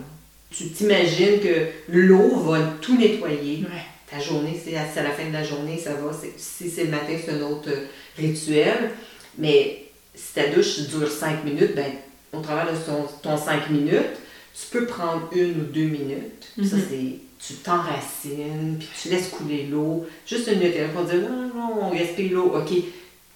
tu 0.49 0.69
t'imagines 0.69 1.39
que 1.41 1.67
l'eau 1.89 2.39
va 2.39 2.57
tout 2.81 2.97
nettoyer. 2.97 3.65
Ouais. 3.69 3.83
Ta 4.11 4.19
journée, 4.19 4.59
c'est 4.63 4.75
à, 4.75 5.03
la 5.03 5.11
fin 5.11 5.27
de 5.27 5.33
la 5.33 5.43
journée, 5.43 5.77
ça 5.77 5.93
va. 5.93 6.11
C'est- 6.19 6.33
Si 6.37 6.69
c'est 6.69 6.85
le 6.85 6.91
matin, 6.91 7.13
c'est 7.23 7.31
un 7.31 7.41
autre 7.41 7.69
euh, 7.69 7.85
rituel. 8.17 8.91
Mais 9.37 9.85
si 10.15 10.33
ta 10.33 10.47
douche 10.47 10.79
dure 10.87 11.09
5 11.09 11.43
minutes, 11.43 11.75
ben, 11.75 11.91
au 12.33 12.41
travers 12.41 12.71
de 12.71 12.77
ton, 12.77 13.05
ton 13.21 13.37
5 13.37 13.69
minutes, 13.69 14.17
tu 14.59 14.67
peux 14.71 14.85
prendre 14.85 15.29
une 15.31 15.61
ou 15.61 15.63
deux 15.73 15.85
minutes. 15.85 16.47
Ça, 16.63 16.75
Mhm. 16.77 16.83
c'est. 16.89 17.45
Tu 17.47 17.53
t'enracines, 17.63 18.75
puis 18.79 18.87
tu 19.01 19.09
laisses 19.09 19.29
couler 19.29 19.67
l'eau. 19.71 20.05
Juste 20.27 20.47
une 20.51 20.59
minute. 20.59 20.75
Vont 20.93 21.03
dire 21.05 21.21
non, 21.29 21.47
non, 21.55 21.83
on 21.83 21.89
respire 21.89 22.33
l'eau. 22.33 22.53
OK, 22.55 22.69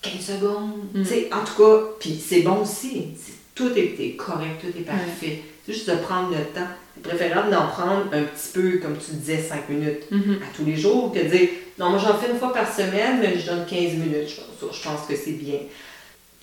15 0.01 0.19
secondes. 0.19 0.71
Mhm. 0.93 1.03
Tu 1.03 1.09
sais, 1.09 1.29
en 1.33 1.43
tout 1.45 1.63
cas, 1.63 1.83
puis 1.99 2.19
c'est 2.19 2.41
bon 2.41 2.63
aussi. 2.63 3.07
Tout 3.55 3.71
est, 3.77 3.95
est 3.99 4.15
correct, 4.17 4.59
tout 4.61 4.77
est 4.77 4.81
parfait. 4.83 5.39
C'est 5.65 5.73
juste 5.73 5.89
de 5.89 5.95
prendre 5.97 6.31
le 6.31 6.43
temps. 6.53 6.67
C'est 6.95 7.01
préférable 7.03 7.49
d'en 7.51 7.67
prendre 7.67 8.05
un 8.13 8.23
petit 8.23 8.49
peu, 8.53 8.77
comme 8.77 8.97
tu 8.97 9.11
disais, 9.13 9.41
5 9.41 9.67
minutes 9.69 10.09
Mhm. 10.11 10.39
à 10.43 10.55
tous 10.55 10.63
les 10.65 10.75
jours 10.77 11.11
que 11.11 11.19
de 11.19 11.23
dire 11.27 11.49
non, 11.79 11.89
moi 11.89 11.97
j'en 11.99 12.15
fais 12.17 12.29
une 12.31 12.37
fois 12.37 12.53
par 12.53 12.71
semaine, 12.71 13.19
mais 13.19 13.37
je 13.39 13.47
donne 13.47 13.65
15 13.65 13.93
minutes. 13.93 14.29
Je 14.29 14.35
pense, 14.65 14.77
je 14.77 14.83
pense 14.83 15.07
que 15.07 15.15
c'est 15.15 15.31
bien. 15.31 15.57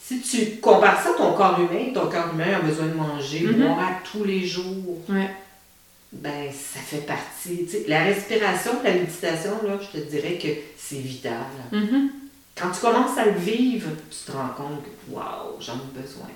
Si 0.02 0.20
tu 0.22 0.56
compares 0.56 1.00
ça 1.02 1.10
à 1.10 1.12
ton 1.12 1.32
corps 1.34 1.58
humain, 1.60 1.92
ton 1.94 2.10
corps 2.10 2.32
humain 2.34 2.56
a 2.56 2.60
besoin 2.60 2.86
de 2.86 2.94
manger, 2.94 3.42
Mhm. 3.42 3.62
boire 3.62 3.78
à 3.78 3.92
tous 4.10 4.24
les 4.24 4.44
jours, 4.44 4.98
Ouais. 5.08 5.30
ben 6.12 6.50
ça 6.52 6.80
fait 6.80 7.06
partie. 7.06 7.66
la 7.86 8.02
respiration, 8.04 8.72
la 8.82 8.92
méditation, 8.94 9.52
là, 9.64 9.78
je 9.80 9.98
te 10.00 10.04
dirais 10.04 10.36
que 10.36 10.48
c'est 10.76 10.96
vital. 10.98 11.46
Mhm. 11.70 12.10
Quand 12.60 12.70
tu 12.72 12.80
commences 12.80 13.16
à 13.16 13.26
le 13.26 13.38
vivre, 13.38 13.88
tu 14.10 14.30
te 14.30 14.36
rends 14.36 14.48
compte 14.56 14.82
que 14.82 15.12
waouh, 15.14 15.60
j'en 15.60 15.74
ai 15.74 16.00
besoin. 16.02 16.28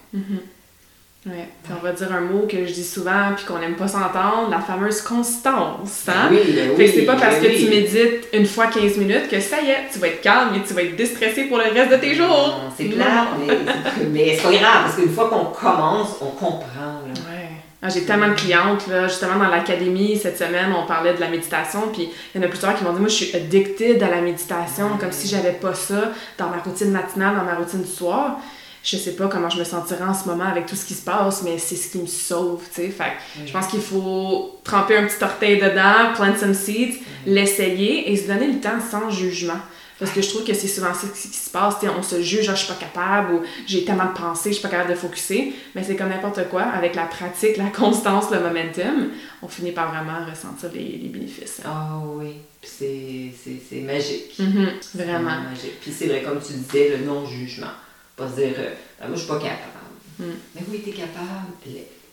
Ouais. 1.27 1.49
Puis 1.63 1.73
on 1.79 1.83
va 1.83 1.93
dire 1.93 2.13
un 2.13 2.21
mot 2.21 2.47
que 2.47 2.67
je 2.67 2.73
dis 2.73 2.85
souvent 2.85 3.33
puis 3.35 3.47
qu'on 3.47 3.59
n'aime 3.59 3.77
pas 3.77 3.89
s'entendre, 3.89 4.51
la 4.51 4.61
fameuse 4.61 5.01
constance. 5.01 6.05
Hein? 6.09 6.29
Oui, 6.31 6.39
ben 6.55 6.77
Fait 6.77 6.85
que 6.85 6.91
c'est 6.93 6.99
oui, 7.01 7.07
pas 7.07 7.17
parce 7.17 7.37
ben 7.37 7.43
que 7.45 7.49
oui. 7.49 7.65
tu 7.65 7.71
médites 7.71 8.29
une 8.35 8.45
fois 8.47 8.67
15 8.67 8.99
minutes 8.99 9.29
que 9.31 9.41
ça 9.41 9.57
y 9.63 9.71
est, 9.71 9.89
tu 9.93 9.99
vas 10.01 10.09
être 10.09 10.21
calme 10.21 10.55
et 10.55 10.61
tu 10.67 10.75
vas 10.75 10.83
être 10.83 10.97
déstressé 10.97 11.45
pour 11.45 11.57
le 11.59 11.65
reste 11.65 11.91
de 11.93 11.97
tes 11.97 12.15
jours. 12.15 12.29
Non, 12.29 12.71
C'est 12.77 12.85
Non. 12.85 12.97
plat, 12.97 13.27
mais, 13.47 13.59
mais 14.13 14.37
c'est 14.37 14.43
pas 14.43 14.51
grave, 14.53 14.83
parce 14.85 14.97
qu'une 14.97 15.13
fois 15.15 15.29
qu'on 15.31 15.45
commence, 15.47 16.17
on 16.21 16.27
comprend. 16.31 17.01
là. 17.07 17.15
Ouais, 17.31 17.49
Ah, 17.81 17.89
j'ai 17.89 18.03
tellement 18.05 18.29
de 18.29 18.35
clientes, 18.35 18.87
là, 18.89 19.09
justement 19.09 19.37
dans 19.43 19.49
l'académie 19.51 20.19
cette 20.19 20.37
semaine, 20.37 20.75
on 20.79 20.87
parlait 20.87 21.15
de 21.15 21.21
la 21.21 21.29
méditation, 21.29 21.89
puis 21.93 22.11
il 22.35 22.41
y 22.41 22.45
en 22.45 22.47
a 22.47 22.51
plusieurs 22.51 22.75
qui 22.77 22.85
m'ont 22.85 22.93
dit 22.93 23.01
Moi, 23.01 23.09
je 23.09 23.15
suis 23.15 23.35
addicted 23.37 24.03
à 24.03 24.11
la 24.11 24.21
méditation, 24.21 24.89
comme 25.01 25.13
si 25.13 25.27
j'avais 25.29 25.53
pas 25.53 25.73
ça 25.73 26.13
dans 26.37 26.49
ma 26.51 26.59
routine 26.59 26.91
matinale, 26.91 27.35
dans 27.37 27.45
ma 27.45 27.55
routine 27.55 27.81
du 27.83 27.91
soir. 27.91 28.39
Je 28.85 28.99
sais 28.99 29.13
pas 29.13 29.29
comment 29.29 29.49
je 29.49 29.59
me 29.59 29.65
sentirais 29.65 30.05
en 30.05 30.13
ce 30.13 30.27
moment 30.27 30.45
avec 30.45 30.67
tout 30.67 30.77
ce 30.77 30.85
qui 30.85 30.93
se 30.93 31.03
passe, 31.03 31.43
mais 31.43 31.57
c'est 31.57 31.75
ce 31.77 31.91
qui 31.91 31.99
me 31.99 32.07
sauve, 32.07 32.63
tu 32.69 32.83
sais. 32.83 32.89
Fait 32.91 33.13
je 33.47 33.51
pense 33.51 33.67
qu'il 33.69 33.81
faut 33.81 34.61
tremper 34.63 34.99
un 34.99 35.07
petit 35.07 35.25
orteil 35.25 35.57
dedans, 35.57 36.13
plant 36.15 36.37
some 36.39 36.53
seeds, 36.53 37.01
l'essayer 37.25 38.13
et 38.13 38.17
se 38.17 38.27
donner 38.27 38.49
le 38.49 38.61
temps 38.61 38.81
sans 38.91 39.09
jugement. 39.09 39.59
Parce 39.99 40.11
que 40.11 40.21
je 40.21 40.29
trouve 40.29 40.45
que 40.45 40.53
c'est 40.53 40.69
souvent 40.69 40.93
ça 40.93 41.07
qui, 41.07 41.29
se 41.29 41.51
passe. 41.51 41.77
on 41.97 42.03
se 42.03 42.21
juge, 42.21 42.49
ah, 42.49 42.55
je 42.55 42.65
suis 42.65 42.73
pas 42.73 42.79
capable, 42.79 43.35
ou 43.35 43.43
j'ai 43.67 43.85
tellement 43.85 44.07
de 44.07 44.13
pensées, 44.13 44.51
je 44.51 44.55
suis 44.55 44.63
pas 44.63 44.69
capable 44.69 44.91
de 44.91 44.97
focuser. 44.97 45.55
Mais 45.75 45.85
c'est 45.85 45.95
comme 45.95 46.09
n'importe 46.09 46.49
quoi, 46.51 46.63
avec 46.63 46.95
la 46.95 47.05
pratique, 47.05 47.57
la 47.57 47.71
constance, 47.71 48.31
le 48.33 48.41
momentum, 48.41 49.11
on 49.41 49.49
finit 49.49 49.73
par 49.73 49.91
vraiment 49.93 50.29
ressentir 50.29 50.71
les, 50.75 50.99
les 51.03 51.09
bénéfices. 51.09 51.61
Ah 51.65 52.01
oui, 52.05 52.35
c'est 52.61 53.81
magique. 53.81 54.39
Mm-hmm. 54.39 54.69
vraiment. 54.95 55.41
magique. 55.49 55.81
Puis 55.81 55.93
c'est 55.97 56.07
vrai, 56.07 56.23
comme 56.23 56.41
tu 56.41 56.53
disais, 56.53 56.97
le 56.99 57.07
non-jugement. 57.07 57.69
Pas 58.17 58.29
se 58.29 58.37
dire, 58.37 58.55
euh, 58.59 58.75
ben, 59.01 59.09
moi 59.09 59.17
je 59.17 59.21
suis 59.21 59.29
pas 59.29 59.39
capable. 59.39 60.19
Mm. 60.19 60.25
Mais 60.55 60.63
oui, 60.71 60.81
tu 60.85 60.91
es 60.91 60.93
capable. 60.93 61.53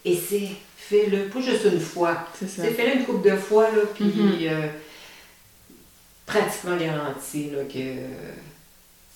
Essaie, 0.04 0.50
fais-le. 0.78 1.30
Pas 1.30 1.42
juste 1.42 1.66
une 1.66 1.80
fois. 1.80 2.28
Fais-le 2.34 3.00
une 3.00 3.06
couple 3.06 3.30
de 3.30 3.36
fois, 3.36 3.70
là, 3.72 3.82
puis. 3.94 4.06
Mm-hmm. 4.06 4.48
Euh, 4.50 4.68
pratiquement 6.26 6.78
garanti 6.78 7.50
là, 7.50 7.64
que 7.66 7.80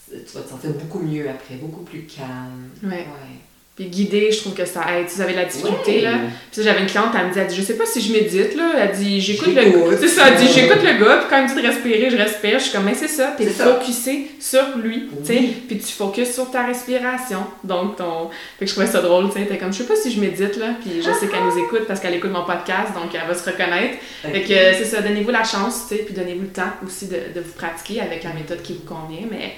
tu 0.10 0.34
vas 0.34 0.42
te 0.42 0.50
sentir 0.50 0.72
beaucoup 0.72 1.00
mieux 1.00 1.30
après, 1.30 1.56
beaucoup 1.56 1.84
plus 1.84 2.04
calme. 2.04 2.70
Ouais. 2.84 3.08
Puis 3.76 3.88
guider, 3.88 4.32
je 4.32 4.40
trouve 4.40 4.54
que 4.54 4.64
ça 4.64 4.86
aide. 4.98 5.10
Si 5.10 5.18
vous 5.18 5.22
avez 5.22 5.34
la 5.34 5.44
difficulté, 5.44 6.00
là. 6.00 6.12
Puis 6.50 6.64
j'avais 6.64 6.80
une 6.80 6.86
cliente, 6.86 7.08
elle 7.14 7.28
me 7.28 7.34
dit, 7.34 7.40
elle 7.40 7.48
dit, 7.48 7.56
je 7.58 7.62
sais 7.62 7.76
pas 7.76 7.86
si 7.86 8.00
je 8.00 8.14
médite, 8.14 8.56
là. 8.56 8.72
Elle 8.80 8.96
dit, 8.96 9.20
j'écoute 9.20 9.54
le 9.54 9.64
gars. 9.64 9.98
C'est 10.00 10.08
ça, 10.08 10.30
elle 10.30 10.38
dit, 10.38 10.48
j'écoute 10.54 10.82
le 10.82 11.04
gars, 11.04 11.18
puis 11.18 11.28
quand 11.30 11.38
il 11.40 11.44
me 11.44 11.48
dit 11.50 11.62
de 11.62 11.68
respirer, 11.68 12.10
je 12.10 12.16
respire. 12.16 12.58
Je 12.58 12.64
suis 12.64 12.72
comme, 12.72 12.86
mais 12.86 12.94
c'est 12.94 13.10
ça, 13.10 13.34
t'es 13.38 13.46
focusé 13.48 14.32
sur 14.40 14.78
lui, 14.78 15.10
tu 15.26 15.34
sais. 15.34 15.44
Puis 15.68 15.78
tu 15.80 15.92
focuses 15.92 16.34
sur 16.34 16.50
ta 16.50 16.66
respiration. 16.66 17.40
Donc, 17.66 17.98
ton. 17.98 18.30
Fait 18.58 18.64
que 18.64 18.68
je 18.68 18.72
trouvais 18.72 18.88
ça 18.88 19.02
drôle, 19.02 19.28
tu 19.28 19.40
sais. 19.40 19.46
T'es 19.46 19.58
comme, 19.58 19.74
je 19.74 19.80
sais 19.80 19.88
pas 19.88 19.98
si 19.98 20.10
je 20.10 20.22
médite, 20.22 20.56
là. 20.56 20.76
Puis 20.80 21.02
je 21.02 21.12
sais 21.12 21.28
qu'elle 21.28 21.44
nous 21.44 21.66
écoute 21.66 21.86
parce 21.86 22.00
qu'elle 22.00 22.16
écoute 22.16 22.32
mon 22.32 22.46
podcast, 22.46 22.94
donc 22.94 23.14
elle 23.14 23.28
va 23.28 23.34
se 23.34 23.44
reconnaître. 23.44 23.98
Fait 24.22 24.42
que 24.42 24.48
c'est 24.48 24.86
ça, 24.86 25.02
donnez-vous 25.02 25.32
la 25.32 25.44
chance, 25.44 25.88
tu 25.90 25.98
sais. 25.98 26.04
Puis 26.04 26.14
donnez-vous 26.14 26.44
le 26.44 26.48
temps 26.48 26.72
aussi 26.86 27.08
de, 27.08 27.18
de 27.36 27.42
vous 27.42 27.54
pratiquer 27.58 28.00
avec 28.00 28.24
la 28.24 28.32
méthode 28.32 28.62
qui 28.62 28.72
vous 28.72 28.86
convient. 28.88 29.28
Mais 29.30 29.56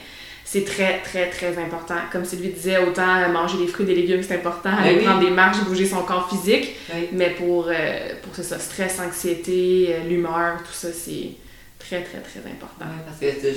c'est 0.50 0.64
très, 0.64 1.02
très, 1.02 1.30
très 1.30 1.58
important. 1.58 1.96
Comme 2.10 2.24
Sylvie 2.24 2.52
disait, 2.52 2.78
autant 2.78 3.28
manger 3.34 3.58
des 3.58 3.68
fruits 3.68 3.86
et 3.86 3.94
des 3.94 4.02
légumes, 4.02 4.24
c'est 4.24 4.36
important, 4.36 4.72
ben 4.72 4.78
aller 4.78 5.02
prendre 5.04 5.20
des 5.20 5.30
marches, 5.30 5.60
bouger 5.66 5.86
son 5.86 6.04
corps 6.04 6.30
physique, 6.30 6.74
mais 7.12 7.32
pour, 7.32 7.68
euh, 7.68 8.14
pour 8.22 8.34
ça, 8.34 8.58
stress, 8.58 8.98
anxiété, 9.02 9.90
euh, 9.90 10.08
l'humeur, 10.08 10.60
tout 10.60 10.72
ça, 10.72 10.88
c'est 10.94 11.32
très, 11.78 12.02
très, 12.02 12.20
très 12.20 12.40
important. 12.50 12.86
parce 13.06 13.20
que 13.20 13.50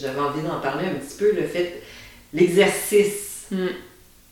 j'avais 0.00 0.20
envie 0.20 0.40
d'en 0.40 0.60
parler 0.60 0.86
un 0.86 0.94
petit 0.94 1.18
peu, 1.18 1.32
le 1.38 1.46
fait, 1.46 1.82
l'exercice. 2.32 3.48
Mm. 3.50 3.66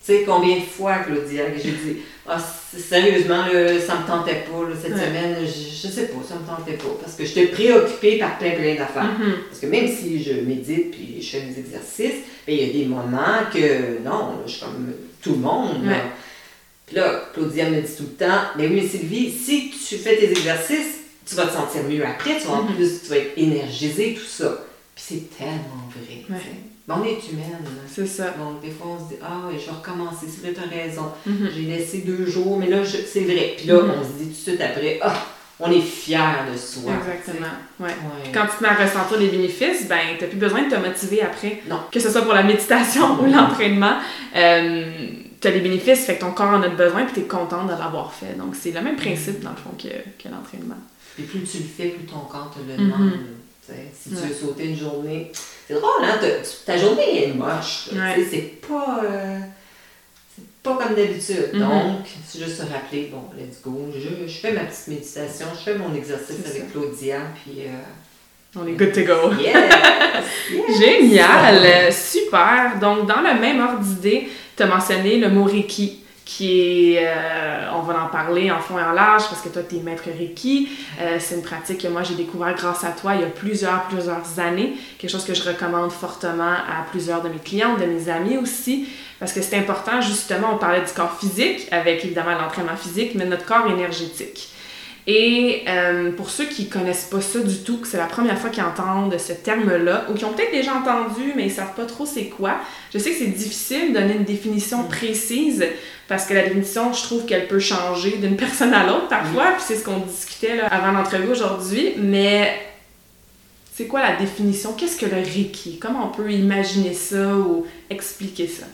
Tu 0.07 0.13
sais, 0.13 0.23
combien 0.25 0.57
de 0.59 0.63
fois, 0.63 0.99
Claudia, 0.99 1.47
que 1.51 1.61
j'ai 1.61 1.73
dit, 1.73 1.97
ah, 2.29 2.39
sérieusement, 2.39 3.45
ça 3.85 3.97
me 3.97 4.07
tentait 4.07 4.45
pas, 4.45 4.69
cette 4.81 4.97
semaine, 4.97 5.39
je, 5.41 5.47
je, 5.47 5.93
sais 5.93 6.07
pas, 6.07 6.19
ça 6.29 6.37
me 6.37 6.47
tentait 6.47 6.77
pas. 6.77 6.97
Parce 7.01 7.17
que 7.17 7.25
j'étais 7.25 7.47
préoccupée 7.47 8.19
par 8.19 8.39
plein, 8.39 8.53
plein 8.53 8.77
d'affaires. 8.77 9.03
Mm-hmm. 9.03 9.49
Parce 9.49 9.61
que 9.61 9.67
même 9.67 9.89
si 9.89 10.23
je 10.23 10.33
médite 10.33 10.93
puis 10.93 11.21
je 11.21 11.27
fais 11.27 11.41
des 11.41 11.59
exercices, 11.59 12.23
ben, 12.47 12.57
il 12.57 12.67
y 12.67 12.71
a 12.71 12.73
des 12.73 12.85
moments 12.85 13.51
que, 13.53 14.01
non, 14.05 14.43
je 14.47 14.53
suis 14.53 14.61
comme 14.61 14.93
tout 15.21 15.33
le 15.33 15.39
monde. 15.39 15.75
Puis 16.87 16.95
là, 16.95 17.25
Claudia 17.35 17.69
me 17.69 17.81
dit 17.81 17.97
tout 17.97 18.05
le 18.05 18.27
temps, 18.27 18.43
mais 18.57 18.69
oui, 18.69 18.87
Sylvie, 18.87 19.33
si 19.33 19.71
tu 19.71 19.97
fais 19.97 20.17
tes 20.17 20.31
exercices, 20.31 21.01
tu 21.29 21.35
vas 21.35 21.47
te 21.47 21.55
sentir 21.55 21.83
mieux 21.83 22.07
après, 22.07 22.39
tu 22.39 22.47
vas, 22.47 22.55
en 22.55 22.65
mm-hmm. 22.65 22.77
plus, 22.77 23.03
tu 23.03 23.09
vas 23.09 23.17
être 23.17 23.37
énergisée, 23.37 24.15
tout 24.15 24.25
ça. 24.25 24.65
Puis 24.97 25.05
c'est 25.09 25.37
tellement 25.37 25.91
vrai. 25.91 26.25
Mais 26.89 26.95
on 26.95 27.05
est 27.05 27.31
humaine. 27.31 27.69
C'est 27.87 28.07
ça. 28.07 28.31
Donc, 28.31 28.63
des 28.63 28.71
fois, 28.71 28.97
on 28.99 29.05
se 29.05 29.11
dit, 29.11 29.21
ah, 29.23 29.43
oui, 29.47 29.59
je 29.61 29.67
vais 29.67 29.77
recommencer. 29.77 30.27
C'est 30.27 30.41
vrai, 30.41 30.55
tu 30.55 30.61
as 30.61 30.83
raison. 30.83 31.13
Mhm. 31.27 31.51
J'ai 31.55 31.63
laissé 31.63 31.99
deux 31.99 32.25
jours, 32.25 32.59
mais 32.59 32.67
là, 32.67 32.79
c'est 32.85 33.25
vrai. 33.25 33.55
Puis 33.59 33.67
là, 33.67 33.83
mhm. 33.83 33.93
on 34.01 34.03
se 34.03 34.23
dit 34.23 34.25
tout 34.25 34.31
de 34.31 34.35
suite 34.35 34.61
après, 34.63 34.99
ah, 35.03 35.23
on 35.61 35.71
est 35.71 35.83
fier 35.83 36.47
de 36.51 36.57
soi. 36.57 36.93
Exactement. 36.95 37.53
Ouais. 37.79 37.91
Quand 38.33 38.47
tu 38.47 38.57
te 38.57 38.63
mets 38.63 38.71
à 38.71 38.75
ressentir 38.75 39.19
les 39.19 39.29
bénéfices, 39.29 39.87
ben, 39.87 39.99
tu 40.17 40.25
n'as 40.25 40.31
plus 40.31 40.39
besoin 40.39 40.63
de 40.63 40.75
te 40.75 40.81
motiver 40.81 41.21
après. 41.21 41.63
Non. 41.69 41.81
Que 41.93 42.01
ce 42.01 42.09
soit 42.09 42.23
pour 42.23 42.33
la 42.33 42.43
méditation 42.43 43.21
ou 43.23 43.27
l'entraînement. 43.27 43.97
Euh, 44.35 44.93
tu 45.39 45.47
as 45.47 45.51
les 45.51 45.61
bénéfices, 45.61 46.07
fait 46.07 46.15
que 46.15 46.21
ton 46.21 46.31
corps 46.31 46.55
en 46.55 46.63
a 46.63 46.69
besoin, 46.71 47.05
puis 47.05 47.15
tu 47.15 47.21
es 47.21 47.25
content 47.25 47.65
de 47.65 47.71
l'avoir 47.71 48.15
fait. 48.15 48.35
Donc, 48.39 48.55
c'est 48.55 48.71
le 48.71 48.81
même 48.81 48.97
principe, 48.97 49.41
dans 49.41 49.51
le 49.51 49.57
fond, 49.57 49.73
que, 49.77 49.89
que 49.89 50.33
l'entraînement. 50.33 50.79
Et 51.19 51.23
plus 51.23 51.41
tu 51.41 51.59
le 51.59 51.65
fais, 51.65 51.89
plus 51.89 52.07
ton 52.07 52.21
corps 52.21 52.55
te 52.55 52.59
le 52.71 52.83
mhm. 52.83 53.13
Si 53.93 54.11
tu 54.11 54.15
veux 54.15 54.35
sauter 54.35 54.67
une 54.67 54.77
journée, 54.77 55.33
c'est 55.67 55.75
drôle, 55.75 56.05
hein? 56.05 56.19
Ta, 56.65 56.77
journée 56.77 57.25
est 57.25 57.33
moche. 57.33 57.91
C'est 58.31 58.61
pas. 58.61 59.01
Euh, 59.05 59.39
c'est 60.35 60.45
pas 60.63 60.77
comme 60.77 60.95
d'habitude. 60.95 61.51
Mm-hmm. 61.53 61.59
Donc, 61.59 62.07
c'est 62.27 62.39
juste 62.39 62.59
se 62.59 62.63
rappeler, 62.63 63.11
bon, 63.13 63.25
let's 63.37 63.61
go. 63.63 63.89
Je, 63.95 64.27
je, 64.27 64.39
fais 64.39 64.53
ma 64.53 64.61
petite 64.61 64.89
méditation, 64.89 65.47
je 65.55 65.71
fais 65.71 65.79
mon 65.79 65.95
exercice 65.95 66.47
avec 66.47 66.71
Claudia, 66.73 67.21
puis. 67.43 67.63
Euh, 67.67 68.59
on 68.59 68.67
est 68.67 68.73
good 68.73 68.93
to 68.93 69.03
go. 69.03 69.33
Génial! 70.79 71.93
Super! 71.93 72.79
Donc, 72.81 73.07
dans 73.07 73.21
le 73.21 73.39
même 73.39 73.61
ordre 73.61 73.81
d'idée, 73.81 74.29
tu 74.57 74.63
as 74.63 74.67
mentionné 74.67 75.19
le 75.19 75.29
mot 75.29 75.45
Reiki 75.45 76.01
qui 76.27 76.97
est, 76.97 77.07
euh, 77.07 77.71
on 77.73 77.83
va 77.83 78.03
en 78.03 78.09
parler 78.09 78.51
en 78.51 78.59
fond 78.59 78.77
et 78.79 78.83
en 78.83 78.91
large 78.91 79.29
parce 79.29 79.41
que 79.41 79.49
toi, 79.49 79.63
tu 79.63 79.77
es 79.77 79.79
maître 79.79 80.03
Reiki. 80.07 80.69
Euh, 81.01 81.19
c'est 81.21 81.37
une 81.37 81.43
pratique 81.43 81.81
que 81.81 81.89
moi, 81.89 82.03
j'ai 82.03 82.17
découvert 82.17 82.53
grâce 82.55 82.83
à 82.83 82.91
toi 82.91 83.15
il 83.15 83.21
y 83.21 83.25
a 83.25 83.29
plusieurs, 83.29 83.85
plusieurs 83.85 84.41
années. 84.41 84.75
Quelque 84.99 85.11
chose 85.11 85.25
que 85.25 85.35
je 85.35 85.45
recommande 85.45 85.93
fortement 85.93 86.53
à 86.53 86.85
plusieurs 86.91 87.23
de 87.23 87.29
mes 87.29 87.39
clients, 87.39 87.77
de 87.77 87.85
mes 87.85 88.09
amis 88.09 88.37
aussi, 88.39 88.89
parce 89.21 89.33
que 89.33 89.41
c'est 89.41 89.57
important, 89.57 90.01
justement, 90.01 90.55
on 90.55 90.59
parlait 90.59 90.83
du 90.83 90.93
corps 90.93 91.17
physique 91.17 91.69
avec 91.71 92.05
évidemment 92.05 92.33
l'entraînement 92.33 92.77
physique, 92.77 93.13
mais 93.15 93.25
notre 93.25 93.47
corps 93.47 93.71
énergétique. 93.71 94.49
Et 95.09 95.63
euh, 95.69 96.11
pour 96.11 96.31
ceux 96.31 96.47
qui 96.47 96.69
connaissent 96.69 97.05
pas 97.05 97.21
ça 97.21 97.39
du 97.39 97.59
tout, 97.59 97.79
que 97.79 97.87
c'est 97.87 97.97
la 97.97 98.07
première 98.07 98.37
fois 98.39 98.51
qu'ils 98.51 98.65
entendent 98.65 99.17
ce 99.19 99.33
terme-là, 99.33 100.07
ou 100.11 100.15
qui 100.15 100.25
ont 100.25 100.33
peut-être 100.33 100.51
déjà 100.51 100.75
entendu, 100.75 101.33
mais 101.37 101.47
ils 101.47 101.53
savent 101.53 101.75
pas 101.75 101.85
trop 101.85 102.07
c'est 102.07 102.25
quoi, 102.25 102.57
je 102.93 102.99
sais 102.99 103.11
que 103.11 103.19
c'est 103.19 103.27
difficile 103.27 103.93
de 103.93 104.01
donner 104.01 104.15
une 104.15 104.25
définition 104.25 104.83
mm. 104.83 104.89
précise, 104.89 105.65
parce 106.09 106.27
que 106.27 106.35
la 106.35 106.43
définition, 106.43 106.93
je 106.93 107.03
trouve 107.03 107.25
qu'elle 107.25 107.47
peut 107.47 107.61
changer 107.61 108.17
d'une 108.17 108.37
personne 108.37 108.75
à 108.75 108.85
l'autre 108.85 109.07
parfois, 109.09 109.53
puis 109.53 109.63
c'est 109.65 109.77
ce 109.77 109.85
qu'on 109.85 109.99
discutait 109.99 110.57
là, 110.57 110.67
avant 110.67 110.91
l'entrevue 110.91 111.31
aujourd'hui, 111.31 111.95
mais 111.99 112.53
c'est 113.77 113.87
quoi 113.87 114.03
la 114.03 114.17
définition? 114.17 114.73
Qu'est-ce 114.73 114.97
que 114.97 115.07
le 115.07 115.23
Reiki? 115.23 115.79
Comment 115.79 116.07
on 116.07 116.09
peut 116.09 116.33
imaginer 116.33 116.95
ça 116.95 117.37
ou 117.37 117.65
expliquer 117.91 118.49
ça? 118.49 118.67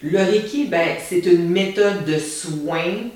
Le 0.00 0.18
Reiki, 0.18 0.64
ben, 0.66 0.96
c'est 1.06 1.26
une 1.26 1.50
méthode 1.50 2.06
de 2.06 2.18
soins 2.18 3.10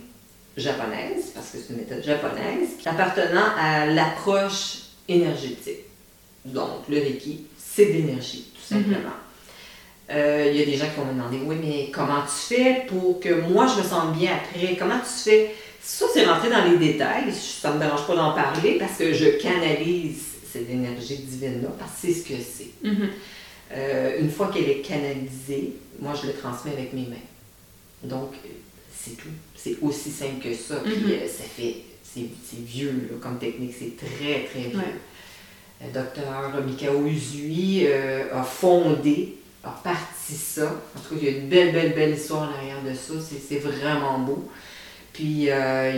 japonaise, 0.56 1.32
parce 1.34 1.50
que 1.50 1.58
c'est 1.58 1.72
une 1.72 1.80
méthode 1.80 2.02
japonaise, 2.04 2.70
appartenant 2.84 3.54
à 3.58 3.86
l'approche 3.86 4.78
énergétique. 5.08 5.84
Donc, 6.44 6.88
le 6.88 6.98
Reiki, 6.98 7.46
c'est 7.58 7.86
de 7.86 7.92
l'énergie, 7.92 8.46
tout 8.54 8.74
mhm. 8.74 8.82
simplement. 8.82 9.16
Euh, 10.08 10.50
il 10.50 10.58
y 10.58 10.62
a 10.62 10.66
des 10.66 10.76
gens 10.76 10.86
qui 10.86 11.00
vont 11.00 11.06
me 11.06 11.12
demander, 11.12 11.40
oui, 11.44 11.56
mais 11.60 11.90
comment 11.92 12.22
tu 12.22 12.54
fais 12.54 12.86
pour 12.86 13.18
que 13.18 13.40
moi 13.48 13.66
je 13.66 13.82
me 13.82 13.86
sente 13.86 14.16
bien 14.16 14.32
après? 14.36 14.76
Comment 14.76 14.98
tu 15.00 15.30
fais? 15.30 15.54
Ça, 15.82 16.06
c'est 16.12 16.24
rentrer 16.24 16.48
dans 16.48 16.64
les 16.64 16.78
détails. 16.78 17.32
Ça 17.32 17.70
ne 17.70 17.74
me 17.74 17.80
dérange 17.80 18.06
pas 18.06 18.14
d'en 18.14 18.32
parler 18.32 18.76
parce 18.78 18.98
que 18.98 19.12
je 19.12 19.40
canalise 19.40 20.22
cette 20.50 20.70
énergie 20.70 21.18
divine-là, 21.18 21.68
parce 21.78 21.92
que 21.92 21.98
c'est 22.06 22.12
ce 22.12 22.28
que 22.28 22.34
c'est. 22.40 22.88
Mhm. 22.88 23.08
Euh, 23.72 24.20
une 24.20 24.30
fois 24.30 24.48
qu'elle 24.52 24.68
est 24.70 24.80
canalisée, 24.80 25.72
moi 26.00 26.12
je 26.20 26.28
le 26.28 26.34
transmets 26.34 26.72
avec 26.72 26.92
mes 26.92 27.02
mains. 27.02 27.16
Donc, 28.04 28.30
c'est 29.06 29.16
tout. 29.16 29.28
C'est 29.54 29.76
aussi 29.82 30.10
simple 30.10 30.42
que 30.42 30.54
ça. 30.54 30.76
Puis 30.76 30.94
mm-hmm. 30.94 31.22
euh, 31.22 31.28
ça 31.28 31.44
fait. 31.44 31.76
C'est 32.02 32.60
vieux 32.64 33.10
comme 33.20 33.38
technique, 33.38 33.74
c'est 33.78 33.94
très, 33.94 34.44
très 34.44 34.70
vieux. 34.70 34.80
Le 35.82 35.92
docteur 35.92 36.64
Mikao 36.66 37.04
Uzui 37.04 37.82
euh, 37.86 38.32
a 38.32 38.42
fondé, 38.42 39.34
a 39.62 39.68
parti 39.84 40.32
ça. 40.32 40.64
En 40.96 41.00
tout 41.00 41.14
cas, 41.14 41.20
il 41.20 41.24
y 41.24 41.28
a 41.28 41.38
une 41.38 41.48
belle, 41.50 41.72
belle, 41.74 41.92
belle 41.92 42.14
histoire 42.14 42.48
en 42.48 42.54
arrière 42.54 42.82
de 42.82 42.94
ça. 42.94 43.12
C'est 43.46 43.58
vraiment 43.58 44.20
beau. 44.20 44.48
Puis 45.12 45.50
euh, 45.50 45.92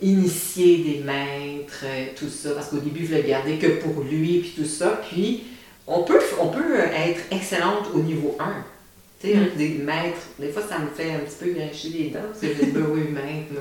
il 0.00 0.06
a 0.06 0.06
initié 0.08 0.78
des 0.78 1.04
maîtres, 1.04 1.84
tout 2.16 2.30
ça, 2.30 2.52
parce 2.52 2.68
qu'au 2.68 2.78
début, 2.78 3.04
je 3.04 3.16
le 3.16 3.22
gardais 3.22 3.58
que 3.58 3.66
pour 3.82 4.02
lui, 4.02 4.38
puis 4.38 4.54
tout 4.56 4.68
ça. 4.68 5.02
Puis 5.10 5.44
on 5.86 6.02
peut, 6.02 6.20
on 6.40 6.48
peut 6.48 6.78
être 6.78 7.20
excellente 7.30 7.88
au 7.92 7.98
niveau 7.98 8.38
1. 8.40 8.64
Tu 9.20 9.28
sais, 9.28 9.34
mm. 9.36 9.48
des 9.56 9.68
maîtres, 9.68 10.20
des 10.38 10.48
fois 10.48 10.62
ça 10.68 10.78
me 10.78 10.88
fait 10.88 11.12
un 11.12 11.18
petit 11.20 11.36
peu 11.38 11.50
grincher 11.52 11.88
les 11.90 12.10
dents, 12.10 12.20
parce 12.28 12.40
que 12.40 12.48
je 12.48 12.64
dis, 12.64 12.70
ben 12.70 12.86
oui, 12.90 13.02
maître, 13.10 13.52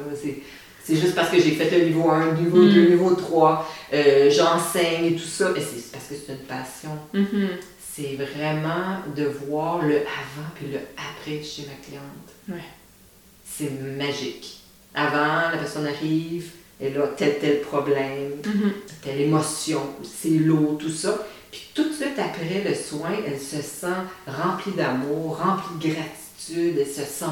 c'est 0.84 0.96
juste 0.96 1.14
parce 1.16 1.30
que 1.30 1.40
j'ai 1.40 1.52
fait 1.52 1.78
le 1.78 1.86
niveau 1.86 2.10
1, 2.10 2.34
niveau 2.34 2.64
2, 2.64 2.66
mm. 2.66 2.90
niveau 2.90 3.14
3, 3.14 3.70
euh, 3.94 4.32
j'enseigne 4.32 5.06
et 5.06 5.16
tout 5.16 5.28
ça, 5.28 5.52
mais 5.54 5.60
c'est 5.62 5.92
parce 5.92 6.06
que 6.06 6.16
c'est 6.16 6.32
une 6.32 6.40
passion. 6.40 6.98
Mm-hmm. 7.14 7.50
C'est 7.92 8.16
vraiment 8.16 9.00
de 9.16 9.26
voir 9.26 9.82
le 9.82 9.98
avant 9.98 10.48
puis 10.56 10.68
le 10.72 10.80
après 10.96 11.44
chez 11.44 11.64
ma 11.64 11.76
cliente. 11.86 12.62
C'est 13.46 13.72
magique. 13.98 14.62
avant, 14.96 15.52
la 15.52 15.58
personne 15.58 15.86
arrive, 15.86 16.52
elle 16.82 16.98
a 16.98 17.08
tel 17.08 17.40
tel 17.40 17.62
problème, 17.62 18.32
Mhm. 18.44 18.72
telle 19.04 19.22
émotion, 19.22 19.82
c'est 20.04 20.30
lourd, 20.30 20.78
tout 20.78 20.90
ça. 20.90 21.26
Puis 21.52 21.62
tout 21.74 21.90
de 21.90 21.94
suite 21.94 22.18
après 22.20 22.64
le 22.68 22.76
soin, 22.76 23.12
elle 23.26 23.40
se 23.40 23.62
sent 23.62 23.88
remplie 24.28 24.74
d'amour, 24.74 25.38
remplie 25.44 25.90
de 25.90 25.94
gratitude, 25.96 26.78
elle 26.80 26.86
se 26.88 27.02
sent 27.04 27.26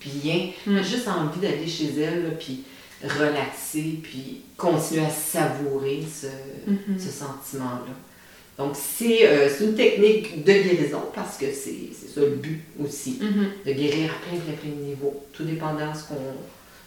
bien. 0.00 0.50
Elle 0.66 0.78
a 0.78 0.80
Mm. 0.80 0.84
juste 0.84 1.08
envie 1.08 1.40
d'aller 1.40 1.66
chez 1.66 1.90
elle, 2.00 2.22
là, 2.24 2.30
puis 2.38 2.62
relaxer, 3.04 3.98
puis 4.02 4.40
continuer 4.56 5.04
à 5.04 5.10
savourer 5.10 6.02
ce, 6.02 6.26
Mhm. 6.70 6.98
ce 6.98 7.10
sentiment-là. 7.10 7.94
Donc, 8.58 8.74
c'est 8.74 9.26
euh, 9.28 9.48
c'est 9.48 9.64
une 9.64 9.74
technique 9.76 10.42
de 10.44 10.52
guérison 10.52 11.02
parce 11.14 11.36
que 11.36 11.46
c'est 11.52 11.90
ça 12.12 12.20
le 12.22 12.30
but 12.36 12.60
aussi, 12.84 13.18
Mhm. 13.20 13.46
de 13.66 13.72
guérir 13.72 14.10
à 14.10 14.28
plein, 14.28 14.40
plein, 14.40 14.54
plein 14.54 14.70
de 14.70 14.84
niveaux, 14.84 15.24
tout 15.32 15.44
dépendant 15.44 15.92
de 15.92 15.96
ce 15.96 16.04
qu'on 16.04 16.16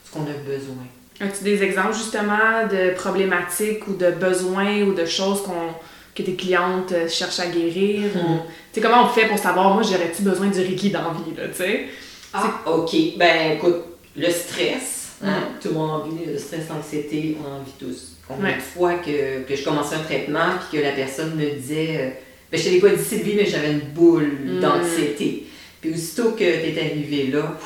ce 0.04 0.12
qu'on 0.12 0.24
a 0.24 0.34
besoin. 0.46 0.86
As-tu 1.22 1.44
des 1.46 1.64
exemples 1.64 1.94
justement 1.94 2.68
de 2.70 2.94
problématiques 2.96 3.88
ou 3.88 3.94
de 3.94 4.12
besoins 4.12 4.82
ou 4.82 4.94
de 4.94 5.06
choses 5.06 5.44
qu'on 5.44 5.70
que 6.16 6.24
tes 6.24 6.36
clientes 6.36 6.92
euh, 6.92 7.08
cherchent 7.08 7.40
à 7.40 7.48
guérir? 7.48 8.02
Mhm. 8.16 8.22
ou- 8.22 8.40
Tu 8.74 8.80
sais, 8.80 8.82
comment 8.82 9.04
on 9.06 9.10
fait 9.10 9.28
pour 9.28 9.38
savoir, 9.38 9.74
moi, 9.74 9.84
j'aurais-tu 9.84 10.22
besoin 10.24 10.48
du 10.48 10.60
Reiki 10.60 10.90
dans 10.90 11.02
la 11.04 11.10
vie, 11.14 11.36
là, 11.38 11.48
tu 11.48 11.56
sais? 11.58 11.86
Ah, 12.34 12.62
ok. 12.66 12.96
Ben, 13.18 13.54
écoute, 13.58 13.76
le 14.16 14.30
stress, 14.30 15.14
hein, 15.24 15.32
Mhm. 15.40 15.60
tout 15.62 15.68
le 15.70 15.74
monde 15.76 15.90
en 15.90 16.04
vit, 16.08 16.26
le 16.26 16.38
stress, 16.38 16.62
l'anxiété, 16.70 17.38
on 17.44 17.52
en 17.60 17.64
vit 17.64 17.72
tous. 17.80 18.14
Combien 18.28 18.46
Ouais. 18.52 18.56
de 18.58 18.62
fois 18.62 18.94
que, 18.96 19.42
que 19.44 19.56
je 19.56 19.64
commençais 19.64 19.96
un 19.96 20.04
traitement 20.04 20.52
puis 20.70 20.78
que 20.80 20.84
la 20.84 20.92
personne 20.94 21.36
me 21.36 21.50
disait, 21.52 21.98
euh, 22.00 22.10
ben, 22.52 22.58
je 22.58 22.64
t'avais 22.66 22.80
pas 22.80 22.90
dit 22.90 23.04
Sylvie, 23.04 23.36
mais 23.36 23.46
j'avais 23.46 23.72
une 23.72 23.80
boule 23.94 24.32
Mhm. 24.46 24.60
d'anxiété. 24.62 25.48
Puis 25.82 25.94
aussitôt 25.94 26.32
que 26.32 26.38
tu 26.38 26.44
es 26.44 26.80
arrivé 26.80 27.28
là, 27.28 27.58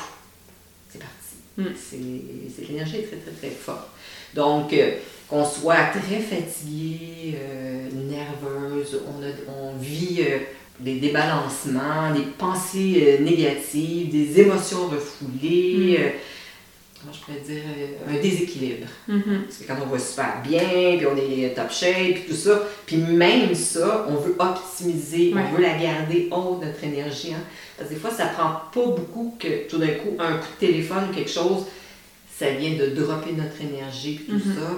c'est 0.90 0.98
parti. 0.98 1.14
Mhm. 1.58 1.66
C'est 1.76 1.96
c'est 2.62 2.68
l'énergie 2.68 2.96
est 2.96 3.02
très, 3.02 3.16
très, 3.16 3.30
très 3.48 3.50
forte. 3.50 3.88
Donc, 4.34 4.72
euh, 4.72 4.92
qu'on 5.28 5.44
soit 5.44 5.86
très 5.92 6.20
fatigué, 6.20 7.34
euh, 7.36 7.88
nerveuse, 7.92 9.00
on, 9.06 9.22
a- 9.22 9.52
on 9.60 9.76
vit 9.76 10.18
euh, 10.20 10.38
des 10.78 10.96
débalancements, 11.00 12.12
des 12.14 12.22
pensées 12.38 13.02
euh, 13.18 13.24
négatives, 13.24 14.10
des 14.10 14.40
émotions 14.40 14.86
refoulées, 14.88 15.98
Mm. 15.98 17.00
comment 17.00 17.12
je 17.12 17.20
pourrais 17.20 17.40
dire, 17.40 17.62
un 18.08 18.20
déséquilibre. 18.22 18.86
Mhm. 19.08 19.42
Parce 19.46 19.58
que 19.58 19.64
quand 19.66 19.76
on 19.82 19.86
va 19.86 19.98
super 19.98 20.42
bien, 20.46 20.96
puis 20.96 21.06
on 21.06 21.16
est 21.16 21.54
top 21.54 21.70
shape, 21.72 22.14
puis 22.14 22.24
tout 22.28 22.34
ça, 22.36 22.62
puis 22.86 22.96
même 22.98 23.54
ça, 23.54 24.06
on 24.08 24.14
veut 24.16 24.34
optimiser, 24.38 25.32
Ouais. 25.34 25.40
on 25.50 25.56
veut 25.56 25.62
la 25.62 25.76
garder 25.76 26.28
haute, 26.30 26.62
notre 26.64 26.82
énergie. 26.84 27.32
Hein? 27.34 27.42
Parce 27.76 27.88
que 27.90 27.94
des 27.94 28.00
fois, 28.00 28.10
ça 28.10 28.26
prend 28.26 28.60
pas 28.72 28.90
beaucoup 28.90 29.34
que 29.38 29.68
tout 29.68 29.78
d'un 29.78 29.88
coup, 29.88 30.16
un 30.18 30.32
coup 30.38 30.46
de 30.60 30.66
téléphone 30.66 31.04
ou 31.10 31.14
quelque 31.14 31.30
chose, 31.30 31.64
ça 32.38 32.50
vient 32.50 32.74
de 32.76 32.86
dropper 32.94 33.32
notre 33.32 33.60
énergie, 33.60 34.16
puis 34.16 34.26
tout 34.38 34.48
Mhm. 34.48 34.54
ça. 34.56 34.70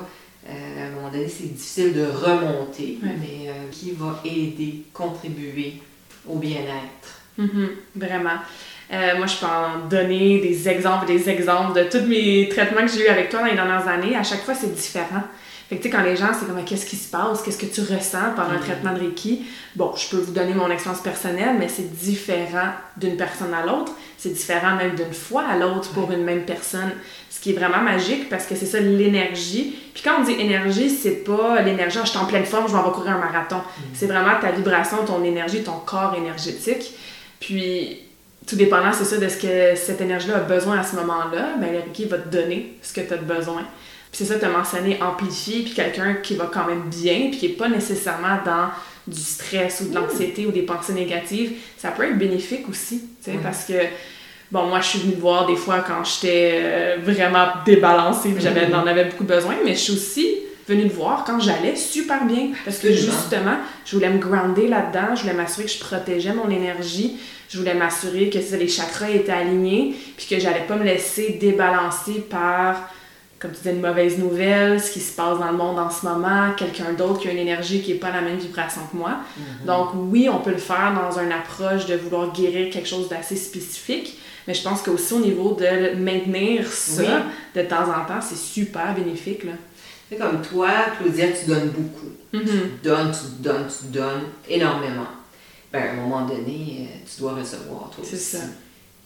Euh, 0.48 0.82
à 0.82 0.86
un 0.86 0.90
moment 0.90 1.10
donné, 1.10 1.28
c'est 1.28 1.52
difficile 1.52 1.92
de 1.94 2.04
remonter, 2.06 2.98
Ouais. 3.02 3.10
mais 3.20 3.48
euh, 3.50 3.52
qui 3.70 3.90
va 3.92 4.20
aider, 4.24 4.82
contribuer 4.94 5.74
au 6.26 6.36
bien-être? 6.38 7.20
Mhm, 7.36 7.68
Vraiment. 7.96 8.38
Euh, 8.90 9.16
moi, 9.18 9.26
je 9.26 9.36
peux 9.36 9.46
en 9.46 9.86
donner 9.88 10.38
des 10.40 10.66
exemples, 10.68 11.06
des 11.06 11.28
exemples 11.28 11.78
de 11.78 11.84
tous 11.90 12.06
mes 12.06 12.48
traitements 12.48 12.80
que 12.86 12.88
j'ai 12.92 13.04
eu 13.04 13.08
avec 13.08 13.28
toi 13.28 13.40
dans 13.40 13.46
les 13.46 13.54
dernières 13.54 13.86
années. 13.86 14.16
À 14.16 14.22
chaque 14.22 14.42
fois, 14.42 14.54
c'est 14.54 14.74
différent. 14.74 15.22
Fait 15.68 15.76
que, 15.76 15.82
tu 15.82 15.90
sais, 15.90 15.94
quand 15.94 16.02
les 16.02 16.16
gens, 16.16 16.28
c'est 16.32 16.46
comme, 16.46 16.64
qu'est-ce 16.64 16.86
qui 16.86 16.96
se 16.96 17.10
passe? 17.10 17.42
Qu'est-ce 17.42 17.58
que 17.58 17.66
tu 17.66 17.82
ressens 17.82 18.32
pendant 18.34 18.52
un 18.52 18.54
Mhm. 18.54 18.60
traitement 18.62 18.94
de 18.94 19.00
Reiki? 19.00 19.44
Bon, 19.76 19.92
je 19.94 20.08
peux 20.08 20.16
vous 20.16 20.32
donner 20.32 20.54
mon 20.54 20.70
expérience 20.70 21.02
personnelle, 21.02 21.56
mais 21.58 21.68
c'est 21.68 21.94
différent 21.94 22.70
d'une 22.96 23.18
personne 23.18 23.52
à 23.52 23.66
l'autre. 23.66 23.92
C'est 24.16 24.32
différent 24.32 24.74
même 24.76 24.94
d'une 24.96 25.12
fois 25.12 25.44
à 25.46 25.58
l'autre 25.58 25.90
pour 25.92 26.10
une 26.10 26.24
même 26.24 26.46
personne. 26.46 26.92
Ce 27.38 27.42
qui 27.44 27.50
est 27.50 27.52
vraiment 27.52 27.80
magique 27.80 28.28
parce 28.28 28.46
que 28.46 28.56
c'est 28.56 28.66
ça, 28.66 28.80
l'énergie. 28.80 29.72
Puis 29.94 30.02
quand 30.02 30.16
on 30.18 30.24
dit 30.24 30.32
énergie, 30.32 30.90
c'est 30.90 31.22
pas 31.22 31.62
l'énergie, 31.62 31.98
Ah, 32.00 32.04
je 32.04 32.10
suis 32.10 32.18
en 32.18 32.24
pleine 32.24 32.44
forme, 32.44 32.66
je 32.66 32.72
vais 32.72 32.78
en 32.78 32.90
courir 32.90 33.12
un 33.12 33.18
marathon. 33.18 33.60
C'est 33.94 34.06
vraiment 34.06 34.40
ta 34.40 34.50
vibration, 34.50 35.04
ton 35.06 35.22
énergie, 35.22 35.62
ton 35.62 35.78
corps 35.86 36.16
énergétique. 36.16 36.94
Puis, 37.38 37.98
tout 38.44 38.56
dépendant, 38.56 38.92
c'est 38.92 39.04
ça, 39.04 39.18
de 39.18 39.28
ce 39.28 39.36
que 39.36 39.78
cette 39.78 40.00
énergie-là 40.00 40.38
a 40.38 40.40
besoin 40.40 40.80
à 40.80 40.82
ce 40.82 40.96
moment-là, 40.96 41.54
ben, 41.60 41.70
le 41.72 41.78
Reiki 41.78 42.06
va 42.06 42.18
te 42.18 42.28
donner 42.28 42.76
ce 42.82 42.92
que 42.92 43.02
tu 43.02 43.14
as 43.14 43.18
besoin. 43.18 43.62
Puis 44.10 44.24
c'est 44.24 44.24
ça, 44.24 44.36
tu 44.36 44.44
as 44.44 44.48
mentionné 44.48 44.98
amplifié, 45.00 45.62
puis 45.62 45.74
quelqu'un 45.74 46.14
qui 46.14 46.34
va 46.34 46.50
quand 46.52 46.66
même 46.66 46.90
bien, 46.90 47.28
puis 47.30 47.38
qui 47.38 47.48
n'est 47.50 47.54
pas 47.54 47.68
nécessairement 47.68 48.38
dans 48.44 48.70
du 49.06 49.20
stress 49.20 49.82
ou 49.82 49.90
de 49.90 49.94
l'anxiété 49.94 50.44
ou 50.44 50.50
des 50.50 50.62
pensées 50.62 50.92
négatives, 50.92 51.52
ça 51.76 51.92
peut 51.92 52.02
être 52.02 52.18
bénéfique 52.18 52.68
aussi, 52.68 53.04
tu 53.22 53.30
sais, 53.30 53.38
parce 53.40 53.64
que, 53.64 53.74
bon, 54.50 54.66
moi, 54.66 54.80
je 54.80 54.86
suis 54.88 54.98
venue 55.00 55.14
voir 55.16 55.46
des 55.46 55.56
fois 55.56 55.84
quand 55.86 56.04
j'étais 56.04 56.60
euh, 56.62 56.96
vraiment 57.02 57.46
débalancée, 57.66 58.30
puis 58.30 58.42
j'avais, 58.42 58.66
Mhm. 58.66 58.72
j'en 58.72 58.86
avais 58.86 59.04
beaucoup 59.06 59.24
besoin, 59.24 59.54
mais 59.64 59.72
je 59.74 59.78
suis 59.80 59.92
aussi 59.92 60.36
venue 60.68 60.88
te 60.88 60.94
voir 60.94 61.24
quand 61.26 61.40
j'allais 61.40 61.76
super 61.76 62.24
bien, 62.26 62.48
parce 62.64 62.78
que 62.78 62.92
justement, 62.92 63.56
je 63.86 63.96
voulais 63.96 64.10
me 64.10 64.18
grounder 64.18 64.68
là-dedans, 64.68 65.14
je 65.14 65.22
voulais 65.22 65.32
m'assurer 65.34 65.64
que 65.64 65.72
je 65.72 65.78
protégeais 65.78 66.32
mon 66.34 66.50
énergie, 66.50 67.16
je 67.48 67.58
voulais 67.58 67.72
m'assurer 67.74 68.28
que 68.28 68.36
les 68.56 68.68
chakras 68.68 69.08
étaient 69.10 69.32
alignés, 69.32 69.94
puis 70.16 70.26
que 70.28 70.38
j'allais 70.38 70.66
pas 70.68 70.76
me 70.76 70.84
laisser 70.84 71.38
débalancer 71.40 72.20
par, 72.28 72.90
comme 73.38 73.52
tu 73.52 73.56
disais, 73.58 73.70
une 73.72 73.80
mauvaise 73.80 74.18
nouvelle, 74.18 74.78
ce 74.78 74.90
qui 74.90 75.00
se 75.00 75.16
passe 75.16 75.38
dans 75.38 75.50
le 75.50 75.56
monde 75.56 75.78
en 75.78 75.88
ce 75.88 76.04
moment, 76.04 76.50
quelqu'un 76.54 76.92
d'autre 76.92 77.20
qui 77.20 77.28
a 77.28 77.30
une 77.32 77.38
énergie 77.38 77.80
qui 77.80 77.92
est 77.92 77.94
pas 77.94 78.10
la 78.10 78.20
même 78.20 78.36
vibration 78.36 78.82
que 78.92 78.96
moi. 78.98 79.12
Mhm. 79.38 79.66
Donc 79.66 79.88
oui, 79.94 80.28
on 80.30 80.40
peut 80.40 80.50
le 80.50 80.58
faire 80.58 80.92
dans 80.94 81.18
une 81.18 81.32
approche 81.32 81.86
de 81.86 81.94
vouloir 81.96 82.30
guérir 82.34 82.70
quelque 82.70 82.88
chose 82.88 83.08
d'assez 83.08 83.36
spécifique, 83.36 84.18
mais 84.48 84.54
je 84.54 84.62
pense 84.62 84.80
qu'aussi 84.80 85.12
au 85.12 85.20
niveau 85.20 85.52
de 85.52 85.94
maintenir 85.94 86.66
ça 86.66 87.02
Oui. 87.02 87.60
de 87.62 87.68
temps 87.68 87.82
en 87.84 88.06
temps, 88.06 88.20
c'est 88.22 88.38
super 88.38 88.94
bénéfique. 88.94 89.44
Là. 89.44 89.52
C'est 90.08 90.16
comme 90.16 90.40
toi, 90.40 90.70
Claudia, 90.98 91.26
tu 91.32 91.46
donnes 91.50 91.68
beaucoup. 91.68 92.06
Mhm. 92.32 92.46
Tu 92.46 92.88
donnes, 92.88 93.12
tu 93.12 93.42
donnes, 93.42 93.66
tu 93.68 93.86
donnes 93.88 94.22
énormément. 94.48 95.06
Ben, 95.70 95.82
à 95.82 95.90
un 95.92 95.96
moment 95.96 96.24
donné, 96.24 96.88
euh, 96.88 96.96
tu 97.04 97.20
dois 97.20 97.34
recevoir 97.34 97.90
toi 97.90 98.02
C'est 98.02 98.16
ça. 98.16 98.38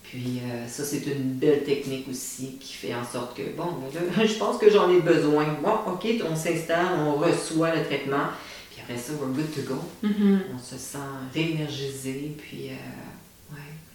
Puis 0.04 0.42
euh, 0.44 0.68
ça, 0.68 0.84
c'est 0.84 1.04
une 1.06 1.32
belle 1.32 1.64
technique 1.64 2.06
aussi 2.08 2.58
qui 2.60 2.74
fait 2.74 2.94
en 2.94 3.04
sorte 3.04 3.36
que, 3.36 3.42
bon, 3.56 3.64
ben 3.80 4.00
là, 4.16 4.24
je 4.24 4.34
pense 4.34 4.58
que 4.58 4.70
j'en 4.70 4.88
ai 4.92 5.00
besoin. 5.00 5.44
Bon, 5.60 5.92
OK, 5.92 6.06
on 6.30 6.36
s'installe, 6.36 6.86
on 7.04 7.14
reçoit 7.14 7.74
le 7.74 7.82
traitement. 7.82 8.28
Puis 8.70 8.80
après 8.80 8.96
ça, 8.96 9.12
we're 9.20 9.28
good 9.34 9.52
to 9.52 9.62
go. 9.74 9.80
Mhm. 10.04 10.40
On 10.54 10.58
se 10.58 10.76
sent 10.78 10.98
réénergisé, 11.34 12.36
puis 12.38 12.68
euh, 12.68 12.74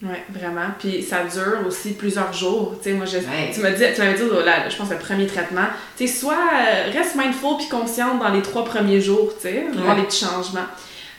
Ouais, 0.03 0.23
vraiment. 0.29 0.67
Puis 0.77 1.01
ça 1.01 1.23
dure 1.23 1.65
aussi 1.65 1.93
plusieurs 1.93 2.31
jours. 2.31 2.75
Tu 2.81 2.89
sais, 2.91 2.95
moi, 2.95 3.05
je, 3.07 3.17
Ouais. 3.17 3.51
tu 3.51 3.61
m'as 3.61 3.71
dit, 3.71 3.83
tu 3.95 3.99
m'avais 4.01 4.13
dit, 4.15 4.21
oh 4.31 4.43
là, 4.45 4.69
je 4.69 4.75
pense, 4.77 4.91
le 4.91 4.97
premier 4.97 5.25
traitement, 5.25 5.65
tu 5.97 6.07
sais, 6.07 6.19
soit 6.19 6.35
euh, 6.35 6.91
reste 6.93 7.15
mindful 7.15 7.57
puis 7.57 7.67
consciente 7.67 8.19
dans 8.19 8.29
les 8.29 8.43
trois 8.43 8.63
premiers 8.63 9.01
jours, 9.01 9.31
tu 9.41 9.47
sais, 9.47 9.65
voir 9.73 9.95
Ouais. 9.95 10.01
les 10.01 10.07
petits 10.07 10.23
changements. 10.23 10.67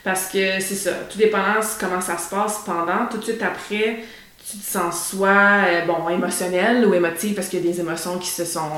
Parce 0.05 0.27
que 0.27 0.61
c'est 0.61 0.77
ça, 0.77 0.93
tout 1.11 1.19
dépendant 1.19 1.59
de 1.59 1.65
comment 1.81 2.01
ça 2.01 2.17
se 2.17 2.31
passe 2.31 2.61
pendant, 2.65 3.07
tout 3.11 3.19
de 3.19 3.25
suite 3.25 3.43
après, 3.43 4.05
tu 4.49 4.57
te 4.59 4.65
sens 4.65 5.09
soit, 5.11 5.65
euh, 5.67 5.85
bon, 5.85 6.09
émotionnel 6.09 6.87
ou 6.87 6.95
émotif 6.95 7.35
parce 7.35 7.49
qu'il 7.49 7.65
y 7.65 7.69
a 7.69 7.73
des 7.73 7.81
émotions 7.81 8.17
qui 8.19 8.29
se 8.31 8.45
sont 8.45 8.71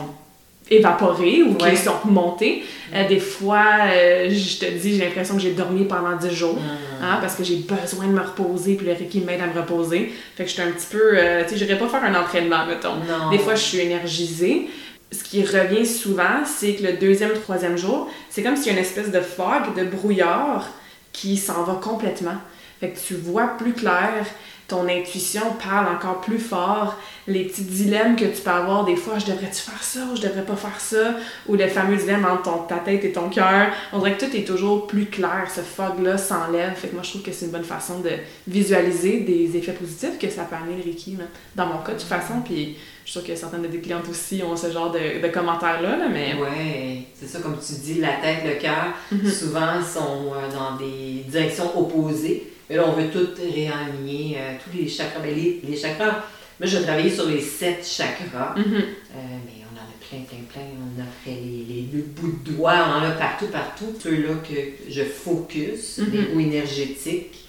évaporées 0.70 1.42
ou 1.42 1.56
Ouais. 1.60 1.70
qui 1.72 1.76
sont 1.76 1.96
montées. 2.04 2.64
Euh, 2.94 3.06
des 3.08 3.18
fois, 3.18 3.64
euh, 3.92 4.28
je 4.30 4.58
te 4.58 4.70
dis, 4.70 4.96
j'ai 4.96 5.04
l'impression 5.04 5.34
que 5.34 5.40
j'ai 5.40 5.52
dormi 5.52 5.84
pendant 5.84 6.16
10 6.16 6.30
jours. 6.34 6.54
Mm. 6.56 7.04
Hein, 7.04 7.18
parce 7.20 7.34
que 7.34 7.42
j'ai 7.44 7.56
besoin 7.56 8.06
de 8.06 8.12
me 8.12 8.20
reposer, 8.20 8.74
puis 8.74 8.86
le 8.86 8.92
Reiki 8.92 9.20
m'aide 9.20 9.40
à 9.40 9.46
me 9.46 9.60
reposer. 9.60 10.12
Fait 10.36 10.44
que 10.44 10.48
je 10.48 10.54
suis 10.54 10.62
un 10.62 10.70
petit 10.70 10.86
peu, 10.90 11.00
euh, 11.14 11.42
tu 11.44 11.50
sais, 11.50 11.56
j'irais 11.56 11.78
pas 11.78 11.88
faire 11.88 12.04
un 12.04 12.14
entraînement, 12.14 12.66
mettons. 12.66 12.96
Non. 12.96 13.30
Des 13.30 13.38
fois, 13.38 13.54
je 13.54 13.62
suis 13.62 13.78
énergisée. 13.80 14.68
Ce 15.12 15.24
qui 15.24 15.44
revient 15.44 15.84
souvent, 15.84 16.44
c'est 16.44 16.74
que 16.74 16.84
le 16.84 16.92
deuxième, 16.92 17.32
troisième 17.32 17.76
jour, 17.76 18.08
c'est 18.28 18.42
comme 18.44 18.54
s'il 18.54 18.66
y 18.66 18.70
a 18.70 18.72
une 18.74 18.84
espèce 18.84 19.10
de 19.10 19.20
fog, 19.20 19.74
de 19.76 19.84
brouillard 19.84 20.68
qui 21.12 21.36
s'en 21.36 21.64
va 21.64 21.80
complètement. 21.82 22.36
Fait 22.78 22.90
que 22.90 22.98
tu 22.98 23.14
vois 23.14 23.56
plus 23.58 23.72
clair, 23.72 24.24
ton 24.70 24.88
intuition 24.88 25.42
parle 25.62 25.94
encore 25.94 26.20
plus 26.22 26.38
fort, 26.38 26.96
les 27.26 27.44
petits 27.44 27.62
dilemmes 27.64 28.16
que 28.16 28.24
tu 28.24 28.40
peux 28.42 28.50
avoir 28.50 28.84
des 28.84 28.96
fois, 28.96 29.18
je 29.18 29.26
devrais-tu 29.26 29.60
faire 29.60 29.82
ça 29.82 30.00
ou 30.10 30.16
je 30.16 30.22
devrais 30.22 30.42
pas 30.44 30.56
faire 30.56 30.80
ça, 30.80 31.14
ou 31.46 31.54
le 31.56 31.66
fameux 31.68 31.96
dilemme 31.96 32.24
entre 32.24 32.42
ton, 32.42 32.58
ta 32.62 32.76
tête 32.76 33.04
et 33.04 33.12
ton 33.12 33.28
cœur. 33.28 33.68
On 33.92 33.98
dirait 33.98 34.16
que 34.16 34.24
tout 34.24 34.34
est 34.36 34.44
toujours 34.46 34.86
plus 34.86 35.06
clair, 35.06 35.46
ce 35.54 35.60
fog-là 35.60 36.16
s'enlève. 36.16 36.74
Fait 36.74 36.88
que 36.88 36.94
moi, 36.94 37.02
je 37.04 37.10
trouve 37.10 37.22
que 37.22 37.32
c'est 37.32 37.44
une 37.46 37.52
bonne 37.52 37.64
façon 37.64 38.00
de 38.00 38.10
visualiser 38.48 39.20
des 39.20 39.56
effets 39.56 39.72
positifs 39.72 40.18
que 40.18 40.28
ça 40.30 40.44
peut 40.44 40.56
amener 40.56 40.76
le 40.76 40.82
Reiki, 40.90 41.16
là. 41.16 41.24
dans 41.54 41.66
mon 41.66 41.78
cas, 41.78 41.92
de 41.92 41.98
toute 41.98 42.08
façon, 42.08 42.40
puis 42.44 42.76
je 43.04 43.10
suis 43.10 43.20
sûre 43.20 43.26
que 43.28 43.34
certaines 43.38 43.62
de 43.62 43.68
tes 43.68 43.80
clientes 43.80 44.08
aussi 44.08 44.42
ont 44.42 44.56
ce 44.56 44.70
genre 44.70 44.90
de, 44.92 45.20
de 45.22 45.28
commentaires-là, 45.32 45.96
là, 45.96 46.08
mais... 46.12 46.34
Ouais, 46.40 47.02
c'est 47.18 47.26
ça, 47.26 47.40
comme 47.40 47.56
tu 47.58 47.72
dis, 47.74 48.00
la 48.00 48.14
tête, 48.22 48.44
le 48.44 48.60
cœur, 48.60 48.86
Mhm. 49.10 49.28
souvent 49.30 49.82
sont 49.82 50.32
euh, 50.34 50.48
dans 50.54 50.76
des 50.76 51.24
directions 51.28 51.78
opposées. 51.78 52.49
Mais 52.70 52.76
là, 52.76 52.84
on 52.88 52.92
veut 52.92 53.08
tout 53.10 53.28
réaligner, 53.36 54.36
euh, 54.38 54.52
tous 54.64 54.76
les 54.76 54.88
chakras. 54.88 55.18
Ben, 55.20 55.34
les, 55.34 55.60
les 55.68 55.76
chakras, 55.76 56.24
moi, 56.60 56.66
je 56.68 56.78
travaillé 56.78 57.10
sur 57.12 57.26
les 57.26 57.40
sept 57.40 57.84
chakras, 57.84 58.54
Mhm. 58.56 58.64
euh, 58.74 59.38
mais 59.44 59.64
on 59.66 59.76
en 59.76 59.82
a 59.82 60.08
plein, 60.08 60.20
plein, 60.20 60.44
plein. 60.52 60.62
On 60.78 61.00
a 61.02 61.04
fait 61.24 61.40
les, 61.40 61.64
les, 61.68 61.88
le 61.92 62.02
bout 62.02 62.30
de 62.44 62.52
doigts, 62.52 62.86
on 62.88 63.00
en 63.04 63.08
a 63.08 63.10
partout, 63.10 63.48
partout. 63.48 63.92
Ceux-là 64.00 64.34
que 64.48 64.88
je 64.88 65.02
focus, 65.02 65.98
Mhm. 65.98 66.10
les 66.12 66.22
goûts 66.32 66.40
énergétiques, 66.40 67.46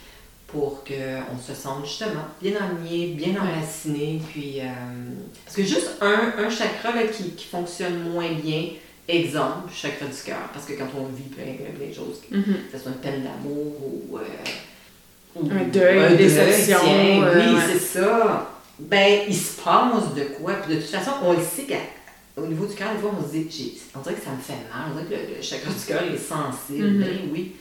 pour 0.48 0.84
qu'on 0.84 1.40
se 1.40 1.54
sente 1.54 1.86
justement 1.86 2.26
bien 2.42 2.54
aligné, 2.60 3.14
bien 3.14 3.36
enraciné. 3.40 4.20
Puis, 4.34 4.60
euh, 4.60 4.64
parce 5.46 5.56
que 5.56 5.64
juste 5.64 5.92
un, 6.02 6.34
un 6.40 6.50
chakra 6.50 6.94
là, 6.96 7.04
qui, 7.08 7.30
qui 7.36 7.46
fonctionne 7.46 8.10
moins 8.10 8.34
bien, 8.44 8.64
exemple, 9.08 9.70
chakra 9.74 10.08
du 10.08 10.22
cœur, 10.26 10.50
parce 10.52 10.66
que 10.66 10.74
quand 10.74 10.90
on 10.98 11.06
vit 11.16 11.30
plein, 11.30 11.44
plein, 11.54 11.72
plein 11.78 11.88
de 11.90 11.94
choses, 11.94 12.22
Mhm. 12.32 12.44
que 12.72 12.78
ce 12.78 12.84
soit 12.84 12.92
une 12.94 12.98
peine 12.98 13.24
d'amour 13.24 13.76
ou, 14.10 14.18
euh, 14.18 14.22
Un 15.38 15.64
deuil, 15.72 16.12
une 16.12 16.18
déception, 16.18 16.78
tiens, 16.84 17.24
euh, 17.24 17.34
oui, 17.36 17.56
ouais. 17.56 17.62
c'est 17.74 18.00
ça. 18.00 18.50
Ben, 18.80 19.22
il 19.28 19.36
se 19.36 19.62
passe 19.62 20.14
de 20.16 20.24
quoi? 20.42 20.54
Puis 20.66 20.76
de 20.76 20.82
toute 20.82 20.90
façon, 20.90 21.12
on 21.24 21.34
le 21.34 21.40
sait 21.40 21.66
qu'au 22.36 22.46
niveau 22.48 22.66
du 22.66 22.74
cœur, 22.76 22.90
des 22.96 23.00
fois, 23.00 23.12
on 23.18 23.24
se 23.24 23.32
dit, 23.32 23.80
on 23.96 24.00
dirait 24.00 24.16
que 24.16 24.22
ça 24.26 24.32
me 24.32 24.42
fait 24.42 24.54
mal, 24.74 24.88
on 24.92 24.94
dirait 25.02 25.06
que 25.24 25.30
le, 25.32 25.36
le 25.38 25.42
chakra 25.42 25.70
du 25.72 25.86
cœur 25.86 26.02
est 26.04 26.18
sensible. 26.18 26.88
Mhm. 26.88 27.00
Ben 27.02 27.18
oui. 27.34 27.52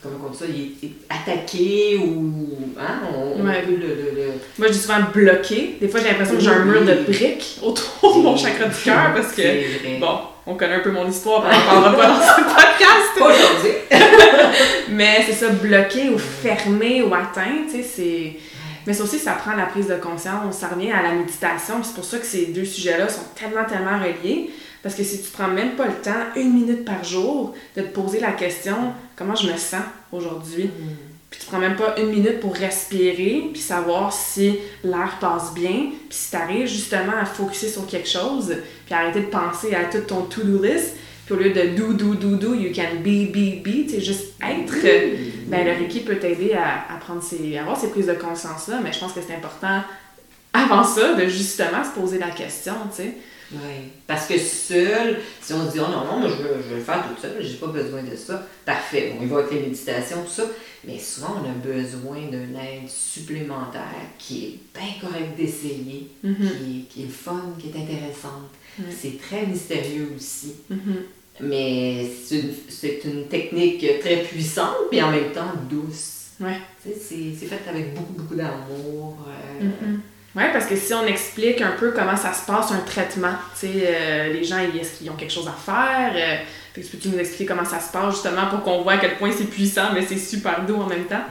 Comme 0.00 0.12
on 0.24 0.30
dit 0.30 0.38
ça, 0.38 0.44
il 0.46 0.76
est 0.88 0.92
attaqué 1.10 1.96
ou. 1.98 2.56
Hein, 2.78 3.00
on, 3.16 3.44
Ouais. 3.44 3.64
le. 3.68 3.76
le, 3.76 3.94
le- 4.14 4.32
Moi, 4.56 4.68
je 4.68 4.72
dis 4.74 4.78
souvent 4.78 5.00
bloqué. 5.12 5.76
Des 5.80 5.88
fois, 5.88 5.98
j'ai 6.00 6.08
l'impression 6.10 6.36
que 6.36 6.40
j'ai 6.40 6.50
un 6.50 6.64
mur 6.64 6.84
de 6.84 7.02
briques 7.10 7.58
autour 7.62 8.16
de 8.16 8.22
mon 8.22 8.36
chakra 8.36 8.66
du 8.68 8.76
cœur 8.84 9.12
parce 9.14 9.32
que, 9.32 9.42
vrai. 9.42 9.98
bon, 10.00 10.18
on 10.48 10.54
connaît 10.54 10.76
un 10.76 10.80
peu 10.80 10.90
mon 10.90 11.06
histoire, 11.06 11.44
on 11.44 11.46
en 11.46 11.82
parlera 11.82 11.94
pas 11.94 12.08
dans 12.08 12.20
ce 12.20 12.40
podcast. 12.40 13.18
Pas 13.18 13.26
aujourd'hui. 13.26 13.72
Mais 14.88 15.22
c'est 15.26 15.34
ça, 15.34 15.50
bloqué 15.50 16.08
ou 16.08 16.18
fermé 16.18 17.02
ou 17.02 17.12
atteint, 17.14 17.66
tu 17.70 17.76
sais, 17.76 17.82
c'est... 17.82 18.36
Mais 18.86 18.94
ça 18.94 19.04
aussi, 19.04 19.18
ça 19.18 19.32
prend 19.32 19.54
la 19.54 19.66
prise 19.66 19.88
de 19.88 19.96
conscience, 19.96 20.56
ça 20.56 20.68
revient 20.68 20.90
à 20.90 21.02
la 21.02 21.12
méditation. 21.12 21.82
C'est 21.82 21.94
pour 21.94 22.04
ça 22.04 22.16
que 22.16 22.24
ces 22.24 22.46
deux 22.46 22.64
sujets-là 22.64 23.10
sont 23.10 23.26
tellement, 23.34 23.64
tellement 23.64 23.98
reliés. 23.98 24.50
Parce 24.82 24.94
que 24.94 25.02
si 25.02 25.20
tu 25.20 25.30
prends 25.30 25.48
même 25.48 25.72
pas 25.72 25.84
le 25.84 25.96
temps, 25.96 26.24
une 26.34 26.54
minute 26.54 26.86
par 26.86 27.04
jour, 27.04 27.54
de 27.76 27.82
te 27.82 27.88
poser 27.88 28.18
la 28.18 28.32
question 28.32 28.94
«Comment 29.16 29.34
je 29.34 29.52
me 29.52 29.56
sens 29.58 29.82
aujourd'hui?» 30.10 30.70
Puis 31.38 31.44
tu 31.44 31.52
prends 31.52 31.60
même 31.60 31.76
pas 31.76 31.94
une 32.00 32.08
minute 32.08 32.40
pour 32.40 32.52
respirer, 32.52 33.50
puis 33.52 33.62
savoir 33.62 34.12
si 34.12 34.58
l'air 34.82 35.18
passe 35.20 35.54
bien, 35.54 35.92
puis 36.08 36.18
si 36.18 36.30
tu 36.30 36.36
arrives 36.36 36.66
justement 36.66 37.12
à 37.20 37.24
focuser 37.24 37.68
sur 37.68 37.86
quelque 37.86 38.08
chose, 38.08 38.52
puis 38.84 38.94
arrêter 38.94 39.20
de 39.20 39.26
penser 39.26 39.72
à 39.72 39.84
tout 39.84 40.00
ton 40.00 40.22
to-do 40.22 40.60
list, 40.60 40.96
puis 41.26 41.34
au 41.36 41.38
lieu 41.38 41.50
de 41.50 41.76
do, 41.76 41.92
do, 41.92 42.14
do, 42.14 42.34
do, 42.34 42.54
you 42.54 42.72
can 42.74 43.02
be, 43.04 43.30
be, 43.30 43.62
be, 43.62 43.86
tu 43.86 43.90
sais, 43.90 44.00
juste 44.00 44.32
être, 44.42 44.74
ben 45.46 45.64
le 45.64 45.72
Reiki 45.72 46.00
peut 46.00 46.16
t'aider 46.16 46.54
à, 46.54 46.92
à 46.92 46.96
prendre 46.98 47.22
ses, 47.22 47.56
à 47.56 47.60
avoir 47.60 47.78
ces 47.78 47.90
prises 47.90 48.06
de 48.06 48.14
conscience-là, 48.14 48.80
mais 48.82 48.92
je 48.92 48.98
pense 48.98 49.12
que 49.12 49.20
c'est 49.24 49.34
important, 49.34 49.82
avant 50.52 50.82
ça, 50.82 51.14
de 51.14 51.28
justement 51.28 51.84
se 51.84 52.00
poser 52.00 52.18
la 52.18 52.30
question, 52.30 52.74
tu 52.90 53.02
sais. 53.02 53.14
Oui. 53.52 53.58
Parce 54.06 54.26
que 54.26 54.36
seul, 54.38 55.18
si 55.40 55.52
on 55.54 55.66
se 55.66 55.72
dit, 55.72 55.78
oh 55.80 55.90
non, 55.90 56.04
non, 56.04 56.18
moi 56.20 56.28
je 56.28 56.42
veux, 56.42 56.62
je 56.62 56.68
veux 56.70 56.76
le 56.76 56.82
faire 56.82 57.06
toute 57.08 57.18
seule, 57.20 57.42
j'ai 57.42 57.54
pas 57.56 57.68
besoin 57.68 58.02
de 58.02 58.14
ça, 58.14 58.46
parfait. 58.66 59.12
Bon, 59.14 59.22
il 59.22 59.28
va 59.28 59.38
avec 59.38 59.52
les 59.52 59.60
méditations, 59.60 60.22
tout 60.22 60.30
ça. 60.30 60.44
Mais 60.84 60.98
souvent, 60.98 61.36
on 61.42 61.48
a 61.48 61.52
besoin 61.54 62.18
d'une 62.30 62.54
aide 62.56 62.88
supplémentaire 62.88 63.82
qui 64.18 64.44
est 64.44 64.78
bien 64.78 64.92
correcte 65.00 65.36
d'essayer, 65.36 66.08
Mhm. 66.22 66.36
qui, 66.36 66.84
qui 66.90 67.02
est 67.04 67.08
fun, 67.08 67.54
qui 67.58 67.68
est 67.68 67.80
intéressante. 67.80 68.50
C'est 68.96 69.18
très 69.20 69.44
mystérieux 69.46 70.12
aussi. 70.16 70.54
Mhm. 70.70 70.96
Mais 71.40 72.06
c'est 72.24 72.40
une, 72.40 72.52
c'est 72.68 73.00
une 73.04 73.26
technique 73.28 73.84
très 74.00 74.22
puissante, 74.22 74.76
mais 74.92 75.02
en 75.02 75.10
même 75.10 75.32
temps 75.32 75.52
douce. 75.70 76.26
Ouais. 76.40 76.58
C'est 76.82 76.94
c'est 77.00 77.46
fait 77.46 77.68
avec 77.68 77.94
beaucoup, 77.94 78.12
beaucoup 78.12 78.34
d'amour. 78.36 79.18
euh, 79.28 79.96
Ouais, 80.36 80.52
parce 80.52 80.66
que 80.66 80.76
si 80.76 80.92
on 80.94 81.06
explique 81.06 81.60
un 81.62 81.72
peu 81.72 81.90
comment 81.92 82.16
ça 82.16 82.32
se 82.32 82.44
passe 82.46 82.70
un 82.70 82.78
traitement, 82.80 83.32
tu 83.58 83.66
sais, 83.66 83.72
euh, 83.86 84.32
les 84.32 84.44
gens, 84.44 84.58
est-ce 84.58 84.98
qu'ils 84.98 85.10
ont 85.10 85.14
quelque 85.14 85.32
chose 85.32 85.48
à 85.48 85.52
faire? 85.52 86.12
Euh, 86.14 86.36
fait 86.74 86.82
que 86.82 86.86
peux-tu 86.86 87.08
nous 87.08 87.18
expliquer 87.18 87.46
comment 87.46 87.64
ça 87.64 87.80
se 87.80 87.90
passe 87.90 88.14
justement 88.14 88.46
pour 88.50 88.62
qu'on 88.62 88.82
voit 88.82 88.92
à 88.94 88.98
quel 88.98 89.16
point 89.16 89.30
c'est 89.36 89.46
puissant, 89.50 89.88
mais 89.94 90.04
c'est 90.06 90.18
super 90.18 90.64
doux 90.66 90.76
en 90.76 90.86
même 90.86 91.04
temps? 91.06 91.22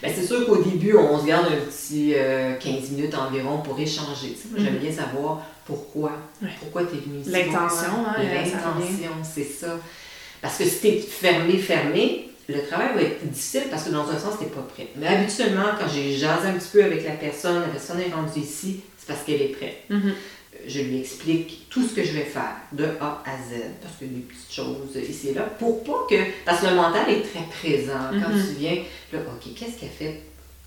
Ben, 0.00 0.10
c'est 0.14 0.24
sûr 0.24 0.46
qu'au 0.46 0.62
début, 0.62 0.94
on 0.96 1.20
se 1.20 1.26
garde 1.26 1.46
un 1.46 1.56
petit 1.66 2.14
euh, 2.16 2.54
15 2.56 2.90
minutes 2.92 3.14
environ 3.14 3.58
pour 3.58 3.78
échanger. 3.78 4.36
Moi, 4.50 4.60
j'aime 4.64 4.74
Mhm. 4.74 4.80
bien 4.80 4.92
savoir 4.92 5.42
pourquoi. 5.66 6.12
Ouais. 6.40 6.48
Pourquoi 6.60 6.84
tu 6.84 6.96
es 6.96 7.00
venu 7.00 7.20
ici. 7.20 7.30
L'intention, 7.30 8.06
hein, 8.08 8.22
L'intention, 8.22 9.10
c'est 9.22 9.44
ça. 9.44 9.76
Parce 10.40 10.56
que 10.56 10.64
si 10.64 10.80
tu 10.80 10.86
es 10.86 10.98
fermé, 11.00 11.58
fermé, 11.58 12.29
le 12.52 12.62
travail 12.66 12.88
va 12.94 13.02
être 13.02 13.28
difficile 13.30 13.64
parce 13.70 13.84
que 13.84 13.90
dans 13.90 14.08
un 14.10 14.18
sens, 14.18 14.34
tu 14.38 14.44
n'es 14.44 14.50
pas 14.50 14.62
prêt. 14.74 14.88
Mais 14.96 15.06
habituellement, 15.06 15.66
quand 15.78 15.88
j'ai 15.92 16.16
jasé 16.16 16.48
un 16.48 16.52
petit 16.54 16.68
peu 16.72 16.84
avec 16.84 17.04
la 17.04 17.12
personne, 17.12 17.60
la 17.60 17.68
personne 17.68 18.00
est 18.00 18.12
rendue 18.12 18.40
ici, 18.40 18.80
c'est 18.98 19.06
parce 19.06 19.24
qu'elle 19.24 19.42
est 19.42 19.48
prête. 19.48 19.84
Mhm. 19.88 20.12
Je 20.66 20.80
lui 20.80 21.00
explique 21.00 21.66
tout 21.70 21.82
ce 21.88 21.94
que 21.94 22.04
je 22.04 22.12
vais 22.12 22.24
faire, 22.24 22.54
de 22.72 22.84
A 23.00 23.22
à 23.24 23.36
Z, 23.36 23.60
parce 23.80 23.94
que 23.98 24.04
des 24.04 24.20
petites 24.20 24.52
choses 24.52 24.94
ici 25.08 25.28
et 25.30 25.34
là, 25.34 25.42
pour 25.42 25.82
pas 25.84 26.06
que. 26.10 26.16
Parce 26.44 26.60
que 26.60 26.66
le 26.66 26.74
mental 26.74 27.08
est 27.08 27.22
très 27.22 27.44
présent. 27.50 28.10
Quand 28.12 28.34
Mhm. 28.34 28.46
tu 28.46 28.54
viens, 28.58 28.76
là, 29.12 29.18
OK, 29.26 29.54
qu'est-ce 29.54 29.80
qu'elle 29.80 29.88
fait? 29.88 30.20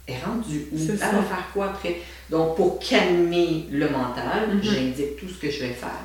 Elle 0.07 0.15
est 0.15 0.25
rendue 0.25 0.67
où? 0.71 0.77
Elle 0.89 0.97
ça. 0.97 1.11
va 1.11 1.21
faire 1.21 1.47
quoi 1.53 1.65
après? 1.67 2.01
Donc, 2.29 2.55
pour 2.55 2.79
calmer 2.79 3.65
le 3.71 3.87
mental, 3.89 4.49
Mhm. 4.55 4.63
j'indique 4.63 5.15
tout 5.17 5.27
ce 5.29 5.39
que 5.39 5.51
je 5.51 5.59
vais 5.59 5.73
faire. 5.73 6.01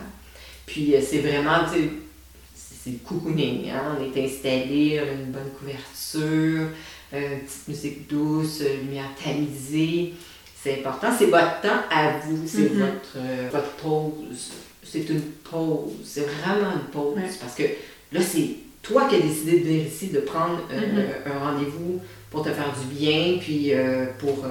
Puis, 0.67 0.95
euh, 0.95 1.01
c'est 1.01 1.19
vraiment, 1.21 1.65
tu 1.73 1.79
sais, 1.81 1.89
c'est 2.89 2.93
le 2.93 2.99
cocooning, 3.21 3.69
hein? 3.71 3.97
On 3.99 4.03
est 4.03 4.25
installé, 4.25 5.01
on 5.05 5.09
a 5.09 5.13
une 5.13 5.31
bonne 5.33 5.51
couverture, 5.59 6.69
une 7.13 7.41
petite 7.41 7.69
musique 7.69 8.09
douce, 8.09 8.61
euh, 8.63 8.81
lumière 8.83 9.11
tamisée. 9.23 10.15
C'est 10.63 10.81
important. 10.81 11.09
C'est 11.17 11.27
votre 11.27 11.61
temps 11.61 11.83
à 11.91 12.19
vous. 12.25 12.47
C'est 12.47 12.71
Mhm. 12.71 12.79
votre, 12.81 13.17
euh, 13.17 13.49
votre 13.53 13.71
pause. 13.73 14.51
C'est 14.83 15.09
une 15.09 15.21
pause. 15.51 15.93
C'est 16.05 16.23
vraiment 16.27 16.73
une 16.73 16.91
pause. 16.93 17.17
Ouais. 17.17 17.31
Parce 17.41 17.55
que 17.55 17.63
là, 18.13 18.21
c'est 18.21 18.49
toi 18.83 19.07
qui 19.09 19.17
as 19.17 19.21
décidé 19.21 19.61
de 19.61 19.65
venir 19.65 19.87
ici, 19.87 20.09
de 20.09 20.21
prendre 20.21 20.61
euh, 20.73 20.81
Mhm. 20.81 21.33
un 21.33 21.39
rendez-vous 21.39 22.01
pour 22.31 22.43
te 22.43 22.51
faire 22.51 22.75
du 22.79 22.95
bien, 22.95 23.39
puis 23.41 23.73
euh, 23.75 24.07
pour. 24.19 24.45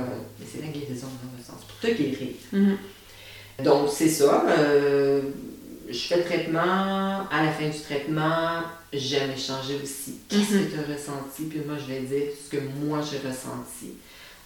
c'est 0.52 0.62
la 0.62 0.67
guérison 0.67 1.08
dans 1.08 1.39
un 1.39 1.43
sens, 1.43 1.65
pour 1.67 1.78
te 1.80 1.88
guérir. 1.95 2.30
Mhm. 2.54 2.78
Donc, 3.63 3.89
c'est 3.91 4.10
ça. 4.10 4.45
Je 5.89 5.97
fais 5.97 6.17
le 6.17 6.23
traitement. 6.23 7.28
À 7.32 7.43
la 7.43 7.52
fin 7.52 7.67
du 7.69 7.80
traitement, 7.80 8.62
j'aime 8.93 9.32
échanger 9.32 9.80
aussi. 9.82 10.19
Qu'est-ce 10.30 10.54
Mhm. 10.56 10.65
que 10.67 10.73
tu 10.73 10.80
as 10.80 10.93
ressenti? 10.93 11.43
Puis 11.50 11.60
moi, 11.65 11.76
je 11.80 11.93
vais 11.93 12.00
dire 12.02 12.28
ce 12.43 12.56
que 12.56 12.62
moi, 12.80 13.00
j'ai 13.02 13.17
ressenti. 13.28 13.93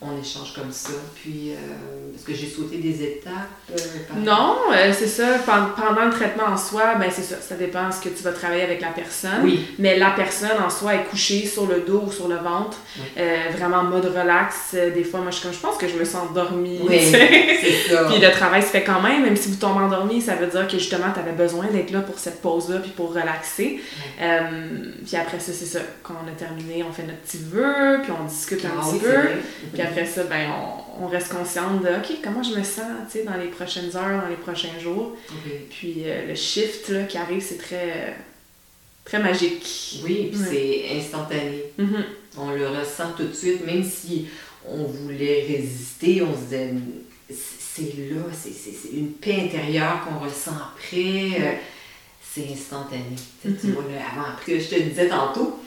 On 0.04 0.20
échange 0.20 0.54
comme 0.56 0.72
ça. 0.72 0.90
Puis, 1.22 1.52
euh, 1.52 2.16
est-ce 2.16 2.26
que 2.26 2.34
j'ai 2.34 2.48
sauté 2.48 2.78
des 2.78 3.04
étapes? 3.04 3.32
euh, 3.72 3.76
Non, 4.18 4.58
euh, 4.74 4.92
c'est 4.98 5.06
ça. 5.08 5.38
Pen- 5.46 5.70
Pendant 5.78 6.06
le 6.06 6.10
traitement 6.12 6.46
en 6.46 6.58
soi, 6.58 6.96
ben 6.96 7.08
c'est 7.14 7.22
ça. 7.22 7.36
Ça 7.40 7.54
dépend 7.54 7.88
de 7.88 7.94
ce 7.94 8.00
que 8.02 8.10
tu 8.10 8.24
vas 8.24 8.32
travailler 8.32 8.64
avec 8.64 8.82
la 8.82 8.88
personne. 8.88 9.42
Oui. 9.44 9.68
Mais 9.78 10.00
la 10.00 10.10
personne 10.10 10.58
en 10.66 10.72
soi 10.72 10.96
est 10.96 11.04
couchée 11.04 11.46
sur 11.46 11.68
le 11.68 11.82
dos 11.82 12.06
ou 12.08 12.12
sur 12.12 12.28
le 12.28 12.38
ventre, 12.38 12.78
Oui. 12.98 13.04
euh, 13.20 13.38
vraiment 13.56 13.78
en 13.78 13.84
mode 13.84 14.06
relax. 14.06 14.74
Des 14.74 15.04
fois, 15.04 15.20
moi, 15.20 15.30
je, 15.30 15.40
comme, 15.40 15.54
je 15.54 15.60
pense 15.60 15.78
que 15.78 15.88
je 15.88 15.94
me 15.96 16.04
sens 16.04 16.30
endormie. 16.32 16.80
Oui, 16.84 17.00
ça. 17.12 17.18
Puis 18.10 18.20
le 18.20 18.32
travail 18.32 18.64
se 18.64 18.70
fait 18.70 18.84
quand 18.84 19.02
même, 19.02 19.22
même 19.24 19.36
si 19.36 19.50
vous 19.50 19.58
tombez 19.58 19.82
endormi, 19.84 20.20
ça 20.20 20.34
veut 20.34 20.48
dire 20.48 20.66
que 20.68 20.80
justement, 20.80 21.12
tu 21.14 21.20
avais 21.20 21.34
besoin 21.34 21.68
d'être 21.68 21.92
là 21.92 22.00
pour 22.00 22.18
cette 22.18 22.42
pause-là, 22.42 22.80
puis 22.80 22.90
pour 22.90 23.10
relaxer. 23.14 23.80
Puis 24.18 25.16
après 25.16 25.40
ça, 25.40 25.52
c'est 25.54 25.66
ça. 25.66 25.80
Quand 26.02 26.16
on 26.26 26.28
a 26.28 26.32
terminé, 26.32 26.84
on 26.88 26.92
fait 26.92 27.04
notre 27.04 27.20
petit 27.20 27.38
vœu, 27.52 28.00
puis 28.02 28.12
on 28.20 28.26
discute 28.26 28.66
un 28.66 28.70
Ah 28.80 28.84
petit 28.90 29.00
peu. 29.00 29.91
Après 29.92 30.06
ça, 30.06 30.24
ben, 30.24 30.50
on, 31.00 31.06
on 31.06 31.08
reste 31.08 31.30
consciente 31.32 31.82
de, 31.84 31.88
OK, 31.90 32.18
comment 32.24 32.44
je 32.44 32.56
me 32.56 32.64
sens, 32.64 32.86
dans 33.26 33.38
les 33.38 33.48
prochaines 33.48 33.96
heures, 33.96 34.22
dans 34.22 34.28
les 34.30 34.36
prochains 34.36 34.78
jours. 34.80 35.16
Puis 35.70 36.04
euh, 36.06 36.28
le 36.28 36.36
shift, 36.36 36.90
là, 36.90 37.04
qui 37.04 37.18
arrive, 37.18 37.42
c'est 37.42 37.58
très, 37.58 38.16
très 39.06 39.20
magique. 39.20 40.02
Oui, 40.04 40.30
puis 40.32 40.40
Ouais. 40.42 40.48
c'est 40.90 40.98
instantané. 41.00 41.64
Mhm. 41.78 42.04
On 42.38 42.52
le 42.52 42.68
ressent 42.68 43.12
tout 43.18 43.26
de 43.28 43.34
suite, 43.34 43.66
même 43.66 43.84
si 43.84 44.28
on 44.68 44.84
voulait 44.84 45.46
résister, 45.48 46.22
on 46.22 46.34
se 46.34 46.42
disait, 46.44 46.74
c'est 47.30 47.94
là, 48.12 48.22
c'est- 48.34 48.92
une 48.94 49.12
paix 49.14 49.44
intérieure 49.46 50.06
qu'on 50.06 50.24
ressent 50.26 50.52
après, 50.52 51.40
euh, 51.42 51.54
c'est 52.34 52.48
instantané. 52.54 53.04
Tu 53.42 53.48
Mhm. 53.68 53.74
vois, 53.74 53.84
le 53.84 53.96
avant-après, 53.98 54.60
je 54.60 54.70
te 54.70 54.76
le 54.76 54.82
disais 54.82 55.08
tantôt, 55.10 55.60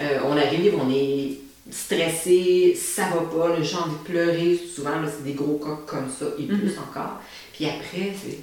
euh, 0.00 0.18
on 0.24 0.36
arrive, 0.36 0.74
on 0.80 0.90
est 0.90 1.38
stressé, 1.70 2.74
ça 2.74 3.04
va 3.08 3.20
pas, 3.22 3.56
le 3.56 3.62
genre 3.62 3.88
de 3.88 3.94
pleurer, 4.10 4.58
souvent, 4.74 4.92
c'est 5.06 5.24
des 5.24 5.34
gros 5.34 5.58
coques 5.58 5.86
comme 5.86 6.08
ça, 6.10 6.26
et 6.38 6.42
Mhm. 6.42 6.58
plus 6.60 6.78
encore. 6.78 7.20
Puis 7.52 7.66
après, 7.66 8.12
c'est, 8.22 8.38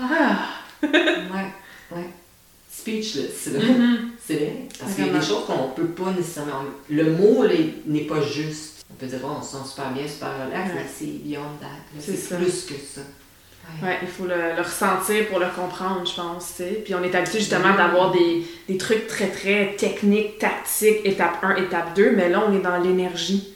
Ah! 0.00 0.48
ouais, 0.82 1.50
ouais, 1.92 2.04
speechless, 2.70 3.46
là. 3.52 3.58
Mhm. 3.60 4.10
C'est 4.24 4.34
vrai. 4.36 4.68
Parce 4.78 4.94
qu'il 4.94 5.06
y 5.06 5.10
a 5.10 5.12
des 5.18 5.26
choses 5.26 5.44
qu'on 5.46 5.70
peut 5.70 5.86
pas 5.88 6.12
nécessairement. 6.12 6.62
Le 6.88 7.10
mot 7.16 7.44
n'est 7.86 8.04
pas 8.04 8.20
juste. 8.20 8.84
On 8.90 8.94
peut 8.94 9.06
dire, 9.06 9.18
oh, 9.24 9.36
on 9.38 9.42
se 9.42 9.52
sent 9.56 9.64
super 9.70 9.90
bien, 9.92 10.06
super 10.06 10.28
relax, 10.46 10.68
Ouais. 10.70 10.74
mais 10.76 10.86
c'est 10.98 11.18
beyond 11.24 11.40
that. 11.60 12.00
C'est 12.00 12.36
plus 12.36 12.62
que 12.66 12.74
ça. 12.74 13.00
Ouais. 13.82 13.88
Ouais, 13.88 13.98
il 14.02 14.08
faut 14.08 14.24
le, 14.24 14.56
le 14.56 14.62
ressentir 14.62 15.26
pour 15.28 15.38
le 15.38 15.46
comprendre, 15.54 16.06
je 16.06 16.14
pense, 16.14 16.48
tu 16.56 16.62
sais. 16.64 16.82
Puis 16.84 16.94
on 16.94 17.02
est 17.02 17.14
habitué 17.14 17.38
justement 17.38 17.74
d'avoir 17.76 18.10
des, 18.12 18.44
des 18.68 18.76
trucs 18.78 19.06
très, 19.06 19.28
très 19.28 19.74
techniques, 19.76 20.38
tactiques, 20.38 21.00
étape 21.04 21.38
1, 21.42 21.56
étape 21.56 21.94
2, 21.94 22.12
mais 22.12 22.28
là, 22.28 22.42
on 22.48 22.54
est 22.56 22.60
dans 22.62 22.78
l'énergie. 22.78 23.54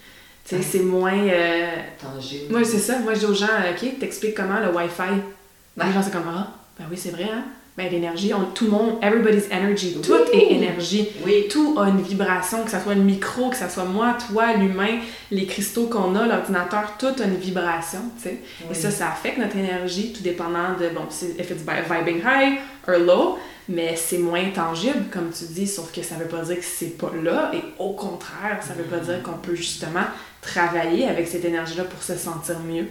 Ouais. 0.51 0.61
c'est 0.61 0.81
moins... 0.81 1.15
euh, 1.17 1.71
Tangible. 2.01 2.51
Moi, 2.53 2.65
c'est 2.65 2.79
ça. 2.79 2.99
Moi, 2.99 3.15
je 3.15 3.21
dis 3.21 3.27
aux 3.27 3.35
gens, 3.35 3.47
OK, 3.47 3.99
t'expliques 4.01 4.35
comment 4.35 4.61
le 4.61 4.69
Wi-Fi? 4.75 5.03
Ouais. 5.03 5.87
Les 5.87 5.93
gens, 5.93 6.03
c'est 6.03 6.13
comme, 6.13 6.29
ah, 6.29 6.49
ben 6.79 6.85
oui, 6.91 6.97
c'est 6.97 7.11
vrai, 7.11 7.29
hein? 7.33 7.45
Ben, 7.77 7.91
l'énergie, 7.91 8.33
tout 8.55 8.67
le 8.67 8.71
monde, 8.71 8.99
everybody's 9.03 9.47
energy, 9.51 9.97
tout 10.03 10.15
est 10.33 10.53
énergie. 10.53 11.09
Oui. 11.25 11.47
Tout 11.51 11.75
a 11.79 11.89
une 11.89 12.03
vibration, 12.03 12.65
que 12.65 12.71
ce 12.71 12.79
soit 12.79 12.95
le 12.95 13.01
micro, 13.01 13.49
que 13.49 13.57
ce 13.57 13.67
soit 13.69 13.85
moi, 13.85 14.15
toi, 14.29 14.53
l'humain, 14.55 14.99
les 15.31 15.47
cristaux 15.47 15.87
qu'on 15.87 16.15
a, 16.17 16.27
l'ordinateur, 16.27 16.93
tout 16.99 17.07
a 17.19 17.25
une 17.25 17.37
vibration, 17.37 18.01
tu 18.23 18.29
sais. 18.29 18.39
Et 18.71 18.75
ça, 18.75 18.91
ça 18.91 19.09
affecte 19.09 19.39
notre 19.39 19.57
énergie, 19.57 20.13
tout 20.13 20.23
dépendant 20.23 20.75
de, 20.79 20.91
bon, 20.91 21.03
si 21.09 21.29
if 21.39 21.51
it's 21.51 21.63
vi- 21.63 21.83
vibing 21.89 22.19
high 22.19 22.59
or 22.87 22.99
low, 22.99 23.39
mais 23.71 23.95
c'est 23.97 24.19
moins 24.19 24.51
tangible, 24.55 25.05
comme 25.11 25.31
tu 25.31 25.45
dis, 25.45 25.67
sauf 25.67 25.93
que 25.93 26.03
ça 26.03 26.17
veut 26.17 26.27
pas 26.27 26.43
dire 26.43 26.57
que 26.59 26.65
c'est 26.65 26.99
pas 26.99 27.13
là, 27.23 27.53
et 27.55 27.63
au 27.79 27.93
contraire, 27.95 28.59
ça 28.61 28.75
veut 28.75 28.85
pas 28.85 28.99
dire 28.99 29.23
qu'on 29.23 29.39
peut 29.39 29.55
justement 29.55 30.05
travailler 30.43 31.09
avec 31.09 31.27
cette 31.27 31.45
énergie-là 31.45 31.85
pour 31.85 32.03
se 32.03 32.17
sentir 32.17 32.59
mieux. 32.59 32.87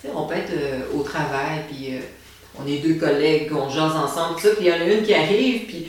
Tu 0.00 0.06
sais, 0.06 0.12
on 0.14 0.26
peut 0.26 0.34
être 0.36 0.52
euh, 0.52 0.80
au 0.94 1.02
travail, 1.02 1.62
puis 1.68 1.96
euh, 1.96 2.00
on 2.62 2.66
est 2.66 2.78
deux 2.78 2.94
collègues, 2.94 3.50
on 3.54 3.68
jase 3.68 3.94
ensemble, 3.96 4.36
tout 4.36 4.42
ça, 4.48 4.54
puis 4.54 4.66
il 4.66 4.68
y 4.68 4.72
en 4.72 4.80
a 4.80 4.84
une 4.84 5.02
qui 5.04 5.14
arrive, 5.14 5.62
puis 5.66 5.86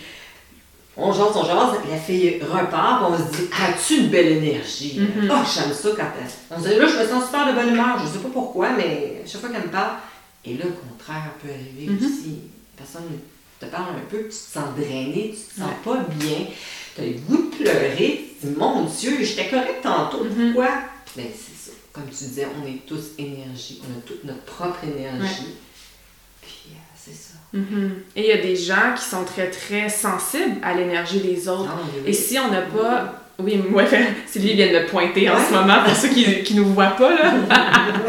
on 0.97 1.11
jase, 1.11 1.35
on 1.35 1.43
jase, 1.45 1.77
la 1.89 1.97
fille 1.97 2.39
repart, 2.41 3.03
puis 3.05 3.13
on 3.13 3.17
se 3.17 3.37
dit 3.37 3.49
As-tu 3.51 3.93
une 4.01 4.07
belle 4.09 4.27
énergie? 4.27 4.99
Mhm. 4.99 5.29
Ah, 5.31 5.43
j'aime 5.43 5.73
ça 5.73 5.89
quand 5.95 6.11
elle. 6.19 6.27
On 6.57 6.61
se 6.63 6.69
dit 6.69 6.75
Là, 6.75 6.87
je 6.87 7.03
me 7.03 7.07
sens 7.07 7.25
super 7.25 7.47
de 7.47 7.53
bonne 7.53 7.69
humeur, 7.73 7.99
je 8.01 8.07
sais 8.11 8.23
pas 8.23 8.29
pourquoi, 8.33 8.69
mais 8.77 9.21
chaque 9.27 9.41
fois 9.41 9.49
qu'elle 9.49 9.63
me 9.63 9.71
parle, 9.71 9.93
et 10.45 10.53
là, 10.53 10.65
le 10.65 10.71
contraire 10.71 11.31
peut 11.41 11.49
arriver 11.49 11.91
Mhm. 11.91 11.97
aussi. 11.97 12.35
La 12.77 12.83
personne 12.83 13.09
te 13.59 13.65
parle 13.65 13.95
un 13.95 14.09
peu, 14.09 14.17
puis 14.19 14.29
tu 14.29 14.35
te 14.35 14.53
sens 14.53 14.65
drainé, 14.77 15.35
tu 15.37 15.55
te 15.55 15.59
sens 15.61 15.71
pas 15.83 15.97
bien, 16.17 16.37
tu 16.95 17.01
as 17.01 17.05
le 17.05 17.13
goût 17.27 17.49
de 17.51 17.55
pleurer, 17.63 18.25
tu 18.41 18.47
te 18.47 18.53
dis 18.53 18.57
Mon 18.59 18.83
Dieu, 18.85 19.17
j'étais 19.21 19.49
correct 19.49 19.81
tantôt, 19.83 20.23
Mhm. 20.23 20.53
pourquoi? 20.53 20.69
Ben, 21.15 21.25
c'est 21.33 21.71
ça. 21.71 21.75
Comme 21.93 22.05
tu 22.07 22.25
disais, 22.25 22.47
on 22.61 22.67
est 22.67 22.85
tous 22.85 23.11
énergie, 23.17 23.81
on 23.83 23.97
a 23.99 24.01
toute 24.05 24.23
notre 24.25 24.43
propre 24.43 24.79
énergie. 24.83 25.55
C'est 27.05 27.13
ça. 27.13 27.33
Mhm. 27.53 27.91
Et 28.15 28.21
il 28.21 28.27
y 28.27 28.31
a 28.31 28.37
des 28.41 28.55
gens 28.55 28.93
qui 28.97 29.03
sont 29.03 29.23
très, 29.23 29.49
très 29.49 29.87
sensibles 29.89 30.55
à 30.63 30.73
l'énergie 30.73 31.19
des 31.19 31.47
autres. 31.47 31.69
Ah, 31.73 31.79
oui, 32.03 32.09
Et 32.09 32.13
si 32.13 32.37
on 32.39 32.49
n'a 32.51 32.61
pas. 32.61 33.21
Oui, 33.37 33.57
moi, 33.69 33.83
Sylvie 34.27 34.53
vient 34.53 34.67
de 34.71 34.79
le 34.79 34.85
pointer 34.85 35.29
en 35.29 35.35
Ouais. 35.35 35.41
ce 35.47 35.53
moment 35.53 35.83
pour 35.83 35.93
ceux 35.95 36.07
qui, 36.09 36.41
qui 36.43 36.53
nous 36.55 36.65
voient 36.65 36.95
pas, 36.97 37.09
là. 37.13 37.33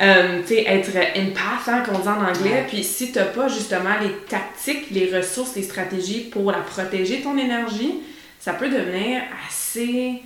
Euh, 0.00 0.40
tu 0.44 0.54
sais, 0.56 0.64
être 0.66 0.88
empath, 1.16 1.68
hein, 1.68 1.82
qu'on 1.86 1.96
dit 2.00 2.08
en 2.08 2.20
anglais. 2.20 2.50
Ouais. 2.50 2.66
Puis 2.68 2.82
si 2.82 3.12
t'as 3.12 3.26
pas 3.26 3.46
justement 3.46 3.90
les 4.02 4.10
tactiques, 4.28 4.90
les 4.90 5.16
ressources, 5.16 5.54
les 5.54 5.62
stratégies 5.62 6.22
pour 6.22 6.50
la 6.50 6.58
protéger, 6.58 7.20
ton 7.20 7.38
énergie, 7.38 8.00
ça 8.40 8.54
peut 8.54 8.68
devenir 8.68 9.22
assez. 9.48 10.22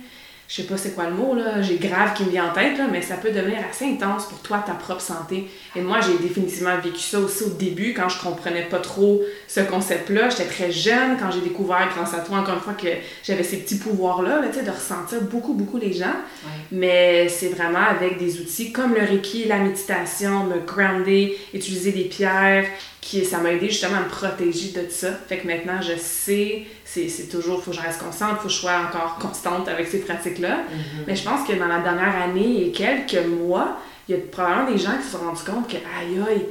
Je 0.47 0.55
sais 0.55 0.63
pas 0.63 0.77
c'est 0.77 0.95
quoi 0.95 1.09
le 1.09 1.13
mot, 1.13 1.35
là. 1.35 1.61
J'ai 1.61 1.75
grave 1.75 2.13
qui 2.15 2.23
me 2.23 2.29
vient 2.29 2.49
en 2.49 2.53
tête, 2.53 2.77
là, 2.77 2.87
mais 2.89 3.01
ça 3.01 3.15
peut 3.15 3.31
devenir 3.31 3.57
assez 3.69 3.85
intense 3.85 4.27
pour 4.27 4.39
toi, 4.39 4.63
ta 4.65 4.73
propre 4.73 5.01
santé. 5.01 5.47
Et 5.75 5.81
moi, 5.81 5.99
j'ai 5.99 6.17
définitivement 6.25 6.77
vécu 6.81 6.99
ça 6.99 7.19
aussi 7.19 7.43
au 7.43 7.49
début, 7.49 7.93
quand 7.93 8.07
je 8.07 8.21
comprenais 8.21 8.63
pas 8.63 8.79
trop 8.79 9.21
ce 9.47 9.59
concept-là. 9.59 10.29
J'étais 10.29 10.45
très 10.45 10.71
jeune 10.71 11.17
quand 11.19 11.31
j'ai 11.31 11.41
découvert, 11.41 11.89
grâce 11.93 12.13
à 12.13 12.19
toi, 12.19 12.37
encore 12.37 12.55
une 12.55 12.61
fois, 12.61 12.73
que 12.73 12.87
j'avais 13.23 13.43
ces 13.43 13.57
petits 13.57 13.77
pouvoirs-là, 13.77 14.39
là, 14.39 14.47
tu 14.47 14.59
sais, 14.59 14.63
de 14.63 14.71
ressentir 14.71 15.21
beaucoup, 15.23 15.53
beaucoup 15.53 15.77
les 15.77 15.91
gens. 15.91 16.05
Ouais. 16.05 16.61
Mais 16.71 17.27
c'est 17.27 17.49
vraiment 17.49 17.85
avec 17.89 18.17
des 18.17 18.39
outils 18.39 18.71
comme 18.71 18.93
le 18.93 19.01
Reiki, 19.01 19.45
la 19.45 19.57
méditation, 19.57 20.45
me 20.45 20.59
grounder, 20.59 21.37
utiliser 21.53 21.91
des 21.91 22.05
pierres, 22.05 22.65
qui, 23.01 23.23
ça 23.23 23.37
m'a 23.37 23.53
aidé 23.53 23.67
justement 23.69 23.97
à 23.97 24.01
me 24.01 24.09
protéger 24.09 24.69
de 24.69 24.89
ça. 24.89 25.11
Fait 25.29 25.37
que 25.37 25.47
maintenant, 25.47 25.81
je 25.81 25.97
sais, 25.97 26.65
c'est 27.07 27.27
toujours, 27.29 27.63
faut 27.63 27.71
que 27.71 27.77
je 27.77 27.81
reste 27.81 28.01
constante, 28.01 28.37
faut 28.37 28.47
que 28.47 28.53
je 28.53 28.59
sois 28.59 28.77
encore 28.87 29.17
constante 29.19 29.67
avec 29.67 29.87
ces 29.87 29.99
pratiques-là. 29.99 30.57
Mhm. 30.57 31.03
Mais 31.07 31.15
je 31.15 31.23
pense 31.23 31.47
que 31.47 31.53
dans 31.53 31.67
la 31.67 31.79
dernière 31.79 32.15
année 32.23 32.65
et 32.65 32.71
quelques 32.71 33.25
mois, 33.25 33.77
il 34.07 34.15
y 34.15 34.17
a 34.17 34.21
probablement 34.31 34.71
des 34.71 34.77
gens 34.77 34.97
qui 34.99 35.05
se 35.05 35.11
sont 35.17 35.23
rendus 35.25 35.43
compte 35.43 35.67
que, 35.67 35.75
aïe 35.77 36.19
aïe, 36.27 36.45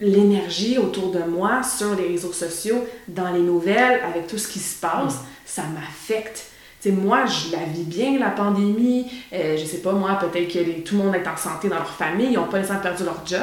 l'énergie 0.00 0.78
autour 0.78 1.10
de 1.12 1.20
moi, 1.20 1.62
sur 1.62 1.94
les 1.94 2.08
réseaux 2.08 2.32
sociaux, 2.32 2.84
dans 3.08 3.30
les 3.30 3.40
nouvelles, 3.40 4.00
avec 4.06 4.26
tout 4.26 4.38
ce 4.38 4.48
qui 4.48 4.58
se 4.58 4.80
passe, 4.80 5.18
ça 5.44 5.62
m'affecte. 5.74 6.46
Moi, 6.86 7.24
je 7.24 7.52
la 7.52 7.64
vis 7.64 7.84
bien, 7.84 8.18
la 8.18 8.28
pandémie. 8.28 9.06
Euh, 9.32 9.56
je 9.56 9.64
sais 9.64 9.78
pas, 9.78 9.92
moi, 9.92 10.18
peut-être 10.20 10.52
que 10.52 10.58
les- 10.58 10.82
tout 10.82 10.96
le 10.98 11.04
monde 11.04 11.14
est 11.14 11.26
en 11.26 11.34
santé 11.34 11.68
dans 11.70 11.76
leur 11.76 11.88
famille, 11.88 12.26
ils 12.32 12.34
n'ont 12.34 12.44
pas 12.44 12.58
nécessairement 12.58 12.82
perdu 12.82 13.04
leur 13.04 13.22
job. 13.26 13.38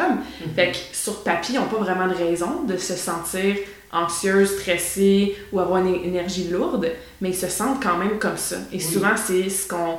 Mhm. 0.45 0.54
Fait 0.54 0.72
que 0.72 0.78
sur 0.95 1.24
papier, 1.24 1.56
ils 1.56 1.60
n'ont 1.60 1.66
pas 1.66 1.78
vraiment 1.84 2.08
de 2.08 2.14
raison 2.14 2.62
de 2.68 2.78
se 2.78 2.95
sentir 2.95 3.56
anxieuse, 3.91 4.57
stressée 4.59 5.35
ou 5.51 5.59
avoir 5.59 5.85
une 5.85 5.95
énergie 6.05 6.47
lourde, 6.49 6.91
mais 7.19 7.29
ils 7.29 7.35
se 7.35 7.47
sentent 7.47 7.81
quand 7.83 7.97
même 7.97 8.19
comme 8.19 8.37
ça. 8.37 8.57
Et 8.71 8.77
Oui. 8.77 8.81
souvent, 8.81 9.15
c'est 9.17 9.49
ce 9.49 9.67
qu'on 9.67 9.97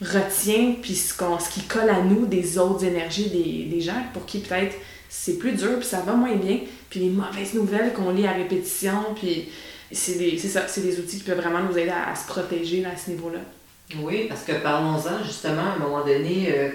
retient, 0.00 0.74
puis 0.82 0.94
ce, 0.94 1.16
qu'on, 1.16 1.38
ce 1.38 1.48
qui 1.50 1.62
colle 1.62 1.88
à 1.90 2.00
nous 2.02 2.26
des 2.26 2.58
autres 2.58 2.84
énergies 2.84 3.30
des, 3.30 3.74
des 3.74 3.80
gens 3.80 4.02
pour 4.12 4.26
qui 4.26 4.38
peut-être 4.40 4.74
c'est 5.08 5.38
plus 5.38 5.52
dur, 5.52 5.78
puis 5.78 5.86
ça 5.86 6.00
va 6.00 6.12
moins 6.14 6.34
bien, 6.34 6.60
puis 6.90 7.00
les 7.00 7.08
mauvaises 7.10 7.54
nouvelles 7.54 7.92
qu'on 7.92 8.10
lit 8.10 8.26
à 8.26 8.32
répétition, 8.32 9.14
puis 9.14 9.48
c'est, 9.92 10.18
des, 10.18 10.36
c'est 10.38 10.48
ça, 10.48 10.66
c'est 10.66 10.80
des 10.80 10.98
outils 10.98 11.18
qui 11.18 11.22
peuvent 11.24 11.40
vraiment 11.40 11.60
nous 11.62 11.78
aider 11.78 11.90
à, 11.90 12.10
à 12.10 12.16
se 12.16 12.26
protéger 12.26 12.80
là, 12.82 12.88
à 12.94 12.96
ce 12.96 13.10
niveau-là. 13.10 13.38
Oui, 14.02 14.26
parce 14.28 14.42
que 14.42 14.52
parlons-en 14.52 15.22
justement, 15.24 15.62
à 15.62 15.74
un 15.76 15.78
moment 15.78 16.04
donné, 16.04 16.48
euh, 16.50 16.70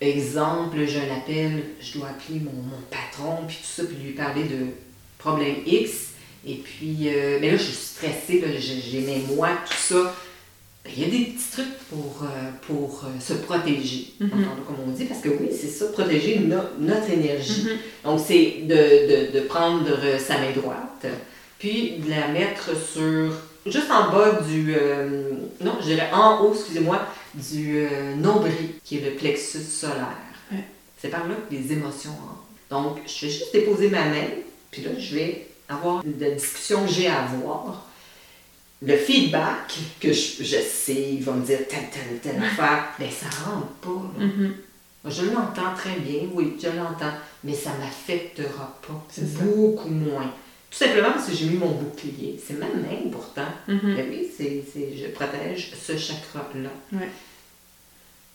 exemple, 0.00 0.78
j'ai 0.86 1.00
un 1.08 1.16
appel, 1.16 1.62
je 1.80 1.98
dois 1.98 2.08
appeler 2.08 2.40
mon, 2.40 2.52
mon 2.52 2.80
patron, 2.90 3.44
puis 3.46 3.56
tout 3.58 3.68
ça, 3.82 3.84
puis 3.84 3.96
lui 4.02 4.12
parler 4.12 4.44
de 4.44 4.66
problème 5.22 5.56
X. 5.66 5.90
Et 6.46 6.54
puis, 6.56 6.96
euh, 7.06 7.38
mais 7.40 7.52
là, 7.52 7.56
je 7.56 7.62
suis 7.62 7.72
stressée, 7.74 8.40
là, 8.40 8.48
j'ai 8.58 9.00
mes 9.00 9.18
mois, 9.34 9.50
tout 9.64 9.76
ça. 9.76 10.14
Il 10.84 11.00
y 11.00 11.04
a 11.04 11.08
des 11.08 11.24
petits 11.26 11.50
trucs 11.52 11.78
pour, 11.88 12.24
euh, 12.24 12.50
pour 12.66 13.04
euh, 13.04 13.20
se 13.20 13.34
protéger, 13.34 14.14
Mhm. 14.18 14.30
comme 14.66 14.76
on 14.84 14.90
dit, 14.90 15.04
parce 15.04 15.20
que 15.20 15.28
oui, 15.28 15.48
c'est 15.52 15.68
ça, 15.68 15.86
protéger 15.92 16.40
no- 16.40 16.56
notre 16.80 17.08
énergie. 17.10 17.62
Mhm. 17.64 17.78
Donc, 18.04 18.20
c'est 18.26 18.62
de, 18.64 18.74
de, 19.30 19.38
de 19.38 19.40
prendre 19.46 19.88
sa 20.18 20.38
main 20.38 20.50
droite, 20.52 21.06
puis 21.60 21.98
de 22.04 22.10
la 22.10 22.26
mettre 22.28 22.70
sur, 22.76 23.32
juste 23.64 23.90
en 23.92 24.10
bas 24.10 24.40
du, 24.42 24.74
non, 25.60 25.74
je 25.80 25.84
dirais 25.86 26.10
en 26.12 26.42
haut, 26.42 26.52
excusez-moi, 26.52 27.06
du 27.34 27.86
nombril, 28.16 28.70
qui 28.82 28.96
est 28.98 29.04
le 29.08 29.12
plexus 29.12 29.62
solaire. 29.62 30.18
Ouais. 30.50 30.64
C'est 31.00 31.08
par 31.10 31.28
là 31.28 31.36
que 31.48 31.54
les 31.54 31.72
émotions 31.72 32.10
entrent. 32.10 32.48
Donc, 32.70 32.98
je 33.06 33.26
vais 33.26 33.32
juste 33.32 33.52
déposer 33.52 33.88
ma 33.88 34.04
main, 34.06 34.26
puis 34.72 34.82
là, 34.82 34.90
je 34.98 35.14
vais 35.14 35.46
avoir 35.68 36.02
la 36.18 36.30
discussion 36.32 36.84
que 36.84 36.90
j'ai 36.92 37.06
à 37.06 37.22
avoir. 37.22 37.86
Le 38.84 38.96
feedback, 38.96 39.78
que 40.00 40.12
je, 40.12 40.42
je 40.42 40.56
sais, 40.56 41.12
il 41.12 41.22
va 41.22 41.32
me 41.34 41.46
dire 41.46 41.58
telle, 41.68 41.88
telle, 41.92 42.18
telle 42.20 42.42
affaire, 42.42 42.86
mais 42.98 43.08
ça 43.10 43.26
rentre 43.44 43.68
pas. 43.80 44.18
là. 44.18 44.26
Mhm. 44.26 44.54
Je 45.04 45.24
l'entends 45.26 45.74
très 45.76 46.00
bien, 46.00 46.22
oui, 46.32 46.56
je 46.60 46.66
l'entends, 46.68 47.12
mais 47.44 47.54
ça 47.54 47.70
ne 47.74 47.78
m'affectera 47.84 48.76
pas. 48.86 49.04
C'est. 49.08 49.34
Beaucoup 49.38 49.88
moins. 49.88 50.32
Tout 50.70 50.78
simplement 50.78 51.12
parce 51.12 51.26
que 51.28 51.34
j'ai 51.36 51.46
mis 51.46 51.58
mon 51.58 51.70
bouclier. 51.72 52.40
C'est 52.44 52.54
ma 52.58 52.66
main 52.66 53.08
pourtant. 53.12 53.46
Mhm. 53.68 53.80
Mais 53.96 54.06
oui, 54.08 54.28
c'est, 54.36 54.64
c'est- 54.72 54.96
je 54.96 55.06
protège 55.12 55.72
ce 55.80 55.96
chakra-là. 55.96 56.70
Ouais, 56.92 57.08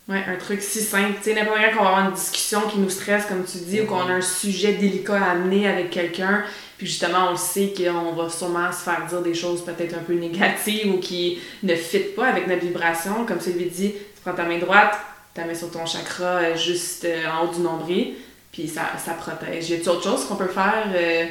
un 0.09 0.35
truc 0.37 0.61
si 0.61 0.81
simple. 0.81 1.15
Tu 1.17 1.23
sais, 1.31 1.33
n'importe 1.35 1.57
quand 1.73 1.79
on 1.79 1.83
va 1.83 1.89
avoir 1.89 2.07
une 2.09 2.13
discussion 2.15 2.61
qui 2.61 2.79
nous 2.79 2.89
stresse, 2.89 3.25
comme 3.25 3.43
tu 3.43 3.57
dis, 3.59 3.81
ou 3.81 3.85
qu'on 3.85 3.99
a 4.07 4.13
un 4.13 4.21
sujet 4.21 4.73
délicat 4.73 5.21
à 5.21 5.31
amener 5.31 5.67
avec 5.67 5.89
quelqu'un, 5.89 6.43
puis 6.77 6.87
justement, 6.87 7.29
on 7.31 7.35
sait 7.35 7.73
qu'on 7.75 8.13
va 8.13 8.29
sûrement 8.29 8.71
se 8.71 8.83
faire 8.83 9.05
dire 9.09 9.21
des 9.21 9.33
choses 9.33 9.65
peut-être 9.65 9.95
un 9.95 10.03
peu 10.03 10.13
négatives 10.13 10.93
ou 10.93 10.99
qui 10.99 11.39
ne 11.63 11.75
fitent 11.75 12.15
pas 12.15 12.27
avec 12.27 12.47
notre 12.47 12.61
vibration. 12.61 13.25
Comme 13.25 13.39
Sylvie 13.41 13.65
dit, 13.69 13.91
tu 13.91 14.21
prends 14.23 14.33
ta 14.33 14.43
main 14.45 14.59
droite, 14.59 14.95
tu 15.33 15.41
la 15.41 15.47
mets 15.47 15.55
sur 15.55 15.71
ton 15.71 15.85
chakra 15.85 16.25
euh, 16.37 16.55
juste 16.55 17.03
euh, 17.05 17.23
en 17.29 17.45
haut 17.45 17.53
du 17.53 17.59
nombril, 17.61 18.13
puis 18.51 18.67
ça, 18.67 18.83
ça 19.03 19.13
protège. 19.13 19.69
Y 19.69 19.73
a-t-il 19.73 19.89
autre 19.89 20.03
chose 20.03 20.25
qu'on 20.25 20.35
peut 20.35 20.47
faire? 20.47 20.85
euh, 20.95 21.25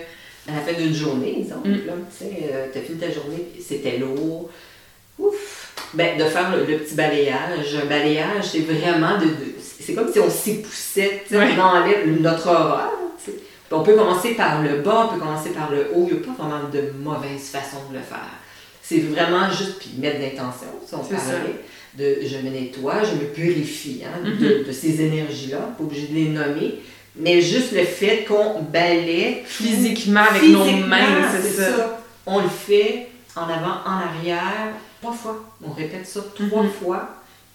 À 0.48 0.52
la 0.56 0.60
fin 0.60 0.72
d'une 0.80 0.94
journée, 0.94 1.38
exemple, 1.40 1.68
Mm. 1.68 1.80
tu 2.10 2.24
sais, 2.24 2.30
euh, 2.52 2.66
t'as 2.72 2.80
fini 2.80 2.98
ta 2.98 3.10
journée, 3.10 3.46
c'était 3.66 3.98
lourd. 3.98 4.50
Ouf! 5.18 5.65
Ben, 5.96 6.18
de 6.18 6.24
faire 6.24 6.54
le, 6.54 6.64
le 6.70 6.78
petit 6.78 6.94
balayage. 6.94 7.74
Un 7.82 7.86
balayage, 7.86 8.44
c'est 8.52 8.60
vraiment 8.60 9.18
de. 9.18 9.24
de- 9.26 9.54
c'est 9.58 9.94
comme 9.94 10.12
si 10.12 10.18
on 10.18 10.28
s'époussait, 10.30 11.22
Ouais. 11.30 11.48
on 11.56 11.60
enlève 11.60 12.20
notre 12.20 12.48
horreur, 12.48 12.90
on 13.70 13.82
peut 13.82 13.94
commencer 13.94 14.30
par 14.34 14.62
le 14.62 14.78
bas, 14.78 15.08
on 15.08 15.14
peut 15.14 15.20
commencer 15.20 15.50
par 15.50 15.70
le 15.70 15.88
haut. 15.94 16.08
Il 16.10 16.16
n'y 16.16 16.22
a 16.22 16.26
pas 16.26 16.42
vraiment 16.42 16.68
de 16.72 16.92
mauvaise 17.02 17.48
façon 17.50 17.78
de 17.90 17.96
le 17.96 18.02
faire. 18.02 18.30
C'est 18.82 18.98
vraiment 18.98 19.48
juste, 19.50 19.78
puis 19.78 19.90
mettre 19.98 20.18
d'intention, 20.20 20.68
si 20.86 20.94
on 20.94 21.02
ça. 21.04 21.16
parlait, 21.16 21.60
de 21.96 22.18
je 22.26 22.36
me 22.38 22.50
nettoie, 22.50 23.02
je 23.04 23.14
me 23.14 23.28
purifie 23.32 24.02
hein, 24.04 24.20
Mhm. 24.24 24.38
de, 24.38 24.64
de 24.66 24.72
ces 24.72 25.00
énergies-là, 25.00 25.58
pas 25.78 25.82
obligé 25.84 26.08
de 26.08 26.14
les 26.14 26.28
nommer. 26.28 26.80
Mais 27.18 27.40
juste 27.40 27.72
le 27.72 27.84
fait 27.84 28.24
qu'on 28.28 28.60
balaie 28.62 29.42
physiquement 29.46 30.24
avec 30.28 30.42
nos 30.42 30.64
mains, 30.86 31.30
c'est 31.40 31.48
ça. 31.62 32.02
On 32.26 32.40
le 32.40 32.48
fait 32.48 33.08
en 33.36 33.42
avant, 33.44 33.78
en 33.86 34.00
arrière, 34.08 34.72
trois 35.06 35.12
fois. 35.16 35.44
On 35.64 35.72
répète 35.72 36.06
ça 36.06 36.20
trois 36.34 36.62
Mhm. 36.62 36.70
fois. 36.70 37.08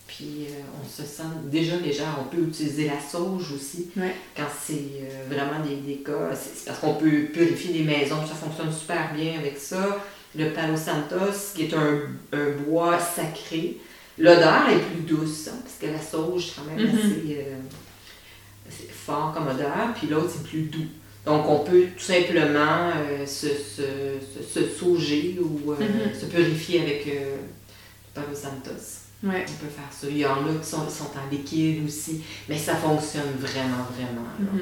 Puis 0.07 0.45
euh, 0.49 0.61
on 0.83 0.87
se 0.87 1.03
sent 1.07 1.23
déjà 1.45 1.77
légère. 1.77 2.17
On 2.19 2.25
peut 2.35 2.41
utiliser 2.41 2.85
la 2.87 2.99
sauge 2.99 3.53
aussi 3.53 3.89
Ouais. 3.95 4.13
quand 4.35 4.43
c'est 4.61 4.73
euh, 4.73 5.25
vraiment 5.29 5.63
des, 5.65 5.75
des 5.77 6.01
cas. 6.03 6.33
C'est 6.35 6.65
parce 6.65 6.79
qu'on 6.79 6.95
peut 6.95 7.25
purifier 7.33 7.73
des 7.73 7.83
maisons. 7.83 8.25
Ça 8.27 8.33
fonctionne 8.35 8.71
super 8.73 9.13
bien 9.13 9.39
avec 9.39 9.57
ça. 9.57 9.99
Le 10.35 10.51
Palo 10.51 10.75
Santos, 10.75 11.53
qui 11.55 11.63
est 11.63 11.73
un, 11.73 11.99
un 12.33 12.49
bois 12.65 12.99
sacré. 12.99 13.77
L'odeur 14.17 14.67
est 14.69 14.79
plus 14.79 15.01
douce, 15.01 15.47
hein, 15.49 15.57
parce 15.63 15.75
que 15.79 15.87
la 15.87 16.01
sauge, 16.01 16.47
c'est 16.47 16.55
quand 16.61 16.67
même 16.75 16.85
Mhm. 16.89 16.97
assez, 16.97 17.37
euh, 17.39 17.55
assez 18.67 18.87
fort 18.91 19.33
comme 19.33 19.47
odeur. 19.47 19.93
Puis 19.97 20.07
l'autre, 20.07 20.29
c'est 20.33 20.43
plus 20.43 20.63
doux. 20.63 20.85
Donc, 21.25 21.47
on 21.47 21.59
peut 21.59 21.83
tout 21.95 22.03
simplement 22.03 22.89
euh, 22.97 23.25
se, 23.25 23.47
se, 23.47 23.83
se, 24.21 24.59
se 24.59 24.67
sauger 24.79 25.37
ou 25.39 25.71
euh, 25.71 25.75
Mhm. 25.79 26.19
se 26.19 26.25
purifier 26.25 26.81
avec 26.81 27.05
euh, 27.07 27.35
du 27.37 28.11
Palo 28.13 28.33
Santos. 28.35 28.99
Ouais. 29.23 29.45
On 29.47 29.63
peut 29.65 29.69
faire 29.71 29.91
ça. 29.91 30.07
Il 30.09 30.17
y 30.17 30.25
en 30.25 30.31
a 30.37 30.59
qui 30.61 30.67
sont, 30.67 30.89
sont 30.89 31.11
en 31.15 31.29
liquide 31.31 31.85
aussi, 31.85 32.21
mais 32.49 32.57
ça 32.57 32.73
fonctionne 32.75 33.35
vraiment, 33.39 33.85
vraiment. 33.95 34.27
Mhm. 34.39 34.61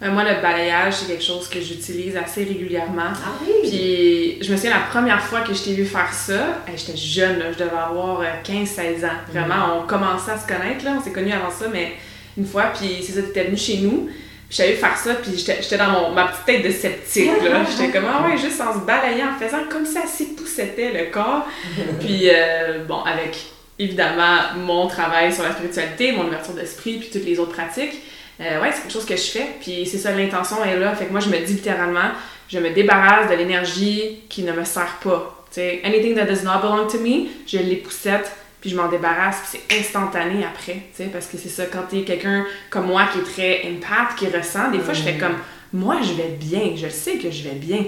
Euh, 0.00 0.12
moi, 0.12 0.22
le 0.22 0.40
balayage, 0.40 0.94
c'est 0.94 1.06
quelque 1.08 1.24
chose 1.24 1.48
que 1.48 1.60
j'utilise 1.60 2.16
assez 2.16 2.44
régulièrement. 2.44 3.02
Ah 3.14 3.32
oui? 3.42 3.68
Puis, 3.68 4.38
je 4.42 4.50
me 4.52 4.56
souviens 4.56 4.70
la 4.78 4.86
première 4.86 5.20
fois 5.22 5.40
que 5.42 5.52
je 5.52 5.60
t'ai 5.62 5.74
vu 5.74 5.84
faire 5.84 6.10
ça, 6.12 6.62
j'étais 6.74 6.96
jeune, 6.96 7.38
là, 7.40 7.52
je 7.52 7.58
devais 7.58 7.76
avoir 7.76 8.20
euh, 8.20 8.24
15-16 8.44 9.04
ans. 9.04 9.18
Vraiment, 9.30 9.80
on 9.82 9.86
commençait 9.86 10.30
à 10.30 10.38
se 10.38 10.46
connaître, 10.46 10.84
là, 10.84 10.94
on 10.98 11.02
s'est 11.02 11.12
connus 11.12 11.32
avant 11.32 11.50
ça, 11.50 11.66
mais 11.70 11.94
une 12.38 12.46
fois, 12.46 12.72
puis 12.72 13.02
c'est 13.02 13.12
ça, 13.12 13.22
t'étais 13.22 13.44
venu 13.44 13.56
chez 13.56 13.78
nous, 13.78 14.08
j'avais 14.50 14.74
faire 14.74 14.96
ça, 14.96 15.14
puis 15.14 15.36
j'étais 15.36 15.60
j'étais 15.62 15.76
dans 15.76 15.90
mon, 15.90 16.10
ma 16.10 16.26
petite 16.26 16.44
tête 16.46 16.64
de 16.64 16.70
sceptique, 16.70 17.42
là. 17.42 17.64
J'étais 17.70 17.90
comme, 17.92 18.08
ah 18.08 18.26
ouais, 18.26 18.38
juste 18.38 18.60
en 18.60 18.72
se 18.72 18.86
balayant, 18.86 19.34
en 19.34 19.38
faisant 19.38 19.64
comme 19.70 19.84
ça 19.84 20.06
s'époussetait 20.06 20.92
le 20.92 21.10
corps. 21.10 21.46
Puis, 22.00 22.30
euh, 22.30 22.84
bon, 22.86 23.02
avec 23.02 23.36
évidemment 23.78 24.38
mon 24.56 24.86
travail 24.86 25.32
sur 25.32 25.44
la 25.44 25.52
spiritualité, 25.52 26.12
mon 26.12 26.26
ouverture 26.26 26.54
d'esprit, 26.54 26.98
puis 26.98 27.10
toutes 27.12 27.24
les 27.24 27.38
autres 27.38 27.52
pratiques, 27.52 28.02
euh, 28.40 28.60
ouais, 28.60 28.70
c'est 28.72 28.82
quelque 28.82 28.92
chose 28.92 29.04
que 29.04 29.16
je 29.16 29.22
fais. 29.22 29.46
Puis 29.60 29.86
c'est 29.86 29.98
ça, 29.98 30.12
l'intention 30.12 30.64
est 30.64 30.76
là. 30.76 30.94
Fait 30.94 31.06
que 31.06 31.12
moi, 31.12 31.20
je 31.20 31.28
me 31.28 31.38
dis 31.38 31.54
littéralement, 31.54 32.10
je 32.48 32.58
me 32.58 32.70
débarrasse 32.70 33.30
de 33.30 33.36
l'énergie 33.36 34.24
qui 34.28 34.42
ne 34.42 34.52
me 34.52 34.64
sert 34.64 34.98
pas. 35.02 35.44
Tu 35.50 35.60
sais, 35.60 35.80
anything 35.84 36.14
that 36.16 36.24
does 36.24 36.42
not 36.42 36.60
belong 36.60 36.88
to 36.88 36.98
me, 36.98 37.28
je 37.46 37.58
l'époussette, 37.58 38.30
puis 38.60 38.70
je 38.70 38.76
m'en 38.76 38.88
débarrasse, 38.88 39.36
puis 39.50 39.60
c'est 39.68 39.78
instantané 39.80 40.44
après. 40.44 40.74
Tu 40.96 41.04
sais, 41.04 41.10
parce 41.12 41.26
que 41.26 41.36
c'est 41.38 41.48
ça, 41.48 41.66
quand 41.66 41.82
t'es 41.88 42.02
quelqu'un 42.02 42.44
comme 42.70 42.86
moi 42.86 43.04
qui 43.12 43.18
est 43.20 43.22
très 43.22 43.68
empath, 43.70 44.16
qui 44.16 44.26
ressent, 44.26 44.70
des 44.70 44.80
fois, 44.80 44.94
je 44.94 45.02
fais 45.02 45.14
Mm. 45.14 45.18
comme, 45.20 45.36
moi, 45.72 45.96
je 46.02 46.14
vais 46.14 46.36
bien, 46.40 46.72
je 46.76 46.88
sais 46.88 47.18
que 47.18 47.30
je 47.30 47.42
vais 47.44 47.54
bien. 47.56 47.84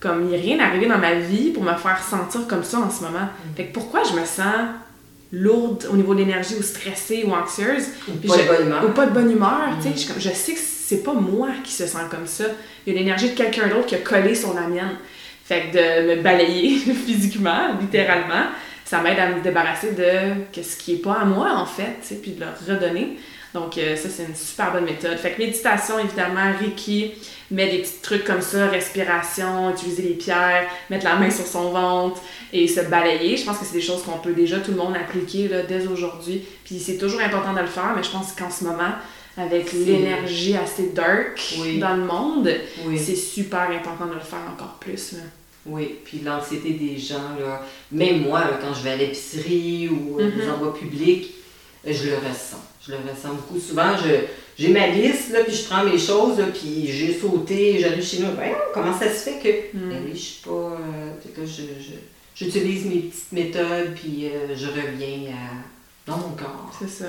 Comme, 0.00 0.22
il 0.22 0.28
n'y 0.30 0.36
a 0.36 0.40
rien 0.56 0.60
arrivé 0.66 0.86
dans 0.86 0.98
ma 0.98 1.14
vie 1.14 1.50
pour 1.50 1.62
me 1.62 1.74
faire 1.76 2.02
sentir 2.02 2.46
comme 2.48 2.64
ça 2.64 2.78
en 2.80 2.90
ce 2.90 3.02
moment. 3.04 3.28
Fait 3.56 3.66
que 3.66 3.72
pourquoi 3.72 4.02
je 4.02 4.18
me 4.18 4.24
sens 4.26 4.66
lourde 5.32 5.86
au 5.90 5.96
niveau 5.96 6.14
de 6.14 6.20
l'énergie 6.20 6.56
ou 6.58 6.62
stressée 6.62 7.24
ou 7.26 7.32
anxieuse? 7.32 7.84
Ou 8.08 8.12
puis 8.12 8.28
pas 8.28 8.36
je- 8.36 8.42
de 8.42 8.48
bonne 8.48 8.66
humeur. 8.66 8.84
ou 8.84 8.88
pas 8.90 9.06
de 9.06 9.10
bonne 9.12 9.30
humeur, 9.30 9.60
tu 9.82 9.88
sais, 9.96 10.12
Mm. 10.12 10.20
je 10.20 10.28
sais 10.30 10.52
que 10.54 10.58
c'est 10.60 11.02
pas 11.02 11.14
moi 11.14 11.48
qui 11.64 11.72
se 11.72 11.86
sent 11.86 11.98
comme 12.10 12.26
ça. 12.26 12.44
Il 12.86 12.92
y 12.92 12.96
a 12.96 12.98
l'énergie 12.98 13.30
de 13.30 13.34
quelqu'un 13.36 13.68
d'autre 13.68 13.86
qui 13.86 13.94
a 13.94 13.98
collé 13.98 14.34
sur 14.34 14.52
la 14.54 14.62
mienne. 14.62 14.96
Fait 15.44 15.70
que 15.72 15.76
de 16.08 16.14
me 16.16 16.22
balayer 16.22 16.76
physiquement, 17.06 17.74
littéralement, 17.80 18.46
ça 18.92 19.00
m'aide 19.00 19.18
à 19.18 19.28
me 19.30 19.40
débarrasser 19.42 19.92
de 19.92 20.62
ce 20.62 20.76
qui 20.76 20.92
est 20.96 21.02
pas 21.02 21.14
à 21.14 21.24
moi 21.24 21.50
en 21.54 21.64
fait, 21.64 22.14
puis 22.20 22.32
de 22.32 22.40
le 22.40 22.46
redonner. 22.74 23.16
Donc 23.54 23.78
euh, 23.78 23.96
ça 23.96 24.10
c'est 24.10 24.24
une 24.24 24.34
super 24.34 24.70
bonne 24.70 24.84
méthode. 24.84 25.16
Fait 25.16 25.30
que 25.32 25.38
méditation 25.38 25.98
évidemment, 25.98 26.52
Reiki, 26.60 27.12
met 27.50 27.70
des 27.70 27.78
petits 27.78 28.02
trucs 28.02 28.24
comme 28.24 28.42
ça, 28.42 28.66
respiration, 28.66 29.70
utiliser 29.70 30.02
les 30.02 30.14
pierres, 30.14 30.66
mettre 30.90 31.06
la 31.06 31.16
main 31.16 31.30
sur 31.30 31.46
son 31.46 31.70
ventre 31.70 32.20
et 32.52 32.68
se 32.68 32.80
balayer. 32.82 33.38
Je 33.38 33.46
pense 33.46 33.56
que 33.56 33.64
c'est 33.64 33.72
des 33.72 33.80
choses 33.80 34.02
qu'on 34.02 34.18
peut 34.18 34.34
déjà 34.34 34.58
tout 34.58 34.72
le 34.72 34.76
monde 34.76 34.94
appliquer 34.94 35.48
là, 35.48 35.62
dès 35.62 35.86
aujourd'hui. 35.86 36.44
Puis 36.66 36.78
c'est 36.78 36.98
toujours 36.98 37.22
important 37.22 37.54
de 37.54 37.60
le 37.60 37.66
faire, 37.66 37.94
mais 37.96 38.02
je 38.02 38.10
pense 38.10 38.32
qu'en 38.32 38.50
ce 38.50 38.64
moment, 38.64 38.92
avec 39.38 39.72
l'énergie 39.72 40.54
assez 40.54 40.90
dark 40.90 41.40
Oui. 41.62 41.78
dans 41.78 41.96
le 41.96 42.04
monde, 42.04 42.50
Oui. 42.84 42.98
c'est 42.98 43.16
super 43.16 43.70
important 43.70 44.04
de 44.04 44.14
le 44.14 44.20
faire 44.20 44.40
encore 44.54 44.76
plus. 44.80 45.12
Là. 45.12 45.20
Oui, 45.66 45.96
puis 46.04 46.18
l'anxiété 46.24 46.70
des 46.70 46.98
gens, 46.98 47.36
là, 47.38 47.64
même 47.92 48.22
moi, 48.22 48.40
là, 48.40 48.58
quand 48.60 48.74
je 48.74 48.82
vais 48.82 48.90
à 48.90 48.96
l'épicerie 48.96 49.88
ou 49.88 50.18
à 50.18 50.24
des 50.24 50.42
Mhm. 50.44 50.50
endroits 50.54 50.74
publics, 50.74 51.34
euh, 51.86 51.92
je 51.92 52.08
le 52.10 52.16
ressens. 52.16 52.62
Je 52.84 52.90
le 52.92 52.98
ressens 52.98 53.34
beaucoup. 53.34 53.60
Souvent, 53.60 53.96
je, 53.96 54.10
j'ai 54.58 54.68
ma 54.72 54.88
liste, 54.88 55.30
là, 55.30 55.44
puis 55.44 55.54
je 55.54 55.64
prends 55.64 55.84
mes 55.84 55.98
choses, 55.98 56.38
là, 56.38 56.46
puis 56.46 56.86
j'ai 56.88 57.14
sauté, 57.14 57.78
j'arrive 57.78 58.04
chez 58.04 58.18
nous. 58.18 58.32
Ben, 58.32 58.52
comment 58.74 58.92
ça 58.98 59.06
se 59.08 59.30
fait 59.30 59.38
que. 59.72 59.76
Mm. 59.78 59.88
Ben 59.90 60.02
oui, 60.04 60.10
je 60.14 60.18
suis 60.20 60.42
pas. 60.42 60.50
euh, 60.50 61.12
que 61.36 61.46
je- 61.46 61.94
j'utilise 62.34 62.84
mes 62.86 63.00
petites 63.02 63.30
méthodes, 63.32 63.94
puis 63.94 64.26
euh, 64.26 64.56
je 64.56 64.66
reviens 64.66 65.30
à, 65.32 66.10
dans 66.10 66.16
mon 66.18 66.30
corps, 66.30 66.74
C'est 66.80 66.88
ça. 66.90 67.06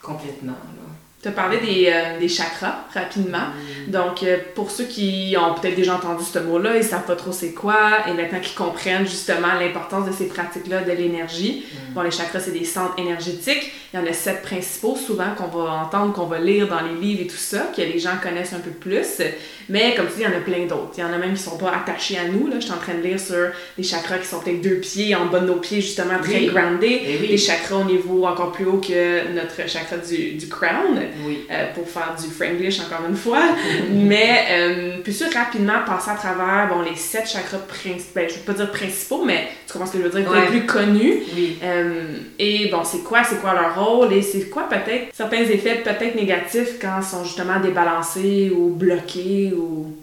complètement. 0.00 0.52
Là. 0.52 0.88
Tu 1.22 1.28
as 1.28 1.32
parlé 1.32 1.58
des, 1.58 1.90
euh, 1.92 2.20
des 2.20 2.28
chakras 2.28 2.84
rapidement. 2.94 3.46
Mm. 3.88 3.90
Donc, 3.90 4.22
euh, 4.22 4.36
pour 4.54 4.70
ceux 4.70 4.84
qui 4.84 5.34
ont 5.38 5.54
peut-être 5.58 5.74
déjà 5.74 5.94
entendu 5.96 6.22
ce 6.24 6.38
mot-là, 6.38 6.76
ils 6.76 6.84
savent 6.84 7.06
pas 7.06 7.16
trop 7.16 7.32
c'est 7.32 7.52
quoi, 7.52 8.06
et 8.06 8.12
maintenant 8.12 8.38
qu'ils 8.38 8.54
comprennent 8.54 9.06
justement 9.06 9.54
l'importance 9.58 10.06
de 10.06 10.12
ces 10.12 10.28
pratiques-là, 10.28 10.82
de 10.82 10.92
l'énergie. 10.92 11.64
Mm. 11.90 11.94
Bon, 11.94 12.02
les 12.02 12.10
chakras, 12.10 12.40
c'est 12.40 12.52
des 12.52 12.64
centres 12.64 12.94
énergétiques. 12.98 13.72
Il 13.92 13.98
y 13.98 14.02
en 14.02 14.06
a 14.06 14.12
sept 14.12 14.42
principaux, 14.42 14.94
souvent, 14.94 15.30
qu'on 15.36 15.46
va 15.46 15.70
entendre, 15.72 16.12
qu'on 16.12 16.26
va 16.26 16.38
lire 16.38 16.68
dans 16.68 16.80
les 16.80 16.94
livres 17.00 17.22
et 17.22 17.26
tout 17.26 17.36
ça, 17.36 17.70
que 17.74 17.80
les 17.80 17.98
gens 17.98 18.16
connaissent 18.22 18.52
un 18.52 18.60
peu 18.60 18.70
plus. 18.70 19.22
Mais 19.68 19.94
comme 19.96 20.06
tu 20.06 20.16
dis, 20.18 20.20
il 20.20 20.24
y 20.24 20.26
en 20.28 20.36
a 20.36 20.40
plein 20.42 20.66
d'autres. 20.66 20.92
Il 20.96 21.00
y 21.00 21.04
en 21.04 21.12
a 21.12 21.18
même 21.18 21.34
qui 21.34 21.42
sont 21.42 21.56
pas 21.56 21.72
attachés 21.74 22.18
à 22.18 22.28
nous. 22.28 22.46
Là. 22.46 22.56
Je 22.60 22.64
suis 22.66 22.72
en 22.72 22.76
train 22.76 22.94
de 22.94 23.00
lire 23.00 23.18
sur 23.18 23.48
des 23.76 23.82
chakras 23.82 24.18
qui 24.18 24.26
sont 24.26 24.40
peut-être 24.40 24.60
deux 24.60 24.76
pieds 24.76 25.14
en 25.14 25.26
bas 25.26 25.40
de 25.40 25.46
nos 25.46 25.56
pieds, 25.56 25.80
justement, 25.80 26.18
très 26.22 26.40
Oui. 26.40 26.46
groundés. 26.46 27.00
Eh 27.04 27.18
oui. 27.22 27.28
Des 27.28 27.38
chakras 27.38 27.76
au 27.76 27.84
niveau 27.84 28.26
encore 28.26 28.52
plus 28.52 28.66
haut 28.66 28.80
que 28.86 29.32
notre 29.32 29.68
chakra 29.68 29.96
du, 29.96 30.32
du 30.34 30.48
crown 30.48 31.00
Oui. 31.24 31.46
euh, 31.50 31.72
pour 31.74 31.88
faire 31.88 32.14
du 32.20 32.28
franglish 32.28 32.80
encore 32.80 33.06
une 33.08 33.16
fois. 33.16 33.42
mais 33.90 34.44
euh, 34.50 34.98
puis 35.04 35.16
rapidement 35.34 35.84
passer 35.86 36.10
à 36.10 36.14
travers 36.14 36.68
bon, 36.68 36.82
les 36.82 36.96
sept 36.96 37.28
chakras 37.28 37.58
principaux, 37.58 38.12
ben, 38.14 38.28
je 38.28 38.34
veux 38.34 38.40
pas 38.40 38.52
dire 38.52 38.70
principaux, 38.72 39.24
mais 39.24 39.48
tu 39.66 39.72
comprends 39.72 39.86
ce 39.86 39.92
que 39.92 39.98
je 39.98 40.08
veux 40.08 40.20
dire, 40.20 40.30
Ouais. 40.30 40.40
les 40.42 40.46
plus 40.46 40.66
connus. 40.66 41.22
Oui. 41.34 41.58
Euh, 41.62 42.04
et 42.38 42.68
bon, 42.68 42.82
c'est 42.84 43.02
quoi, 43.02 43.22
c'est 43.24 43.40
quoi 43.40 43.54
leur 43.54 43.74
rôle 43.84 44.12
et 44.12 44.22
c'est 44.22 44.48
quoi 44.48 44.68
peut-être 44.68 45.08
certains 45.14 45.42
effets 45.42 45.76
peut-être 45.76 46.14
négatifs 46.14 46.78
quand 46.80 46.98
ils 47.00 47.06
sont 47.06 47.24
justement 47.24 47.60
débalancés 47.60 48.50
ou 48.56 48.70
bloqués 48.70 49.52
ou 49.56 49.96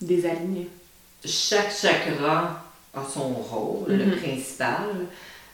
désalignés? 0.00 0.68
chaque 1.24 1.70
chakra 1.70 2.64
a 2.94 3.00
son 3.12 3.28
rôle, 3.28 3.88
le 3.92 4.04
Mhm. 4.06 4.16
principal. 4.16 4.78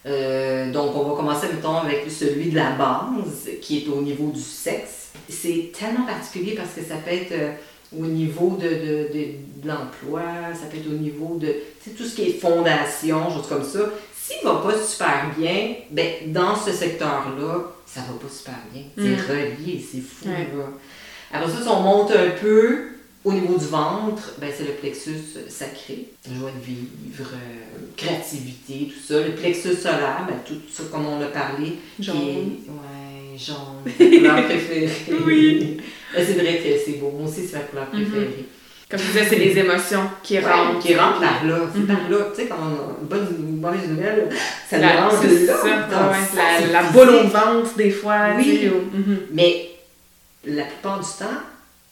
Euh, 0.06 0.70
donc, 0.72 0.94
on 0.94 1.02
va 1.08 1.16
commencer, 1.16 1.48
mettons, 1.52 1.76
avec 1.78 2.04
celui 2.10 2.50
de 2.50 2.56
la 2.56 2.70
base, 2.72 3.48
qui 3.60 3.78
est 3.78 3.88
au 3.88 4.00
niveau 4.00 4.30
du 4.30 4.40
sexe. 4.40 5.08
C'est 5.28 5.72
tellement 5.76 6.06
particulier 6.06 6.54
parce 6.54 6.70
que 6.74 6.80
ça 6.82 6.96
peut 7.04 7.10
être 7.12 7.32
euh, 7.32 7.50
au 7.98 8.04
niveau 8.06 8.56
de, 8.60 8.68
de, 8.68 9.08
de, 9.12 9.24
de 9.62 9.68
l'emploi, 9.68 10.22
ça 10.54 10.66
peut 10.70 10.76
être 10.76 10.86
au 10.88 10.96
niveau 10.96 11.36
de 11.40 11.54
tout 11.96 12.04
ce 12.04 12.14
qui 12.14 12.22
est 12.22 12.32
fondation, 12.40 13.30
choses 13.32 13.48
comme 13.48 13.64
ça. 13.64 13.80
S'il 14.16 14.44
va 14.44 14.56
pas 14.56 14.76
super 14.80 15.30
bien, 15.36 15.74
ben, 15.90 16.32
dans 16.32 16.54
ce 16.56 16.70
secteur-là, 16.72 17.72
ça 17.86 18.00
va 18.00 18.18
pas 18.20 18.32
super 18.32 18.54
bien. 18.72 18.82
C'est 18.96 19.02
Mhm. 19.04 19.20
relié, 19.28 19.84
c'est 19.90 20.00
fou. 20.00 20.28
Ouais. 20.28 20.48
Là. 20.56 20.64
Après 21.32 21.50
ça, 21.50 21.62
si 21.62 21.68
on 21.68 21.80
monte 21.80 22.10
un 22.12 22.30
peu, 22.40 22.78
au 23.26 23.32
niveau 23.32 23.58
du 23.58 23.64
ventre, 23.66 24.34
ben, 24.40 24.50
c'est 24.56 24.64
le 24.64 24.72
plexus 24.72 25.18
sacré, 25.48 26.06
joie 26.38 26.50
de 26.52 26.64
vivre, 26.64 27.30
euh, 27.34 27.86
créativité, 27.96 28.92
tout 28.94 29.00
ça. 29.12 29.20
Le 29.20 29.32
plexus 29.34 29.74
solaire, 29.74 30.24
ben, 30.28 30.36
tout 30.46 30.60
ça 30.72 30.84
comme 30.90 31.06
on 31.06 31.20
a 31.20 31.26
parlé. 31.26 31.74
Jaune. 31.98 32.16
est- 32.16 32.70
ouais, 32.70 33.36
jaune, 33.36 33.82
ma 33.84 33.90
couleur 33.92 34.44
préférée. 34.48 34.90
Oui. 35.26 35.76
Ben, 36.14 36.24
c'est 36.24 36.34
vrai 36.34 36.56
que 36.58 36.78
c'est 36.84 36.98
beau. 37.00 37.10
Moi 37.18 37.28
aussi, 37.28 37.46
c'est 37.46 37.56
ma 37.56 37.64
couleur 37.64 37.86
Mhm. 37.92 38.04
préférée. 38.04 38.44
Comme 38.88 39.00
je 39.00 39.06
disais, 39.06 39.26
c'est 39.28 39.38
les 39.40 39.58
émotions 39.58 40.08
qui 40.22 40.34
Ouais, 40.38 40.44
rentrent. 40.44 40.78
qui 40.78 40.94
rentre 40.94 41.18
par 41.18 41.44
là. 41.44 41.58
C'est 41.74 41.80
Mhm. 41.80 41.86
par 41.88 42.08
là. 42.08 42.16
Tu 42.32 42.42
sais, 42.42 42.46
quand 42.48 42.56
on 42.60 42.66
a 42.66 43.00
une 43.00 43.06
bonne 43.08 43.58
mauvaise 43.60 43.88
nouvelle, 43.88 44.28
ça 44.70 44.76
nous 44.76 44.82
La, 44.84 45.04
rentre 45.08 45.24
là. 45.24 45.28
ça, 45.46 45.62
dans 45.90 46.12
ouais, 46.12 46.66
le 46.66 46.72
la, 46.72 46.82
la 46.82 46.90
boule 46.90 47.08
au 47.08 47.26
ventre, 47.26 47.76
des 47.76 47.90
fois. 47.90 48.28
Oui. 48.38 48.70
mhm. 48.94 49.18
Mais 49.32 49.70
la 50.44 50.62
plupart 50.62 51.00
du 51.00 51.06
temps, 51.18 51.40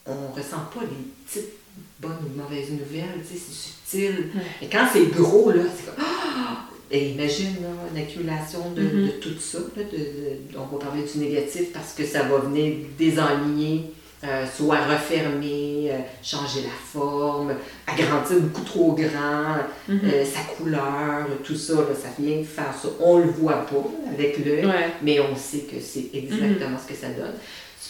on 0.07 0.33
ressent 0.33 0.63
pas 0.73 0.81
les 0.83 0.87
petites 1.25 1.53
bonnes 1.99 2.17
ou 2.25 2.41
mauvaises 2.41 2.69
nouvelles, 2.71 3.21
tu 3.27 3.35
sais, 3.37 3.41
c'est 3.47 3.53
subtil. 3.53 4.25
Et 4.61 4.67
quand 4.67 4.85
c'est 4.91 5.07
gros, 5.07 5.51
là, 5.51 5.63
c'est 5.75 5.85
comme... 5.85 5.95
Ah! 6.05 6.61
Et 6.91 7.09
imagine 7.09 7.55
là, 7.63 7.69
une 7.91 7.97
accumulation 8.01 8.71
de, 8.75 8.81
Mhm. 8.83 9.05
de 9.07 9.11
tout 9.13 9.39
ça. 9.39 9.57
Là, 9.75 9.83
de, 9.83 9.97
de- 9.97 10.57
on 10.57 10.65
va 10.77 10.85
parler 10.85 11.01
du 11.03 11.17
négatif 11.19 11.73
parce 11.73 11.93
que 11.93 12.05
ça 12.05 12.21
va 12.23 12.37
venir 12.37 12.75
désenligner, 12.97 13.91
euh, 14.23 14.45
soit 14.55 14.85
refermer, 14.85 15.89
euh, 15.91 15.97
changer 16.23 16.61
la 16.61 16.69
forme, 16.93 17.55
agrandir 17.87 18.39
beaucoup 18.39 18.63
trop 18.63 18.91
grand, 18.93 19.57
euh, 19.89 20.23
sa 20.25 20.41
couleur, 20.55 21.27
tout 21.43 21.55
ça, 21.55 21.73
là, 21.73 21.95
ça 21.99 22.09
vient 22.19 22.43
faire 22.43 22.73
ça. 22.79 22.87
On 22.99 23.17
le 23.17 23.31
voit 23.31 23.65
pas 23.65 23.83
avec 24.13 24.45
l'œil, 24.45 24.65
Ouais. 24.67 24.91
mais 25.01 25.19
on 25.19 25.35
sait 25.35 25.61
que 25.61 25.79
c'est 25.81 26.11
exactement 26.13 26.77
ce 26.81 26.93
que 26.93 26.97
ça 26.99 27.07
donne. 27.09 27.33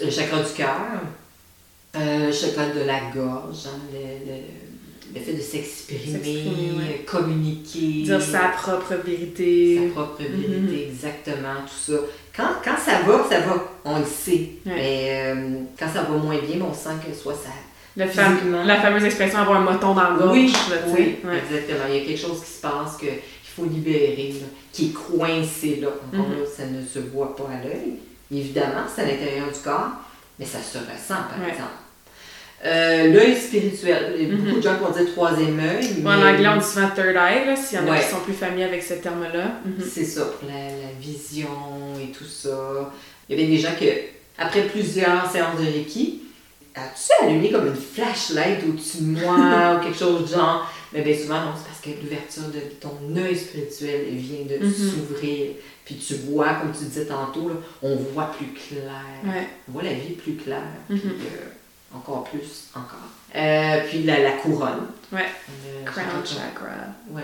Le 0.01 0.09
chakra 0.09 0.41
du 0.41 0.51
cœur, 0.53 1.01
euh, 1.97 2.27
le 2.27 2.31
chakra 2.31 2.67
de 2.67 2.81
la 2.85 2.99
gorge, 3.13 3.65
hein, 3.67 3.79
le, 3.93 3.99
le- 4.31 4.41
le 5.13 5.21
fait 5.21 5.33
de 5.33 5.39
s'exprimer, 5.41 6.43
ouais. 6.77 7.05
communiquer, 7.05 8.03
Dire 8.03 8.21
sa 8.21 8.49
propre 8.49 8.95
vérité. 9.05 9.79
sa 9.87 9.93
propre 9.93 10.21
vérité, 10.23 10.57
Mhm. 10.59 10.89
exactement, 10.89 11.55
tout 11.65 11.91
ça. 11.93 11.97
Quand, 12.35 12.49
quand 12.63 12.77
ça 12.77 12.99
va, 13.05 13.23
ça 13.29 13.39
va, 13.41 13.63
on 13.85 13.99
le 13.99 14.05
sait. 14.05 14.31
Ouais. 14.65 14.73
Mais 14.75 15.07
euh, 15.11 15.59
quand 15.79 15.87
ça 15.93 16.01
va 16.03 16.17
moins 16.17 16.37
bien, 16.39 16.57
ben, 16.57 16.65
on 16.69 16.73
sent 16.73 16.95
que 17.07 17.15
soit 17.15 17.33
ça. 17.35 17.49
Le 17.97 18.05
fam- 18.07 18.65
la 18.65 18.81
fameuse 18.81 19.05
expression 19.05 19.39
avoir 19.39 19.61
un 19.61 19.71
moton 19.71 19.93
dans 19.93 20.03
la 20.03 20.17
gorge. 20.17 20.33
oui, 20.33 20.51
là, 20.69 20.77
tu 20.85 20.89
sais. 20.91 20.97
oui, 20.97 21.15
Ouais. 21.23 21.37
exactement. 21.37 21.85
Il 21.87 21.95
y 21.95 22.01
a 22.01 22.05
quelque 22.05 22.19
chose 22.19 22.41
qui 22.43 22.51
se 22.51 22.61
passe 22.61 22.97
que- 22.97 23.05
qu'il 23.05 23.53
faut 23.55 23.63
libérer, 23.65 24.33
là, 24.41 24.47
qui 24.73 24.87
est 24.87 24.89
coincé 24.93 25.77
là. 25.81 25.87
Encore 26.11 26.27
Mhm. 26.27 26.39
là, 26.39 26.45
ça 26.57 26.65
ne 26.65 26.85
se 26.85 26.99
voit 26.99 27.33
pas 27.37 27.45
à 27.53 27.63
l'œil. 27.65 27.93
Évidemment, 28.29 28.83
c'est 28.93 29.03
à 29.03 29.05
l'intérieur 29.05 29.47
du 29.47 29.59
corps, 29.63 29.91
mais 30.37 30.45
ça 30.45 30.57
se 30.59 30.77
ressent, 30.77 31.23
par 31.29 31.39
Ouais. 31.41 31.51
exemple. 31.51 31.69
Euh, 32.63 33.07
l'œil 33.13 33.35
spirituel. 33.35 34.15
Il 34.17 34.23
y 34.27 34.31
a 34.31 34.35
beaucoup 34.35 34.47
Mhm. 34.49 34.55
de 34.57 34.61
gens 34.61 34.75
qui 34.75 34.83
vont 34.83 34.91
dire 34.91 35.11
troisième 35.13 35.59
œil. 35.59 35.85
Ouais, 36.03 36.11
En 36.13 36.17
mais 36.17 36.31
anglais, 36.31 36.47
on 36.47 36.57
dit 36.57 36.65
souvent 36.65 36.89
third 36.95 37.15
eye, 37.15 37.57
s'il 37.57 37.77
y 37.77 37.81
en 37.81 37.87
a 37.87 37.91
Ouais. 37.91 37.99
qui 38.01 38.09
sont 38.09 38.21
plus 38.21 38.33
familiers 38.33 38.63
avec 38.63 38.81
ce 38.81 38.93
terme-là. 38.95 39.59
Mhm. 39.65 39.73
C'est 39.87 40.05
ça, 40.05 40.31
la, 40.47 40.53
la 40.53 40.91
vision 40.99 41.47
et 42.01 42.11
tout 42.11 42.23
ça. 42.25 42.91
Il 43.29 43.37
y 43.37 43.39
avait 43.43 43.51
des 43.51 43.57
gens 43.59 43.73
que, 43.79 43.85
après 44.37 44.61
plusieurs 44.63 45.29
séances 45.29 45.59
de 45.59 45.65
Reiki, 45.65 46.21
as-tu 46.73 47.25
allumé 47.25 47.51
comme 47.51 47.67
une 47.67 47.75
flashlight 47.75 48.59
au-dessus 48.67 48.97
de 48.99 49.19
moi 49.19 49.35
ou 49.79 49.83
quelque 49.83 49.97
chose 49.99 50.25
du 50.25 50.33
genre? 50.33 50.71
Mais 50.93 51.01
bien 51.01 51.15
souvent, 51.15 51.41
non, 51.41 51.51
c'est 51.57 51.65
parce 51.67 51.81
que 51.81 51.89
l'ouverture 52.01 52.43
de 52.53 52.61
ton 52.79 53.21
œil 53.21 53.35
spirituel 53.35 54.05
vient 54.11 54.45
de 54.57 54.65
Mhm. 54.65 54.73
s'ouvrir. 54.73 55.47
Puis 55.83 55.95
tu 55.95 56.15
vois, 56.15 56.53
comme 56.55 56.71
tu 56.71 56.85
disais 56.85 57.05
tantôt, 57.05 57.49
là, 57.49 57.55
on 57.83 57.95
voit 57.95 58.31
plus 58.35 58.47
clair. 58.47 59.03
Ouais. 59.23 59.47
On 59.69 59.73
voit 59.73 59.83
la 59.83 59.93
vie 59.93 60.13
plus 60.13 60.33
claire. 60.35 60.61
Mhm. 60.89 60.99
Puis 60.99 61.09
euh, 61.09 61.45
encore 61.97 62.23
plus, 62.25 62.69
encore. 62.75 62.99
Euh, 63.35 63.81
puis 63.89 64.03
la, 64.03 64.19
la 64.21 64.31
couronne. 64.33 64.87
Ouais. 65.11 65.25
Euh, 65.49 65.85
Crown 65.85 66.25
chakra. 66.25 66.69
oui. 67.09 67.21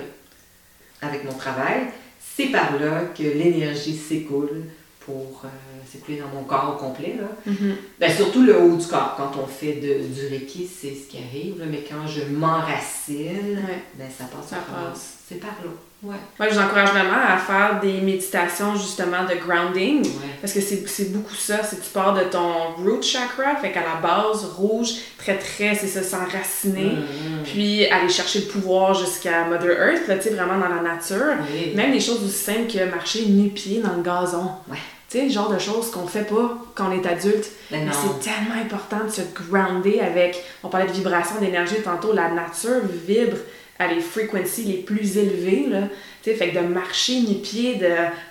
Avec 1.01 1.23
mon 1.23 1.33
travail, 1.33 1.87
c'est 2.19 2.47
par 2.47 2.77
là 2.79 3.05
que 3.17 3.23
l'énergie 3.23 3.95
s'écoule 3.97 4.63
pour 4.99 5.41
euh, 5.45 5.47
s'écouler 5.91 6.19
dans 6.19 6.27
mon 6.27 6.43
corps 6.43 6.75
au 6.75 6.83
complet. 6.85 7.15
Là. 7.19 7.27
Mhm. 7.51 7.75
Ben, 7.99 8.15
surtout 8.15 8.43
le 8.43 8.61
haut 8.61 8.75
du 8.77 8.85
corps. 8.85 9.15
Quand 9.17 9.31
on 9.41 9.47
fait 9.47 9.73
de, 9.75 10.05
du 10.13 10.27
Reiki, 10.27 10.67
c'est 10.67 10.93
ce 10.93 11.07
qui 11.09 11.17
arrive. 11.17 11.57
là. 11.59 11.65
Mais 11.67 11.83
quand 11.89 12.05
je 12.05 12.23
m'enracine, 12.25 13.57
Ouais. 13.67 13.83
ben, 13.95 14.07
ça 14.15 14.25
passe 14.25 14.49
Ça 14.49 14.57
passe. 14.57 15.13
C'est 15.27 15.39
par 15.39 15.55
là. 15.63 15.71
Ouais. 16.03 16.15
Moi, 16.39 16.49
je 16.49 16.55
vous 16.55 16.59
encourage 16.61 16.89
vraiment 16.89 17.19
à 17.27 17.37
faire 17.37 17.79
des 17.79 18.01
méditations 18.01 18.75
justement 18.75 19.23
de 19.23 19.35
grounding. 19.35 20.03
ouais. 20.03 20.11
Parce 20.41 20.51
que 20.51 20.59
c'est 20.59 21.11
beaucoup 21.13 21.35
ça, 21.35 21.61
c'est 21.63 21.79
tu 21.79 21.89
pars 21.93 22.15
de 22.15 22.23
ton 22.23 22.71
root 22.77 23.01
chakra, 23.03 23.55
fait 23.57 23.71
qu'à 23.71 23.81
la 23.81 24.01
base, 24.01 24.45
rouge, 24.57 24.89
très 25.19 25.37
très, 25.37 25.75
c'est 25.75 25.87
ça, 25.87 26.01
s'enraciner. 26.01 26.93
Mhm. 26.95 27.43
Puis 27.43 27.85
aller 27.85 28.09
chercher 28.09 28.39
le 28.39 28.45
pouvoir 28.45 28.95
jusqu'à 28.95 29.45
Mother 29.45 29.71
Earth, 29.79 30.07
là, 30.07 30.15
tu 30.17 30.23
sais, 30.23 30.29
vraiment 30.31 30.57
dans 30.57 30.73
la 30.73 30.81
nature. 30.81 31.35
Oui. 31.53 31.73
Même 31.75 31.91
des 31.91 31.99
choses 31.99 32.23
aussi 32.23 32.37
simples 32.37 32.71
que 32.71 32.83
marcher 32.89 33.27
nu-pied 33.27 33.81
dans 33.81 33.93
le 33.95 34.01
gazon. 34.01 34.49
Ouais. 34.69 34.77
Tu 35.07 35.19
sais, 35.19 35.25
le 35.25 35.31
genre 35.31 35.49
de 35.49 35.59
choses 35.59 35.91
qu'on 35.91 36.07
fait 36.07 36.23
pas 36.23 36.57
quand 36.73 36.87
on 36.89 36.91
est 36.99 37.05
adulte. 37.05 37.51
Ben 37.69 37.85
Mais 37.85 37.91
c'est 37.91 38.27
tellement 38.31 38.55
important 38.59 39.05
de 39.05 39.11
se 39.11 39.21
grounder 39.35 39.99
avec, 39.99 40.41
on 40.63 40.69
parlait 40.69 40.87
de 40.87 40.93
vibration, 40.93 41.35
d'énergie 41.39 41.75
tantôt, 41.83 42.13
la 42.13 42.29
nature 42.29 42.81
vibre 43.05 43.37
à 43.81 43.93
les 43.93 43.99
frequencies 44.01 44.63
les 44.63 44.77
plus 44.83 45.17
élevées, 45.17 45.65
là. 45.69 45.81
Tu 46.23 46.29
sais, 46.29 46.35
fait 46.35 46.49
que 46.49 46.55
de 46.59 46.65
marcher 46.65 47.19
nu-pied, 47.21 47.75
de 47.75 47.87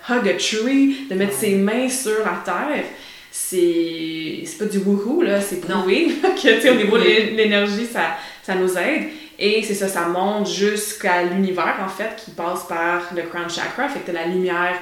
hug 0.09 0.27
a 0.27 0.33
tree, 0.33 1.07
de 1.09 1.15
mettre 1.15 1.33
ses 1.33 1.55
mains 1.55 1.89
sur 1.89 2.19
la 2.19 2.41
terre, 2.45 2.85
c'est 3.31 4.43
c'est 4.45 4.57
pas 4.57 4.65
du 4.65 4.77
woohoo, 4.79 5.21
là, 5.21 5.41
c'est 5.41 5.59
prouvé 5.61 6.07
que, 6.21 6.55
tu 6.55 6.61
sais, 6.61 6.69
au 6.69 6.75
niveau 6.75 6.97
de 6.97 7.03
l'énergie, 7.03 7.85
ça, 7.91 8.17
ça 8.43 8.55
nous 8.55 8.77
aide. 8.77 9.07
Et 9.39 9.63
c'est 9.63 9.73
ça, 9.73 9.87
ça 9.87 10.07
monte 10.07 10.47
jusqu'à 10.47 11.23
l'univers, 11.23 11.77
en 11.83 11.89
fait, 11.89 12.11
qui 12.23 12.31
passe 12.31 12.63
par 12.67 13.11
le 13.15 13.23
crown 13.23 13.49
chakra, 13.49 13.89
fait 13.89 13.99
que 14.01 14.07
t'as 14.07 14.13
la 14.13 14.27
lumière 14.27 14.75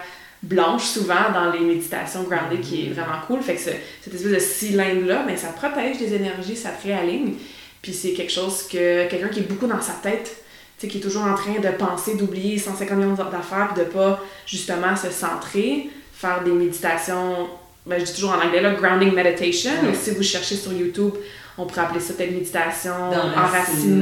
blanche 0.43 0.83
souvent 0.83 1.31
dans 1.33 1.51
les 1.51 1.59
méditations 1.59 2.23
grounded 2.23 2.61
qui 2.61 2.87
est 2.87 2.89
vraiment 2.89 3.19
cool. 3.27 3.41
Fait 3.41 3.55
que 3.55 3.61
ce- 3.61 3.69
cette 4.01 4.13
espèce 4.13 4.31
de 4.31 4.39
cylindre-là, 4.39 5.23
ben, 5.25 5.35
ça 5.37 5.49
protège 5.49 5.99
les 5.99 6.13
énergies, 6.13 6.55
ça 6.55 6.69
te 6.69 6.87
réaligne. 6.87 7.33
Puis 7.81 7.93
c'est 7.93 8.11
quelque 8.11 8.31
chose 8.31 8.63
que 8.69 9.07
quelqu'un 9.09 9.29
qui 9.29 9.39
est 9.39 9.49
beaucoup 9.49 9.67
dans 9.67 9.81
sa 9.81 9.93
tête, 9.93 10.43
sais, 10.81 10.87
qui 10.87 10.97
est 10.97 11.01
toujours 11.01 11.23
en 11.23 11.35
train 11.35 11.59
de 11.59 11.69
penser, 11.77 12.15
d'oublier 12.15 12.57
150 12.57 12.97
millions 12.97 13.13
d'affaires, 13.13 13.71
puis 13.73 13.83
de 13.83 13.89
pas 13.89 14.19
justement 14.45 14.95
se 14.95 15.09
centrer, 15.11 15.89
faire 16.13 16.43
des 16.43 16.51
méditations, 16.51 17.47
ben, 17.85 17.99
je 17.99 18.05
dis 18.05 18.13
toujours 18.13 18.31
en 18.31 18.41
anglais, 18.45 18.61
là, 18.61 18.73
grounding 18.73 19.13
meditation, 19.13 19.71
Ouais. 19.83 19.93
si 19.93 20.11
vous 20.11 20.23
cherchez 20.23 20.55
sur 20.55 20.71
YouTube, 20.73 21.13
on 21.57 21.65
pourrait 21.65 21.81
appeler 21.81 21.99
ça 21.99 22.13
peut-être 22.13 22.31
méditation, 22.31 22.91
D'enracinement. 23.11 23.39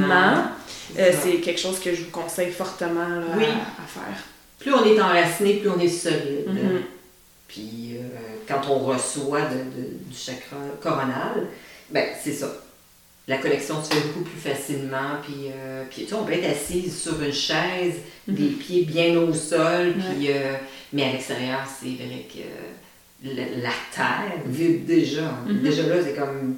enracinement. 0.07 0.43
C'est 0.95 1.01
Euh, 1.01 1.11
c'est 1.21 1.37
quelque 1.41 1.59
chose 1.59 1.79
que 1.79 1.93
je 1.93 2.03
vous 2.05 2.11
conseille 2.11 2.51
fortement 2.51 3.07
là, 3.07 3.25
Oui. 3.37 3.43
à, 3.45 3.83
à 3.83 3.85
faire. 3.87 4.23
Plus 4.59 4.73
on 4.73 4.83
est 4.85 4.99
enraciné, 5.01 5.55
plus 5.55 5.69
on 5.69 5.79
est 5.79 5.87
solide. 5.89 6.47
Mhm. 6.47 6.81
Puis 7.47 7.95
euh, 7.97 8.07
quand 8.47 8.61
on 8.69 8.79
reçoit 8.79 9.41
de- 9.41 9.55
de- 9.81 9.97
du 10.09 10.15
chakra 10.17 10.57
coronal, 10.81 11.47
ben 11.91 12.05
c'est 12.23 12.33
ça. 12.33 12.47
La 13.27 13.37
connexion 13.37 13.83
se 13.83 13.93
fait 13.93 14.07
beaucoup 14.07 14.21
plus 14.21 14.39
facilement. 14.39 15.19
Puis, 15.23 15.51
euh, 15.53 15.83
puis 15.89 16.03
tu 16.03 16.09
sais, 16.09 16.15
on 16.15 16.23
peut 16.23 16.33
être 16.33 16.49
assise 16.49 16.97
sur 17.01 17.21
une 17.21 17.33
chaise, 17.33 17.95
des 18.27 18.47
pieds 18.47 18.83
bien 18.83 19.17
au 19.19 19.33
sol. 19.33 19.93
Puis, 19.93 20.29
euh, 20.29 20.53
mais 20.93 21.03
à 21.03 21.11
l'extérieur, 21.11 21.59
c'est 21.67 21.95
vrai 22.03 22.25
que 22.33 23.27
la, 23.27 23.43
la 23.61 23.73
terre 23.93 24.39
vibre 24.45 24.85
déjà. 24.85 25.41
Mhm. 25.45 25.61
Déjà 25.61 25.87
là, 25.87 25.95
c'est 26.03 26.15
comme. 26.15 26.55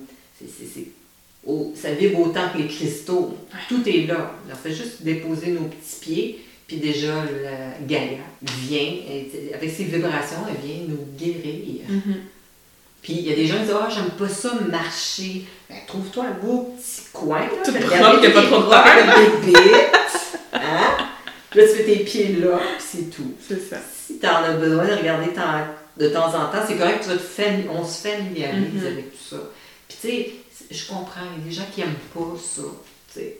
ça 1.75 1.91
vibre 1.93 2.19
autant 2.19 2.49
que 2.53 2.59
les 2.59 2.67
cristaux. 2.67 3.35
Tout 3.67 3.87
est 3.89 4.05
là. 4.05 4.35
On 4.51 4.55
fait 4.55 4.75
juste 4.75 5.01
déposer 5.01 5.51
nos 5.51 5.65
petits 5.65 5.99
pieds. 6.01 6.39
Puis 6.67 6.77
déjà, 6.77 7.15
la 7.15 7.83
Gaïa 7.87 8.19
vient, 8.43 8.93
avec 9.55 9.71
ses 9.71 9.85
vibrations, 9.85 10.37
elle 10.47 10.69
vient 10.69 10.81
nous 10.87 11.07
guérir. 11.17 11.81
Mhm. 11.89 12.15
Puis 13.01 13.13
il 13.13 13.27
y 13.27 13.31
a 13.31 13.35
des 13.35 13.45
gens 13.47 13.55
qui 13.57 13.63
disent 13.63 13.75
Ah, 13.79 13.87
j'aime 13.89 14.09
pas 14.11 14.27
ça 14.29 14.53
marcher. 14.69 15.45
Ben, 15.69 15.77
trouve-toi 15.87 16.25
un 16.25 16.45
beau 16.45 16.75
petit 16.77 17.01
coin. 17.13 17.39
Là, 17.39 17.47
Tout 17.63 17.71
propre, 17.71 18.19
qu'il 18.19 18.29
a 18.29 18.33
pas 18.33 18.43
trop 18.43 18.63
de 18.63 18.69
terre. 18.69 19.15
Hein? 20.53 20.97
Puis 21.49 21.59
là, 21.61 21.67
tu 21.67 21.73
fais 21.75 21.83
tes 21.83 22.03
pieds 22.03 22.35
là, 22.35 22.57
puis 22.77 22.85
c'est 22.87 23.09
tout. 23.09 23.33
C'est 23.47 23.59
ça. 23.69 23.77
Si 24.05 24.19
tu 24.19 24.27
en 24.27 24.43
as 24.43 24.51
besoin 24.53 24.85
de 24.85 24.93
regarder 24.93 25.27
de 25.97 26.09
temps 26.09 26.27
en 26.27 26.45
temps, 26.51 26.63
c'est 26.67 26.75
correct, 26.77 26.99
tu 27.03 27.09
vas 27.09 27.15
te 27.17 27.69
on 27.69 27.83
se 27.85 28.07
familiarise 28.07 28.73
Mhm. 28.81 28.87
avec 28.87 29.11
tout 29.11 29.35
ça. 29.35 29.37
Puis 29.87 29.97
tu 30.01 30.07
sais, 30.07 30.31
je 30.71 30.87
comprends, 30.87 31.21
il 31.37 31.41
y 31.43 31.45
a 31.45 31.49
des 31.49 31.55
gens 31.55 31.65
qui 31.73 31.81
aiment 31.81 31.93
pas 32.13 32.35
ça. 32.41 32.61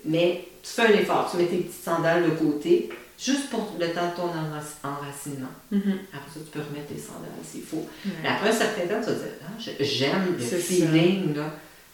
Mais 0.05 0.45
tu 0.63 0.69
fais 0.71 0.81
un 0.93 0.99
effort, 0.99 1.27
tu 1.31 1.37
mets 1.37 1.45
tes 1.45 1.57
petites 1.57 1.83
sandales 1.83 2.23
de 2.25 2.29
côté, 2.31 2.89
juste 3.21 3.49
pour 3.49 3.75
le 3.79 3.87
temps 3.87 4.07
de 4.11 4.15
ton 4.15 4.27
enrac- 4.27 4.79
enracinement. 4.83 5.49
Mhm. 5.71 5.97
Après 6.13 6.29
ça, 6.33 6.39
tu 6.39 6.51
peux 6.51 6.59
remettre 6.59 6.87
tes 6.93 6.97
sandales 6.99 7.29
s'il 7.43 7.63
faut. 7.63 7.77
Ouais. 8.05 8.11
Mais 8.23 8.29
après 8.29 8.49
un 8.49 8.53
certain 8.53 8.81
temps, 8.81 8.99
tu 9.01 9.07
vas 9.07 9.13
dire, 9.13 9.33
ah, 9.45 9.51
je- 9.59 9.83
j'aime 9.83 10.35
le 10.37 10.43
feeling, 10.57 11.35
là. 11.35 11.51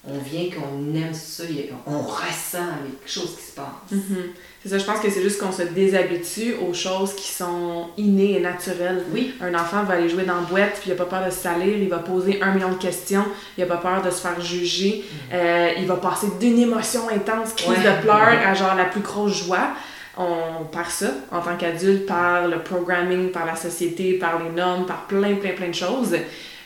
On 0.07 0.19
vient 0.19 0.51
qu'on 0.51 0.93
aime 0.95 1.15
ça, 1.15 1.41
on 1.87 1.97
ressent 1.97 2.59
quelque 2.85 3.11
chose 3.11 3.35
qui 3.37 3.43
se 3.43 3.55
passe. 3.55 3.65
Mhm. 3.91 4.17
C'est 4.61 4.69
ça, 4.69 4.77
je 4.77 4.83
pense 4.83 4.99
que 4.99 5.09
c'est 5.09 5.23
juste 5.23 5.39
qu'on 5.41 5.51
se 5.51 5.63
déshabitue 5.63 6.53
aux 6.61 6.75
choses 6.75 7.15
qui 7.15 7.31
sont 7.31 7.87
innées 7.97 8.33
et 8.37 8.39
naturelles. 8.39 9.03
Oui. 9.11 9.33
Un 9.41 9.55
enfant 9.55 9.83
va 9.83 9.95
aller 9.95 10.07
jouer 10.07 10.23
dans 10.25 10.35
la 10.35 10.41
boîte, 10.41 10.73
puis 10.79 10.91
il 10.91 10.93
a 10.93 10.95
pas 10.95 11.05
peur 11.05 11.25
de 11.25 11.31
se 11.31 11.39
salir, 11.39 11.75
il 11.75 11.89
va 11.89 11.97
poser 11.97 12.39
un 12.43 12.53
million 12.53 12.69
de 12.69 12.77
questions, 12.77 13.25
il 13.57 13.63
a 13.63 13.67
pas 13.67 13.77
peur 13.77 14.03
de 14.03 14.11
se 14.11 14.21
faire 14.21 14.39
juger, 14.39 15.03
euh, 15.33 15.69
il 15.79 15.87
va 15.87 15.95
passer 15.95 16.27
d'une 16.39 16.59
émotion 16.59 17.09
intense, 17.09 17.53
crise 17.53 17.69
Ouais. 17.69 17.77
de 17.97 18.01
pleurs, 18.03 18.47
à 18.47 18.53
genre 18.53 18.75
la 18.75 18.85
plus 18.85 19.01
grosse 19.01 19.43
joie. 19.45 19.69
On 20.17 20.63
perd 20.65 20.89
ça 20.89 21.07
en 21.31 21.41
tant 21.41 21.55
qu'adulte 21.57 22.05
par 22.05 22.47
le 22.47 22.59
programming, 22.59 23.31
par 23.31 23.45
la 23.45 23.55
société, 23.55 24.13
par 24.13 24.41
les 24.43 24.49
normes, 24.49 24.85
par 24.85 25.07
plein, 25.07 25.35
plein, 25.35 25.51
plein 25.51 25.67
de 25.69 25.73
choses. 25.75 26.15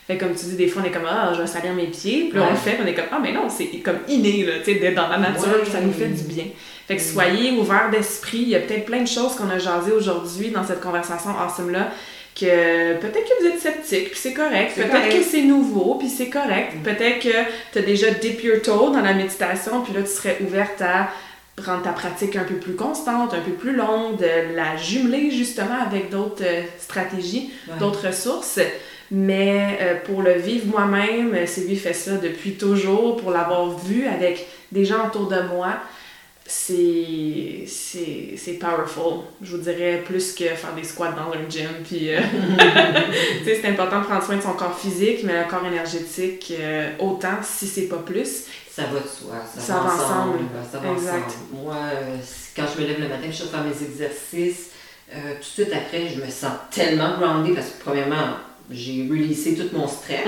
Fait 0.07 0.17
que 0.17 0.25
comme 0.25 0.35
tu 0.35 0.45
dis, 0.45 0.55
des 0.55 0.67
fois 0.67 0.81
on 0.83 0.85
est 0.85 0.91
comme 0.91 1.07
ah, 1.07 1.31
je 1.35 1.41
vais 1.41 1.47
salir 1.47 1.73
mes 1.73 1.85
pieds, 1.87 2.29
puis 2.29 2.39
là, 2.39 2.45
on 2.47 2.51
le 2.51 2.55
fait, 2.57 2.71
puis 2.71 2.81
on 2.83 2.87
est 2.87 2.93
comme 2.95 3.05
ah, 3.11 3.19
mais 3.21 3.31
non, 3.31 3.47
c'est 3.49 3.67
comme 3.83 3.99
inné, 4.07 4.43
là, 4.45 4.53
tu 4.63 4.73
sais, 4.73 4.79
d'être 4.79 4.95
dans 4.95 5.07
la 5.07 5.17
nature, 5.17 5.47
Ouais. 5.47 5.65
ça 5.71 5.81
nous 5.81 5.91
fait 5.93 6.07
du 6.07 6.23
bien. 6.23 6.45
Fait 6.87 6.95
que 6.95 7.01
Mm. 7.01 7.05
soyez 7.13 7.51
ouverts 7.59 7.89
d'esprit. 7.91 8.39
Il 8.39 8.49
y 8.49 8.55
a 8.55 8.59
peut-être 8.59 8.85
plein 8.85 9.01
de 9.01 9.07
choses 9.07 9.35
qu'on 9.35 9.49
a 9.51 9.59
jasées 9.59 9.91
aujourd'hui 9.91 10.49
dans 10.49 10.63
cette 10.63 10.81
conversation 10.81 11.29
awesome-là 11.39 11.89
que 12.35 12.97
peut-être 12.99 13.23
que 13.25 13.41
vous 13.41 13.47
êtes 13.47 13.59
sceptique, 13.59 14.11
puis 14.11 14.19
c'est 14.19 14.33
correct. 14.33 14.73
Peut-être 14.75 15.09
que 15.15 15.23
c'est 15.23 15.41
nouveau, 15.43 15.95
puis 15.95 16.07
c'est 16.09 16.29
correct. 16.29 16.73
Mm. 16.75 16.83
Peut-être 16.83 17.19
que 17.19 17.35
tu 17.73 17.79
as 17.79 17.81
déjà 17.81 18.09
dip 18.11 18.43
your 18.43 18.61
toe 18.61 18.91
dans 18.91 19.01
la 19.01 19.13
méditation, 19.13 19.81
puis 19.81 19.93
là, 19.93 20.01
tu 20.01 20.09
serais 20.09 20.37
ouverte 20.41 20.81
à 20.81 21.09
rendre 21.65 21.83
ta 21.83 21.91
pratique 21.91 22.35
un 22.35 22.43
peu 22.43 22.55
plus 22.55 22.75
constante, 22.75 23.33
un 23.33 23.41
peu 23.41 23.51
plus 23.53 23.75
longue, 23.75 24.17
de 24.17 24.55
la 24.55 24.77
jumeler 24.77 25.31
justement 25.31 25.81
avec 25.85 26.09
d'autres 26.09 26.43
euh, 26.45 26.63
stratégies, 26.79 27.51
Ouais. 27.67 27.77
d'autres 27.79 28.07
ressources. 28.07 28.59
Mais 29.11 29.77
euh, 29.81 29.95
pour 30.05 30.21
le 30.21 30.33
vivre 30.33 30.67
moi-même, 30.67 31.33
euh, 31.33 31.45
Sylvie 31.47 31.75
fait 31.77 31.93
ça 31.93 32.17
depuis 32.17 32.53
toujours, 32.53 33.17
pour 33.17 33.31
l'avoir 33.31 33.77
vu 33.79 34.05
avec 34.05 34.45
des 34.71 34.85
gens 34.85 35.07
autour 35.07 35.27
de 35.27 35.41
moi, 35.41 35.73
c'est 36.45 37.63
c'est 37.67 38.33
c'est 38.37 38.53
powerful. 38.53 39.21
Je 39.41 39.55
vous 39.55 39.61
dirais 39.61 40.01
plus 40.05 40.33
que 40.33 40.45
faire 40.45 40.73
des 40.75 40.83
squats 40.83 41.11
dans 41.11 41.31
un 41.31 41.47
gym. 41.49 41.69
Puis, 41.87 42.13
euh, 42.13 42.19
c'est 43.45 43.65
important 43.67 43.99
de 44.01 44.05
prendre 44.05 44.23
soin 44.23 44.37
de 44.37 44.41
son 44.41 44.53
corps 44.53 44.77
physique, 44.77 45.19
mais 45.23 45.43
le 45.43 45.49
corps 45.49 45.65
énergétique 45.65 46.53
euh, 46.59 46.89
autant, 46.99 47.37
si 47.43 47.67
c'est 47.67 47.83
pas 47.87 47.97
plus. 47.97 48.45
Ça 48.79 48.85
va 48.93 48.99
de 48.99 49.07
soi, 49.07 49.35
ça, 49.53 49.61
Ça 49.61 49.73
va 49.73 49.79
ensemble. 49.85 50.01
ensemble. 50.01 50.39
Ça 50.71 50.77
va 50.79 50.91
Exact. 50.93 51.25
ensemble. 51.27 51.63
Moi, 51.63 51.75
euh, 51.75 52.15
quand 52.55 52.63
je 52.75 52.81
me 52.81 52.87
lève 52.87 52.99
le 53.01 53.07
matin, 53.09 53.27
je 53.31 53.37
fais 53.43 53.49
faire 53.49 53.63
mes 53.63 53.85
exercices. 53.85 54.67
euh, 55.13 55.33
tout 55.33 55.39
de 55.61 55.65
suite 55.65 55.73
après, 55.73 56.07
je 56.07 56.21
me 56.23 56.29
sens 56.29 56.51
tellement 56.71 57.17
groundée 57.19 57.53
parce 57.55 57.67
que, 57.69 57.83
premièrement, 57.83 58.37
j'ai 58.71 59.07
releasé 59.09 59.55
tout 59.55 59.75
mon 59.75 59.87
stress. 59.87 60.27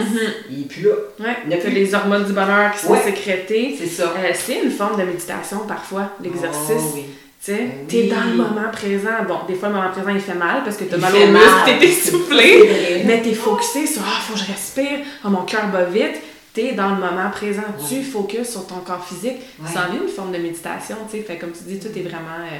Il 0.49 0.61
est 0.61 0.65
plus 0.65 0.81
là. 0.81 0.89
Ouais, 1.19 1.37
Il 1.45 1.51
y 1.51 1.53
a 1.53 1.57
plus- 1.57 1.69
les 1.71 1.93
hormones 1.93 2.25
du 2.25 2.33
bonheur 2.33 2.71
qui 2.73 2.79
sont 2.85 2.91
Ouais. 2.93 3.03
sécrétées. 3.03 3.75
C'est 3.79 3.85
ça. 3.87 4.05
Euh, 4.17 4.31
c'est 4.33 4.63
une 4.63 4.71
forme 4.71 4.99
de 4.99 5.05
méditation 5.05 5.59
parfois, 5.67 6.09
l'exercice. 6.23 6.71
Oh, 6.79 6.91
oui. 6.95 7.03
Tu 7.43 7.51
sais, 7.53 7.57
Ben 7.57 7.87
t'es 7.87 8.03
dans 8.07 8.23
le 8.29 8.33
moment 8.35 8.69
présent. 8.71 9.23
Bon, 9.27 9.37
des 9.47 9.53
fois, 9.55 9.69
le 9.69 9.75
moment 9.75 9.89
présent, 9.89 10.09
il 10.09 10.19
fait 10.19 10.33
mal 10.35 10.63
parce 10.63 10.77
que 10.77 10.83
t'as 10.85 10.95
Il 10.97 11.01
mal 11.01 11.13
au 11.15 11.27
muscle, 11.27 11.79
t'es 11.79 11.87
essoufflé. 11.87 13.03
Mais 13.05 13.21
t'es 13.21 13.33
focusé 13.33 13.85
sur 13.87 14.01
Ah, 14.05 14.19
faut 14.21 14.33
que 14.33 14.39
je 14.39 14.45
respire, 14.51 14.99
ah, 15.23 15.29
mon 15.29 15.43
cœur 15.43 15.67
bat 15.71 15.85
vite. 15.85 16.19
T'es 16.53 16.73
dans 16.73 16.89
le 16.89 16.95
moment 16.95 17.29
présent, 17.31 17.63
tu 17.87 18.03
focuses 18.03 18.49
sur 18.49 18.67
ton 18.67 18.79
corps 18.79 19.05
physique. 19.05 19.39
Ouais. 19.59 19.69
Ça 19.71 19.87
en 19.87 19.93
est 19.93 19.97
une 19.97 20.09
forme 20.09 20.31
de 20.31 20.37
méditation, 20.37 20.97
tu 21.09 21.17
sais. 21.17 21.23
Fait 21.23 21.37
comme 21.37 21.51
tu 21.51 21.63
dis, 21.63 21.79
tout 21.79 21.97
est 21.97 22.03
vraiment, 22.03 22.41
euh, 22.41 22.59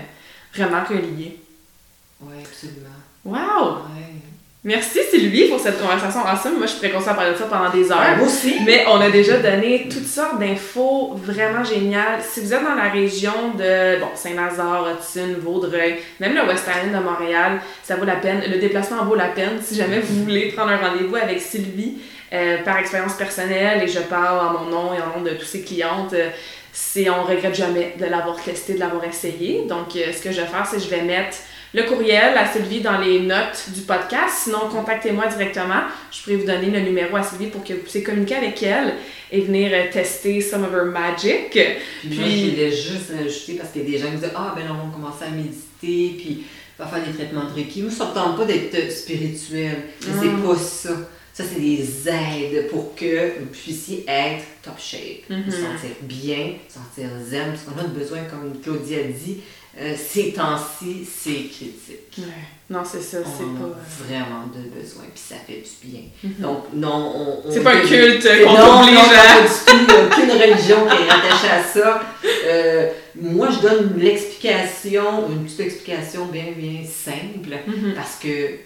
vraiment 0.54 0.84
relié. 0.84 1.38
Oui, 2.22 2.36
absolument. 2.44 2.89
Wow! 3.26 3.76
Ouais. 3.96 4.22
Merci 4.64 5.00
Sylvie 5.10 5.46
pour 5.46 5.60
cette 5.60 5.82
conversation 5.82 6.22
awesome. 6.24 6.60
Moi, 6.60 6.68
je 6.68 6.76
pourrais 6.76 6.92
continuer 6.92 7.14
à 7.14 7.16
parler 7.16 7.32
de 7.32 7.38
ça 7.38 7.46
pendant 7.46 7.72
des 7.72 7.92
heures. 7.92 8.18
Moi 8.18 8.28
aussi. 8.28 8.58
Mais 8.64 8.86
on 8.88 9.02
a 9.02 9.10
déjà 9.10 9.38
donné 9.38 9.89
toutes 9.89 10.06
sortes 10.06 10.39
d'infos 10.39 11.16
vraiment 11.16 11.64
géniales. 11.64 12.22
Si 12.22 12.42
vous 12.42 12.54
êtes 12.54 12.64
dans 12.64 12.76
la 12.76 12.89
région 12.89 13.56
de 13.58 14.00
bon, 14.00 14.10
Saint-Lazare, 14.14 14.88
Hudson, 14.92 15.36
Vaudreuil, 15.42 15.98
même 16.20 16.36
le 16.36 16.46
West 16.46 16.68
Island 16.68 16.96
de 16.96 17.10
Montréal, 17.10 17.60
ça 17.84 17.96
vaut 17.96 18.06
la 18.06 18.18
peine. 18.18 18.44
Le 18.48 18.60
déplacement 18.60 19.04
vaut 19.04 19.16
la 19.16 19.30
peine 19.30 19.60
si 19.64 19.74
jamais 19.74 20.00
vous 20.00 20.26
voulez 20.26 20.52
prendre 20.52 20.70
un 20.70 20.78
rendez-vous 20.78 21.16
avec 21.16 21.42
Sylvie 21.42 21.98
euh, 22.34 22.57
par 22.63 22.77
expérience 22.77 23.13
personnelle 23.13 23.84
et 23.84 23.88
je 23.88 23.99
parle 23.99 24.39
en 24.47 24.59
mon 24.59 24.69
nom 24.69 24.93
et 24.93 25.01
en 25.01 25.17
nom 25.19 25.23
de 25.23 25.32
tous 25.32 25.45
ses 25.45 25.61
clientes. 25.61 26.13
euh, 26.13 26.29
c'est 26.73 27.09
on 27.09 27.23
regrette 27.25 27.53
jamais 27.55 27.95
de 27.99 28.05
l'avoir 28.05 28.41
testé, 28.41 28.75
de 28.75 28.79
l'avoir 28.79 29.03
essayé. 29.03 29.65
Donc, 29.67 29.93
euh, 29.97 30.13
ce 30.13 30.21
que 30.23 30.32
je 30.32 30.39
vais 30.39 30.47
faire, 30.47 30.65
c'est 30.65 30.77
que 30.77 30.84
je 30.84 30.88
vais 30.89 31.01
mettre 31.01 31.36
le 31.73 31.84
courriel 31.84 32.38
à 32.38 32.45
Sylvie 32.47 32.79
dans 32.79 32.97
les 32.97 33.19
notes 33.19 33.65
du 33.75 33.82
podcast. 33.82 34.43
Sinon, 34.45 34.69
contactez-moi 34.71 35.27
directement. 35.27 35.82
Je 36.11 36.21
pourrais 36.23 36.36
vous 36.38 36.45
donner 36.45 36.69
le 36.69 36.79
numéro 36.79 37.13
à 37.17 37.23
Sylvie 37.23 37.47
pour 37.47 37.61
que 37.63 37.73
vous 37.73 37.79
puissiez 37.79 38.03
communiquer 38.03 38.36
avec 38.36 38.63
elle 38.63 38.93
et 39.34 39.41
venir 39.41 39.71
tester 39.91 40.39
some 40.39 40.63
of 40.63 40.71
her 40.73 40.86
magic. 40.86 41.49
Puis, 41.51 42.09
moi, 42.17 42.25
je 42.29 42.49
voulais 42.51 42.71
juste 42.71 43.11
ajouter 43.19 43.53
parce 43.59 43.71
qu'il 43.73 43.84
y 43.84 43.88
a 43.88 43.91
des 43.91 43.97
gens 43.97 44.09
qui 44.11 44.17
disent 44.17 44.32
Ah, 44.34 44.53
ben 44.55 44.63
on 44.69 44.88
va 44.88 44.93
commencer 44.93 45.25
à 45.25 45.29
méditer, 45.29 46.15
puis 46.17 46.43
on 46.79 46.84
va 46.84 46.89
faire 46.89 47.03
des 47.05 47.11
traitements 47.13 47.43
de 47.49 47.53
Reiki. 47.53 47.82
Moi, 47.82 47.91
ça 47.91 48.05
ne 48.05 48.13
tente 48.13 48.38
pas 48.38 48.45
d'être 48.45 48.89
spirituel. 48.91 49.77
Mais 50.07 50.13
Mm. 50.13 50.19
c'est 50.21 50.47
pas 50.47 50.55
ça. 50.57 50.89
Ça, 51.34 51.43
c'est 51.45 51.59
des 51.61 52.09
aides 52.09 52.67
pour 52.69 52.93
que 52.95 53.39
vous 53.39 53.45
puissiez 53.47 54.03
être 54.07 54.43
top 54.63 54.77
shape, 54.79 55.29
Mhm. 55.29 55.43
vous 55.45 55.51
sentir 55.51 55.95
bien, 56.01 56.53
vous 56.67 56.73
sentir 56.82 57.09
zen. 57.25 57.47
Parce 57.53 57.63
qu'on 57.63 57.79
a 57.79 57.88
besoin, 57.88 58.19
comme 58.29 58.59
Claudia 58.61 58.99
a 58.99 59.03
dit, 59.03 59.38
euh, 59.79 59.93
ces 59.95 60.34
temps-ci, 60.34 61.07
c'est 61.09 61.47
critique. 61.47 62.17
Ouais. 62.17 62.25
Non, 62.69 62.82
c'est 62.84 63.01
ça, 63.01 63.19
c'est 63.23 63.43
On 63.45 63.53
pas. 63.55 63.63
a 63.63 63.67
euh, 63.67 64.05
vraiment 64.05 64.47
de 64.47 64.69
besoin, 64.77 65.03
puis 65.03 65.23
ça 65.29 65.36
fait 65.47 65.63
du 65.63 65.89
bien. 65.89 66.01
Mhm. 66.21 66.34
Donc, 66.39 66.63
non, 66.73 67.13
on. 67.15 67.47
on 67.47 67.51
C'est 67.51 67.63
pas 67.63 67.75
un 67.75 67.82
culte 67.82 68.23
qu'on 68.43 68.51
non, 68.57 68.82
oblige 68.82 68.93
non, 68.95 69.01
à- 69.01 69.34
pas 69.34 69.41
du 69.41 69.47
tout. 69.47 69.71
Il 69.73 69.88
n'y 69.88 69.91
a 69.93 70.05
aucune 70.05 70.32
religion 70.32 70.77
qui 70.88 71.03
est 71.03 71.09
rattachée 71.09 71.49
à 71.49 71.63
ça. 71.63 72.01
Euh, 72.45 72.89
moi, 73.15 73.47
je 73.51 73.59
donne 73.65 73.93
l'explication, 73.97 75.29
une 75.29 75.45
petite 75.45 75.59
explication 75.61 76.25
bien, 76.25 76.45
bien 76.57 76.82
simple, 76.86 77.57
Mhm. 77.67 77.93
parce 77.95 78.17
que 78.21 78.57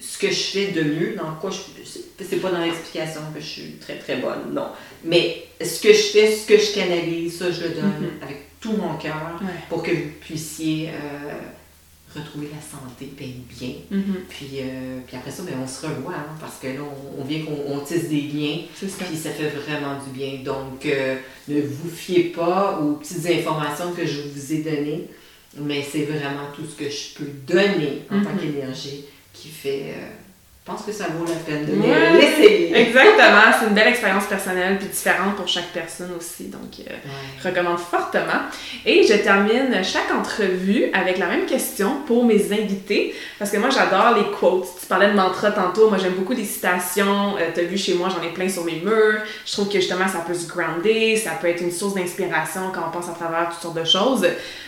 ce 0.00 0.18
que 0.18 0.28
je 0.28 0.34
fais 0.34 0.66
de 0.68 0.82
mieux, 0.82 1.14
dans 1.16 1.34
quoi 1.40 1.50
je. 1.50 1.58
c'est- 1.84 2.36
pas 2.40 2.50
dans 2.50 2.60
l'explication 2.62 3.20
que 3.34 3.40
je 3.40 3.46
suis 3.46 3.72
très, 3.80 3.98
très 3.98 4.16
bonne, 4.16 4.52
non. 4.54 4.68
Mais 5.04 5.44
ce 5.62 5.80
que 5.82 5.92
je 5.92 6.02
fais, 6.12 6.34
ce 6.34 6.46
que 6.46 6.56
je 6.58 6.72
canalise, 6.74 7.38
ça, 7.38 7.50
je 7.50 7.62
le 7.64 7.68
donne 7.70 7.84
Mhm. 8.00 8.22
avec 8.22 8.38
tout 8.60 8.72
mon 8.72 8.94
cœur 8.96 9.38
Ouais. 9.42 9.48
pour 9.68 9.82
que 9.82 9.90
vous 9.90 10.10
puissiez 10.20 10.88
euh, 10.88 11.32
retrouver 12.14 12.48
la 12.52 12.60
santé, 12.60 13.04
être 13.20 13.58
bien. 13.58 13.74
Mhm. 13.90 14.16
Puis, 14.28 14.48
euh, 14.60 14.98
puis 15.06 15.16
après 15.16 15.30
ça, 15.30 15.42
ben, 15.44 15.54
on 15.62 15.66
se 15.66 15.86
revoit, 15.86 16.14
hein, 16.14 16.34
parce 16.40 16.56
que 16.58 16.66
là, 16.68 16.80
on, 16.82 17.20
on 17.20 17.24
vient 17.24 17.42
qu'on 17.44 17.72
on 17.74 17.80
tisse 17.80 18.08
des 18.08 18.22
liens, 18.22 18.58
C'est 18.74 18.88
ça. 18.88 19.04
puis 19.04 19.16
ça 19.16 19.30
fait 19.30 19.48
vraiment 19.50 19.96
du 20.04 20.10
bien. 20.18 20.40
Donc, 20.44 20.84
euh, 20.86 21.16
ne 21.48 21.60
vous 21.60 21.88
fiez 21.90 22.24
pas 22.24 22.80
aux 22.82 22.94
petites 22.94 23.26
informations 23.26 23.92
que 23.92 24.04
je 24.06 24.22
vous 24.22 24.52
ai 24.52 24.58
données, 24.58 25.04
mais 25.56 25.82
c'est 25.88 26.02
vraiment 26.04 26.48
tout 26.56 26.62
ce 26.66 26.76
que 26.82 26.90
je 26.90 27.14
peux 27.16 27.30
donner 27.46 28.02
en 28.10 28.22
tant 28.24 28.30
Mhm. 28.32 28.38
qu'énergie 28.40 29.04
qui 29.40 29.48
fait... 29.48 29.94
euh, 29.96 30.06
je 30.66 30.70
pense 30.72 30.84
que 30.84 30.92
ça 30.92 31.06
vaut 31.18 31.24
la 31.24 31.34
peine 31.34 31.64
de 31.66 31.72
Ouais. 31.72 32.12
l'essayer. 32.20 32.76
Exactement, 32.76 33.50
c'est 33.58 33.66
une 33.66 33.74
belle 33.74 33.88
expérience 33.88 34.26
personnelle 34.26 34.76
puis 34.78 34.88
différente 34.88 35.34
pour 35.34 35.48
chaque 35.48 35.72
personne 35.72 36.10
aussi. 36.16 36.44
Donc, 36.48 36.78
euh, 36.80 36.92
Ouais. 36.92 37.00
Je 37.42 37.48
recommande 37.48 37.78
fortement. 37.78 38.42
Et 38.84 39.02
je 39.02 39.14
termine 39.14 39.82
chaque 39.82 40.12
entrevue 40.14 40.84
avec 40.92 41.16
la 41.18 41.26
même 41.26 41.46
question 41.46 42.02
pour 42.06 42.24
mes 42.24 42.52
invités. 42.52 43.14
Parce 43.38 43.50
que 43.50 43.56
moi, 43.56 43.70
j'adore 43.70 44.14
les 44.16 44.30
quotes. 44.38 44.66
Tu 44.78 44.86
parlais 44.86 45.08
de 45.08 45.14
mantra 45.16 45.50
tantôt. 45.50 45.88
Moi, 45.88 45.98
j'aime 45.98 46.12
beaucoup 46.12 46.34
les 46.34 46.44
citations. 46.44 47.36
Euh, 47.38 47.48
T'as 47.54 47.62
vu 47.62 47.78
chez 47.78 47.94
moi, 47.94 48.08
j'en 48.14 48.22
ai 48.22 48.32
plein 48.32 48.48
sur 48.48 48.62
mes 48.64 48.80
murs. 48.84 49.22
Je 49.46 49.52
trouve 49.52 49.68
que 49.68 49.80
justement, 49.80 50.06
ça 50.06 50.22
peut 50.24 50.34
se 50.34 50.46
grounder. 50.46 51.16
Ça 51.16 51.30
peut 51.40 51.48
être 51.48 51.62
une 51.62 51.72
source 51.72 51.94
d'inspiration 51.94 52.70
quand 52.72 52.82
on 52.86 52.96
passe 52.96 53.08
à 53.08 53.14
travers 53.14 53.48
toutes 53.50 53.62
sortes 53.62 53.78
de 53.78 53.84
choses. 53.84 54.24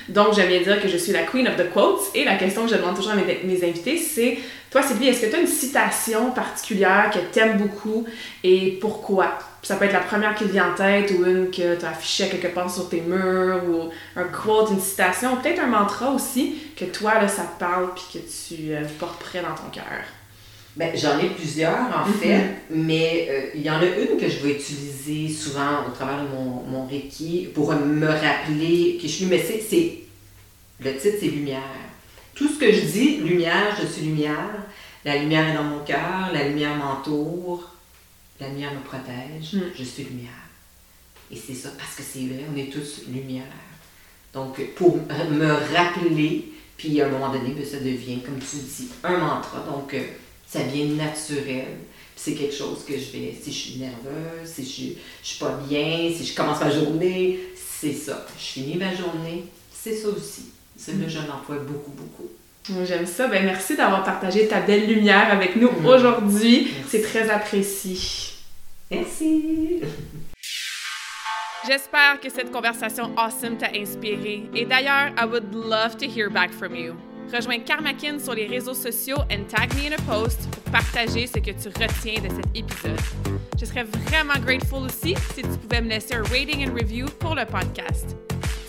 Donc, 0.09 0.35
j'aime 0.35 0.49
bien 0.49 0.63
dire 0.63 0.83
que 0.83 0.89
je 0.89 0.97
suis 0.97 1.13
la 1.13 1.23
queen 1.25 1.47
of 1.47 1.57
the 1.57 1.71
quotes. 1.73 2.01
Et 2.15 2.25
la 2.25 2.37
question 2.37 2.65
que 2.65 2.71
je 2.73 2.77
demande 2.77 2.97
toujours 2.97 3.13
à 3.13 3.17
mes, 3.17 3.41
mes 3.45 3.63
invités, 3.63 3.99
c'est 3.99 4.39
Toi, 4.73 4.83
Sylvie, 4.83 5.09
est-ce 5.09 5.21
que 5.21 5.27
tu 5.27 5.37
as 5.37 5.41
une 5.41 5.47
citation 5.47 6.31
particulière 6.31 7.11
que 7.13 7.19
tu 7.33 7.39
aimes 7.39 7.59
beaucoup 7.59 8.07
et 8.43 8.79
pourquoi? 8.81 9.39
Ça 9.63 9.77
peut 9.77 9.85
être 9.85 9.93
la 9.93 10.01
première 10.01 10.35
qui 10.35 10.45
te 10.45 10.51
vient 10.51 10.73
en 10.73 10.75
tête 10.75 11.11
ou 11.13 11.25
une 11.27 11.51
que 11.51 11.77
tu 11.79 11.85
as 11.85 11.91
affichée 11.91 12.29
quelque 12.31 12.49
part 12.49 12.73
sur 12.73 12.89
tes 12.89 13.03
murs 13.03 13.63
ou 13.69 13.91
un 14.19 14.25
quote, 14.25 14.71
une 14.71 14.81
citation, 14.81 15.37
peut-être 15.37 15.61
un 15.61 15.67
mantra 15.67 16.11
aussi 16.13 16.55
que 16.75 16.87
toi, 16.87 17.21
là, 17.21 17.29
ça 17.29 17.43
te 17.43 17.61
parle 17.61 17.91
puis 17.95 18.05
que 18.15 18.19
tu 18.19 18.73
euh, 18.73 18.81
portes 18.99 19.21
près 19.21 19.43
dans 19.43 19.55
ton 19.55 19.71
cœur? 19.71 19.85
Ben, 20.75 20.91
j'en 20.97 21.19
ai 21.19 21.29
plusieurs, 21.29 21.77
en 21.95 22.09
Mhm. 22.09 22.15
fait, 22.15 22.41
mais 22.71 23.29
euh, 23.31 23.41
il 23.55 23.61
y 23.61 23.69
en 23.71 23.79
a 23.79 23.85
une 23.85 24.17
que 24.19 24.27
je 24.27 24.39
vais 24.39 24.53
utiliser 24.55 25.29
souvent 25.29 25.85
au 25.87 25.91
travers 25.95 26.23
de 26.25 26.29
mon, 26.29 26.63
mon 26.67 26.87
Reiki 26.87 27.51
pour 27.55 27.75
me 27.75 28.07
rappeler 28.07 28.97
que 29.01 29.07
je 29.07 29.13
suis. 29.13 29.27
Mais 29.27 29.39
c'est- 29.39 29.99
Le 30.81 30.97
titre, 30.97 31.17
c'est 31.21 31.27
Lumière. 31.27 31.61
Tout 32.35 32.49
ce 32.49 32.59
que 32.59 32.73
je 32.73 32.81
dis, 32.81 33.17
lumière, 33.19 33.77
je 33.81 33.87
suis 33.87 34.03
lumière. 34.03 34.65
La 35.05 35.19
lumière 35.19 35.49
est 35.51 35.55
dans 35.55 35.65
mon 35.65 35.85
cœur, 35.85 36.31
la 36.33 36.49
lumière 36.49 36.77
m'entoure, 36.77 37.71
la 38.41 38.49
lumière 38.49 38.73
me 38.73 38.81
protège, 38.81 39.55
Mhm. 39.55 39.71
je 39.77 39.83
suis 39.85 40.05
lumière. 40.05 40.31
Et 41.31 41.37
c'est 41.37 41.55
ça, 41.55 41.71
parce 41.79 41.95
que 41.97 42.03
c'est 42.03 42.27
vrai, 42.27 42.45
on 42.53 42.57
est 42.57 42.71
tous 42.73 43.03
lumière. 43.09 43.43
Donc, 44.33 44.61
pour 44.77 44.97
me 44.97 45.75
rappeler, 45.77 46.53
puis 46.77 47.01
à 47.01 47.07
un 47.07 47.11
moment 47.11 47.33
donné, 47.33 47.51
ben, 47.51 47.65
ça 47.65 47.79
devient, 47.81 48.21
comme 48.21 48.39
tu 48.39 48.57
dis, 48.57 48.89
un 49.03 49.19
mantra. 49.19 49.61
Donc, 49.69 49.93
euh, 49.95 50.03
ça 50.47 50.63
vient 50.63 50.87
naturel. 50.87 51.67
C'est 52.15 52.35
quelque 52.35 52.55
chose 52.55 52.85
que 52.87 52.95
je 52.95 53.11
vais, 53.13 53.37
si 53.43 53.53
je 53.53 53.59
suis 53.59 53.79
nerveuse, 53.81 54.47
si 54.49 54.63
je, 54.65 54.99
je 55.23 55.29
suis 55.29 55.39
pas 55.39 55.59
bien, 55.69 56.13
si 56.17 56.25
je 56.25 56.35
commence 56.35 56.61
ma 56.61 56.71
journée, 56.71 57.41
c'est 57.57 57.93
ça. 57.95 58.25
Je 58.39 58.45
finis 58.45 58.77
ma 58.77 58.95
journée, 58.95 59.45
c'est 59.73 59.97
ça 59.97 60.09
aussi. 60.09 60.51
Celui-là, 60.85 61.09
je 61.09 61.19
l'emploie 61.19 61.57
beaucoup, 61.59 61.91
beaucoup. 61.93 62.29
Moi, 62.71 62.85
J'aime 62.85 63.07
ça. 63.07 63.27
Ben, 63.29 63.45
merci 63.45 63.77
d'avoir 63.77 64.03
partagé 64.05 64.47
ta 64.49 64.61
belle 64.61 64.87
lumière 64.87 65.31
avec 65.33 65.57
nous 65.57 65.71
Mhm. 65.71 65.87
aujourd'hui. 65.87 66.73
C'est 66.89 67.03
très 67.03 67.29
apprécié. 67.31 67.97
Merci! 68.91 69.81
J'espère 71.67 72.21
que 72.21 72.29
cette 72.29 72.51
conversation 72.51 73.13
awesome 73.17 73.57
t'a 73.57 73.69
inspiré. 73.77 74.43
Et 74.55 74.65
d'ailleurs, 74.65 75.11
I 75.17 75.25
would 75.25 75.55
love 75.55 75.97
to 75.99 76.07
hear 76.07 76.29
back 76.29 76.51
from 76.53 76.75
you. 76.75 76.95
Rejoins 77.33 77.61
Karmakin 77.61 78.19
sur 78.19 78.35
les 78.35 78.47
réseaux 78.47 78.75
sociaux 78.75 79.19
and 79.31 79.45
tag 79.49 79.73
me 79.75 79.87
in 79.89 79.93
a 79.93 80.03
post 80.13 80.41
pour 80.51 80.73
partager 80.73 81.27
ce 81.27 81.39
que 81.39 81.53
tu 81.53 81.69
retiens 81.69 82.21
de 82.21 82.29
cet 82.29 82.47
épisode. 82.55 82.99
Je 83.59 83.65
serais 83.65 83.85
vraiment 83.85 84.39
grateful 84.45 84.83
aussi 84.87 85.15
si 85.35 85.43
tu 85.43 85.49
pouvais 85.63 85.81
me 85.81 85.89
laisser 85.89 86.15
un 86.15 86.23
rating 86.25 86.69
and 86.69 86.75
review 86.75 87.07
pour 87.21 87.35
le 87.37 87.45
podcast. 87.47 88.17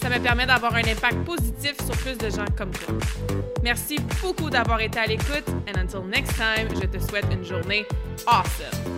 Ça 0.04 0.10
me 0.10 0.20
permet 0.20 0.46
d'avoir 0.46 0.76
un 0.76 0.82
impact 0.82 1.24
positif 1.24 1.76
sur 1.86 1.96
plus 1.96 2.18
de 2.18 2.30
gens 2.30 2.44
comme 2.58 2.72
toi. 2.72 2.94
Merci 3.64 3.96
beaucoup 4.22 4.50
d'avoir 4.50 4.82
été 4.82 5.00
à 5.00 5.06
l'écoute 5.06 5.48
and 5.66 5.80
until 5.80 6.02
next 6.06 6.34
time, 6.36 6.68
je 6.82 6.86
te 6.86 7.00
souhaite 7.00 7.28
une 7.32 7.46
journée 7.46 7.86
awesome. 8.28 8.98